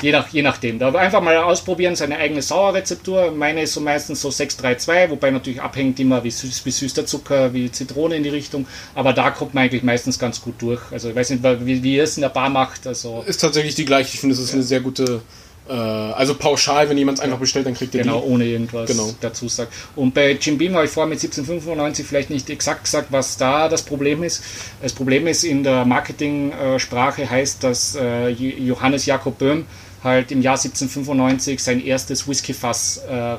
Je, 0.00 0.10
nach, 0.10 0.28
je 0.28 0.42
nachdem. 0.42 0.78
Da 0.78 0.92
einfach 0.92 1.20
mal 1.20 1.36
ausprobieren, 1.36 1.94
seine 1.94 2.16
eigene 2.16 2.42
Sauerrezeptur. 2.42 3.30
Meine 3.32 3.62
ist 3.62 3.74
so 3.74 3.80
meistens 3.80 4.20
so 4.20 4.30
632, 4.30 5.10
wobei 5.10 5.30
natürlich 5.30 5.60
abhängt 5.60 6.00
immer, 6.00 6.24
wie 6.24 6.30
süß, 6.30 6.64
wie 6.64 6.70
süß 6.70 6.94
der 6.94 7.06
Zucker, 7.06 7.52
wie 7.52 7.70
Zitrone 7.70 8.16
in 8.16 8.22
die 8.22 8.28
Richtung. 8.30 8.66
Aber 8.94 9.12
da 9.12 9.30
kommt 9.30 9.54
man 9.54 9.64
eigentlich 9.64 9.82
meistens 9.82 10.18
ganz 10.18 10.40
gut 10.40 10.54
durch. 10.60 10.80
Also 10.90 11.10
ich 11.10 11.14
weiß 11.14 11.30
nicht, 11.30 11.44
wie, 11.44 11.82
wie 11.82 11.96
ihr 11.96 12.04
es 12.04 12.16
in 12.16 12.22
der 12.22 12.30
Bar 12.30 12.48
macht. 12.48 12.86
Also 12.86 13.22
ist 13.26 13.40
tatsächlich 13.40 13.74
die 13.74 13.84
gleiche. 13.84 14.14
Ich 14.14 14.20
finde, 14.20 14.34
es 14.34 14.40
ist 14.40 14.50
ja. 14.50 14.54
eine 14.54 14.62
sehr 14.64 14.80
gute 14.80 15.22
also 15.68 16.34
pauschal, 16.34 16.88
wenn 16.88 16.98
jemand 16.98 17.18
es 17.18 17.24
einfach 17.24 17.38
bestellt, 17.38 17.66
dann 17.66 17.74
kriegt 17.74 17.94
er 17.94 18.02
Genau, 18.02 18.20
die. 18.20 18.26
ohne 18.26 18.44
irgendwas 18.44 18.90
genau. 18.90 19.14
dazu 19.20 19.48
sagt. 19.48 19.72
Und 19.94 20.12
bei 20.12 20.32
Jim 20.32 20.58
Beam 20.58 20.74
habe 20.74 20.86
ich 20.86 20.90
vorher 20.90 21.08
mit 21.08 21.18
1795 21.22 22.06
vielleicht 22.06 22.30
nicht 22.30 22.50
exakt 22.50 22.84
gesagt, 22.84 23.08
was 23.10 23.36
da 23.36 23.68
das 23.68 23.82
Problem 23.82 24.22
ist. 24.22 24.42
Das 24.82 24.92
Problem 24.92 25.26
ist, 25.26 25.44
in 25.44 25.62
der 25.62 25.84
Marketing-Sprache 25.84 27.30
heißt, 27.30 27.62
dass 27.62 27.94
äh, 27.94 28.28
Johannes 28.28 29.06
Jakob 29.06 29.38
Böhm 29.38 29.66
halt 30.02 30.32
im 30.32 30.42
Jahr 30.42 30.56
1795 30.56 31.62
sein 31.62 31.84
erstes 31.84 32.26
Whiskyfass 32.26 33.02
äh, 33.08 33.36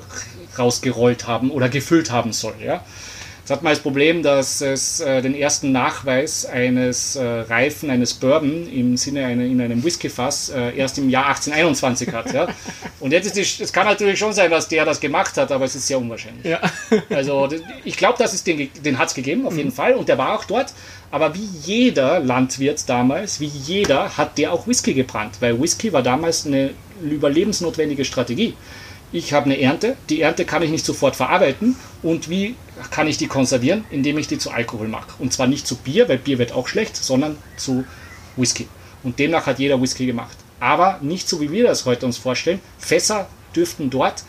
rausgerollt 0.57 1.27
haben 1.27 1.51
oder 1.51 1.67
gefüllt 1.67 2.12
haben 2.12 2.31
soll. 2.31 2.53
Ja? 2.63 2.86
Das 3.43 3.58
hat 3.58 3.63
mal 3.63 3.71
das 3.71 3.79
Problem, 3.79 4.23
dass 4.23 4.62
es 4.62 5.01
äh, 5.01 5.21
den 5.21 5.36
ersten 5.36 5.73
Nachweis 5.73 6.45
eines 6.45 7.17
äh, 7.17 7.23
Reifen, 7.23 7.89
eines 7.89 8.13
Bourbon 8.13 8.71
im 8.71 8.95
Sinne 8.95 9.25
einer, 9.25 9.43
in 9.43 9.60
einem 9.60 9.84
Whiskyfass 9.84 10.49
äh, 10.49 10.77
erst 10.77 10.97
im 10.97 11.10
Jahr 11.10 11.27
1821 11.27 12.13
hat. 12.13 12.34
Ja? 12.34 12.47
Und 13.01 13.12
jetzt 13.12 13.36
ist 13.36 13.60
es 13.60 13.73
kann 13.73 13.86
natürlich 13.86 14.17
schon 14.17 14.32
sein, 14.32 14.49
dass 14.49 14.69
der 14.69 14.86
das 14.86 15.01
gemacht 15.01 15.36
hat, 15.36 15.51
aber 15.51 15.65
es 15.65 15.75
ist 15.75 15.88
sehr 15.88 15.99
unwahrscheinlich. 15.99 16.45
Ja. 16.45 16.60
Also 17.10 17.49
ich 17.84 17.97
glaube, 17.97 18.17
dass 18.17 18.34
es 18.34 18.43
den, 18.43 18.69
den 18.84 18.97
hat 18.97 19.10
es 19.10 19.13
gegeben, 19.13 19.45
auf 19.45 19.56
jeden 19.58 19.69
mhm. 19.69 19.73
Fall. 19.73 19.93
Und 19.93 20.08
der 20.10 20.17
war 20.17 20.34
auch 20.34 20.45
dort. 20.45 20.73
Aber 21.12 21.36
wie 21.36 21.47
jeder 21.63 22.19
Landwirt 22.19 22.88
damals, 22.88 23.39
wie 23.39 23.45
jeder, 23.45 24.17
hat 24.17 24.38
der 24.38 24.51
auch 24.51 24.67
Whisky 24.67 24.93
gebrannt, 24.93 25.36
weil 25.41 25.62
Whisky 25.62 25.93
war 25.93 26.01
damals 26.01 26.45
eine 26.47 26.71
überlebensnotwendige 27.01 28.06
Strategie 28.06 28.56
ich 29.13 29.32
habe 29.32 29.45
eine 29.45 29.62
Ernte, 29.62 29.95
die 30.10 30.21
Ernte 30.21 30.43
kann 30.43 30.63
ich 30.63 30.71
nicht 30.71 30.86
sofort 30.86 31.15
verarbeiten 31.15 31.76
und 32.02 32.30
wie 32.30 32.56
kann 32.89 33.08
ich 33.08 33.17
die 33.17 33.28
konservieren, 33.28 33.86
indem 33.91 34.17
ich 34.17 34.28
die 34.28 34.39
zu 34.39 34.49
Alkohol 34.49 34.88
mache. 34.88 35.12
Und 35.19 35.32
zwar 35.32 35.47
nicht 35.47 35.67
zu 35.67 35.76
Bier, 35.76 36.10
weil 36.10 36.17
Bier 36.17 36.39
wird 36.39 36.52
auch 36.52 36.67
schlecht, 36.67 36.97
sondern 36.97 37.38
zu 37.56 37.86
Whisky. 38.36 38.67
Und 39.04 39.19
demnach 39.19 39.45
hat 39.45 39.60
jeder 39.60 39.80
Whisky 39.82 40.08
gemacht. 40.08 40.36
Aber 40.60 40.97
nicht 41.02 41.30
so, 41.30 41.39
wie 41.39 41.52
wir 41.52 41.63
das 41.63 41.86
heute 41.86 42.06
uns 42.06 42.17
vorstellen. 42.17 42.60
Fässer 42.80 43.28
dürften 43.56 43.89
dort 43.89 44.23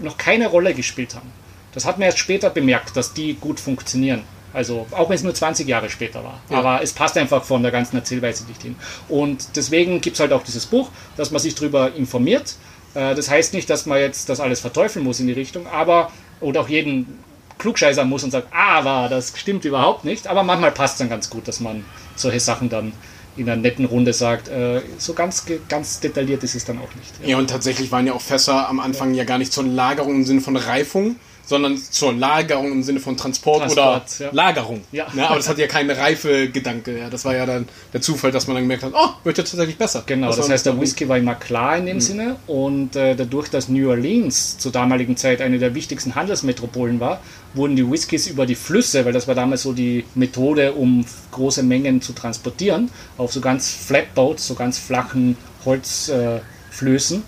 noch 0.00 0.18
keine 0.18 0.48
Rolle 0.48 0.74
gespielt 0.74 1.14
haben. 1.14 1.30
Das 1.72 1.84
hat 1.84 1.98
man 1.98 2.06
erst 2.06 2.18
später 2.18 2.50
bemerkt, 2.50 2.96
dass 2.96 3.14
die 3.14 3.34
gut 3.34 3.60
funktionieren. 3.60 4.22
Also 4.52 4.86
auch 4.92 5.08
wenn 5.08 5.16
es 5.16 5.22
nur 5.22 5.34
20 5.34 5.66
Jahre 5.68 5.90
später 5.90 6.24
war. 6.24 6.40
Ja. 6.48 6.58
Aber 6.58 6.82
es 6.82 6.92
passt 6.92 7.16
einfach 7.18 7.44
von 7.44 7.62
der 7.62 7.72
ganzen 7.72 7.96
Erzählweise 7.96 8.44
nicht 8.46 8.62
hin. 8.62 8.76
Und 9.08 9.56
deswegen 9.56 10.00
gibt 10.00 10.14
es 10.14 10.20
halt 10.20 10.32
auch 10.32 10.44
dieses 10.44 10.66
Buch, 10.66 10.90
dass 11.16 11.30
man 11.30 11.40
sich 11.40 11.54
darüber 11.54 11.94
informiert 11.94 12.54
das 12.94 13.28
heißt 13.28 13.54
nicht, 13.54 13.68
dass 13.68 13.86
man 13.86 13.98
jetzt 13.98 14.28
das 14.28 14.40
alles 14.40 14.60
verteufeln 14.60 15.04
muss 15.04 15.20
in 15.20 15.26
die 15.26 15.32
Richtung, 15.32 15.66
aber 15.66 16.12
oder 16.40 16.60
auch 16.60 16.68
jeden 16.68 17.18
klugscheißern 17.58 18.08
muss 18.08 18.24
und 18.24 18.30
sagt, 18.30 18.48
aber 18.52 19.08
das 19.08 19.32
stimmt 19.36 19.64
überhaupt 19.64 20.04
nicht. 20.04 20.26
Aber 20.26 20.42
manchmal 20.42 20.72
passt 20.72 20.94
es 20.94 20.98
dann 20.98 21.08
ganz 21.08 21.30
gut, 21.30 21.48
dass 21.48 21.60
man 21.60 21.84
solche 22.16 22.40
Sachen 22.40 22.68
dann 22.68 22.92
in 23.36 23.48
einer 23.48 23.60
netten 23.60 23.84
Runde 23.84 24.12
sagt, 24.12 24.48
äh, 24.48 24.80
so 24.98 25.14
ganz, 25.14 25.44
ganz 25.68 26.00
detailliert 26.00 26.44
ist 26.44 26.54
es 26.54 26.64
dann 26.64 26.78
auch 26.78 26.94
nicht. 26.94 27.12
Ja. 27.22 27.30
ja, 27.30 27.38
und 27.38 27.50
tatsächlich 27.50 27.90
waren 27.90 28.06
ja 28.06 28.12
auch 28.12 28.20
Fässer 28.20 28.68
am 28.68 28.78
Anfang 28.78 29.12
ja, 29.12 29.18
ja 29.18 29.24
gar 29.24 29.38
nicht 29.38 29.52
zur 29.52 29.64
Lagerung 29.64 30.14
im 30.14 30.24
Sinne 30.24 30.40
von 30.40 30.56
Reifung, 30.56 31.16
sondern 31.46 31.76
zur 31.76 32.12
Lagerung 32.12 32.72
im 32.72 32.82
Sinne 32.82 33.00
von 33.00 33.16
Transport, 33.16 33.62
Transport 33.62 34.20
oder 34.20 34.26
ja. 34.26 34.32
Lagerung. 34.32 34.82
Ja. 34.92 35.06
ja. 35.14 35.26
aber 35.26 35.36
das 35.36 35.48
hat 35.48 35.58
ja 35.58 35.66
keinen 35.66 35.90
Reifegedanke. 35.90 36.98
Ja. 36.98 37.10
Das 37.10 37.24
war 37.24 37.34
ja 37.36 37.46
dann 37.46 37.68
der 37.92 38.00
Zufall, 38.00 38.30
dass 38.30 38.46
man 38.46 38.56
dann 38.56 38.64
gemerkt 38.64 38.82
hat, 38.82 38.92
oh, 38.94 39.10
wird 39.24 39.38
ja 39.38 39.44
tatsächlich 39.44 39.76
besser. 39.76 40.02
Genau, 40.06 40.28
das, 40.28 40.36
das 40.36 40.48
heißt, 40.48 40.66
der 40.66 40.80
Whisky 40.80 41.08
war 41.08 41.18
immer 41.18 41.34
klar 41.34 41.76
in 41.76 41.86
dem 41.86 41.96
mhm. 41.96 42.00
Sinne 42.00 42.36
und 42.46 42.96
äh, 42.96 43.14
dadurch, 43.14 43.48
dass 43.48 43.68
New 43.68 43.88
Orleans 43.88 44.58
zur 44.58 44.72
damaligen 44.72 45.16
Zeit 45.16 45.40
eine 45.40 45.58
der 45.58 45.74
wichtigsten 45.74 46.14
Handelsmetropolen 46.14 47.00
war, 47.00 47.20
wurden 47.54 47.76
die 47.76 47.88
Whiskys 47.88 48.26
über 48.26 48.46
die 48.46 48.54
Flüsse, 48.54 49.04
weil 49.04 49.12
das 49.12 49.28
war 49.28 49.34
damals 49.34 49.62
so 49.62 49.72
die 49.72 50.04
Methode, 50.14 50.72
um 50.72 51.04
große 51.30 51.62
Mengen 51.62 52.00
zu 52.02 52.12
transportieren, 52.12 52.90
auf 53.16 53.32
so 53.32 53.40
ganz 53.40 53.70
Flatboats, 53.70 54.46
so 54.46 54.54
ganz 54.54 54.78
flachen 54.78 55.36
Holzflößen 55.64 57.22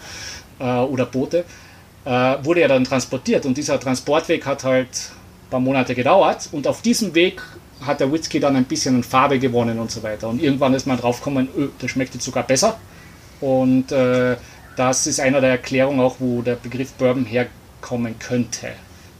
äh, 0.60 0.64
äh, 0.64 0.78
oder 0.80 1.06
Boote, 1.06 1.44
äh, 2.06 2.36
wurde 2.42 2.60
er 2.60 2.68
dann 2.68 2.84
transportiert. 2.84 3.44
Und 3.44 3.58
dieser 3.58 3.78
Transportweg 3.78 4.46
hat 4.46 4.64
halt 4.64 4.88
ein 4.88 5.50
paar 5.50 5.60
Monate 5.60 5.94
gedauert. 5.94 6.48
Und 6.52 6.66
auf 6.66 6.80
diesem 6.80 7.14
Weg 7.14 7.42
hat 7.84 8.00
der 8.00 8.10
Whisky 8.10 8.40
dann 8.40 8.56
ein 8.56 8.64
bisschen 8.64 8.96
an 8.96 9.02
Farbe 9.02 9.38
gewonnen 9.38 9.78
und 9.78 9.90
so 9.90 10.02
weiter. 10.02 10.28
Und 10.28 10.40
irgendwann 10.40 10.72
ist 10.72 10.86
man 10.86 10.98
draufgekommen, 10.98 11.48
öh, 11.58 11.88
schmeckt 11.88 12.14
jetzt 12.14 12.24
sogar 12.24 12.44
besser. 12.44 12.78
Und 13.40 13.92
äh, 13.92 14.36
das 14.76 15.06
ist 15.06 15.20
einer 15.20 15.40
der 15.40 15.50
Erklärungen 15.50 16.00
auch, 16.00 16.16
wo 16.20 16.42
der 16.42 16.54
Begriff 16.54 16.92
Bourbon 16.92 17.26
herkommen 17.26 18.18
könnte. 18.18 18.68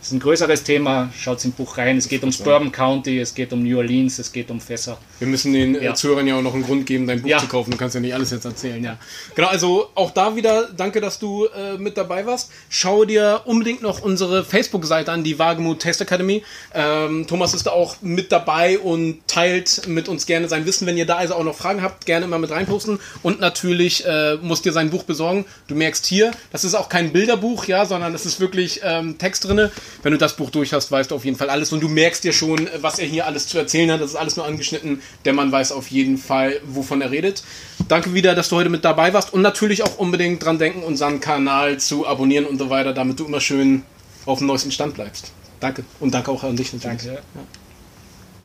Das 0.07 0.13
ist 0.13 0.19
ein 0.19 0.21
größeres 0.21 0.63
Thema, 0.63 1.11
schaut 1.19 1.45
im 1.45 1.51
Buch 1.51 1.79
rein. 1.79 1.97
Es 1.97 2.09
geht 2.09 2.21
ums 2.21 2.39
Bourbon 2.39 2.71
County, 2.71 3.19
es 3.19 3.35
geht 3.35 3.53
um 3.53 3.65
New 3.65 3.77
Orleans, 3.77 4.21
es 4.21 4.31
geht 4.31 4.53
um 4.53 4.61
Fässer. 4.61 4.99
Wir 5.19 5.27
müssen 5.27 5.53
den 5.53 5.75
äh, 5.75 5.87
ja. 5.87 5.95
Zuhörern 5.95 6.29
ja 6.29 6.37
auch 6.37 6.43
noch 6.43 6.55
einen 6.55 6.63
Grund 6.63 6.87
geben, 6.87 7.09
dein 7.09 7.23
Buch 7.23 7.29
ja. 7.29 7.39
zu 7.39 7.49
kaufen. 7.49 7.73
Du 7.73 7.77
kannst 7.77 7.97
ja 7.97 8.01
nicht 8.01 8.15
alles 8.15 8.31
jetzt 8.31 8.45
erzählen, 8.45 8.85
ja. 8.85 8.99
Genau, 9.35 9.49
also 9.49 9.89
auch 9.97 10.13
da 10.13 10.37
wieder 10.37 10.69
danke, 10.69 11.01
dass 11.01 11.19
du 11.19 11.47
äh, 11.47 11.77
mit 11.79 11.97
dabei 11.97 12.25
warst. 12.25 12.53
Schau 12.69 13.05
dir 13.05 13.41
unbedingt 13.47 13.83
noch 13.83 14.01
unsere 14.01 14.45
Facebook-Seite 14.45 15.11
an, 15.11 15.25
die 15.25 15.41
Wagemut 15.41 15.83
Taste 15.83 16.05
Academy. 16.05 16.45
Ähm, 16.73 17.27
Thomas 17.27 17.53
ist 17.53 17.67
da 17.67 17.73
auch 17.73 17.97
mit 18.01 18.31
dabei 18.31 18.79
und 18.79 19.27
teilt 19.27 19.89
mit 19.89 20.09
uns 20.09 20.27
gerne 20.27 20.49
sein 20.49 20.67
Wissen. 20.67 20.87
Wenn 20.87 20.97
ihr 20.97 21.07
da 21.07 21.17
also 21.17 21.35
auch 21.35 21.43
noch 21.43 21.57
Fragen 21.57 21.83
habt, 21.83 22.07
gerne 22.07 22.27
immer 22.27 22.39
mit 22.39 22.53
reinposten. 22.53 23.01
Und 23.25 23.41
natürlich 23.41 24.07
äh, 24.07 24.37
musst 24.37 24.65
dir 24.67 24.73
sein 24.73 24.91
Buch 24.91 25.03
besorgen. 25.03 25.47
Du 25.67 25.75
merkst 25.75 26.07
hier, 26.07 26.31
das 26.53 26.63
ist 26.63 26.77
auch 26.77 26.89
kein 26.89 27.11
Bilderbuch, 27.11 27.65
ja, 27.65 27.87
sondern 27.87 28.13
das 28.13 28.25
ist 28.25 28.39
wirklich 28.39 28.83
ähm, 28.85 29.19
Text 29.19 29.49
drinne 29.49 29.73
wenn 30.03 30.13
du 30.13 30.19
das 30.19 30.37
Buch 30.37 30.51
durch 30.51 30.73
hast, 30.73 30.91
weißt 30.91 31.11
du 31.11 31.15
auf 31.15 31.25
jeden 31.25 31.37
Fall 31.37 31.51
alles 31.51 31.73
und 31.73 31.81
du 31.81 31.89
merkst 31.89 32.25
dir 32.25 32.33
schon, 32.33 32.69
was 32.81 32.99
er 32.99 33.07
hier 33.07 33.27
alles 33.27 33.47
zu 33.47 33.59
erzählen 33.59 33.91
hat. 33.91 34.01
Das 34.01 34.11
ist 34.11 34.17
alles 34.17 34.37
nur 34.37 34.47
angeschnitten. 34.47 35.01
Der 35.25 35.33
Mann 35.33 35.53
weiß 35.53 35.73
auf 35.73 35.89
jeden 35.89 36.19
Fall, 36.19 36.61
wovon 36.65 37.01
er 37.01 37.11
redet. 37.11 37.43
Danke 37.89 38.15
wieder, 38.15 38.35
dass 38.35 38.49
du 38.49 38.57
heute 38.57 38.71
mit 38.71 38.85
dabei 38.85 39.13
warst 39.13 39.33
und 39.33 39.43
natürlich 39.43 39.83
auch 39.83 39.99
unbedingt 39.99 40.45
dran 40.45 40.59
denken, 40.59 40.83
unseren 40.83 41.21
Kanal 41.21 41.79
zu 41.79 42.07
abonnieren 42.07 42.47
und 42.47 42.59
so 42.59 42.71
weiter, 42.71 42.93
damit 42.93 43.19
du 43.21 43.27
immer 43.27 43.41
schön 43.41 43.83
auf 44.25 44.39
dem 44.39 44.47
neuesten 44.47 44.71
Stand 44.71 44.95
bleibst. 44.95 45.33
Danke 45.61 45.85
und 46.01 46.13
danke 46.13 46.31
auch 46.31 46.43
an 46.43 46.57
dich. 46.57 46.73
Natürlich. 46.73 47.03
Danke. 47.03 47.23
Ja. 47.35 47.41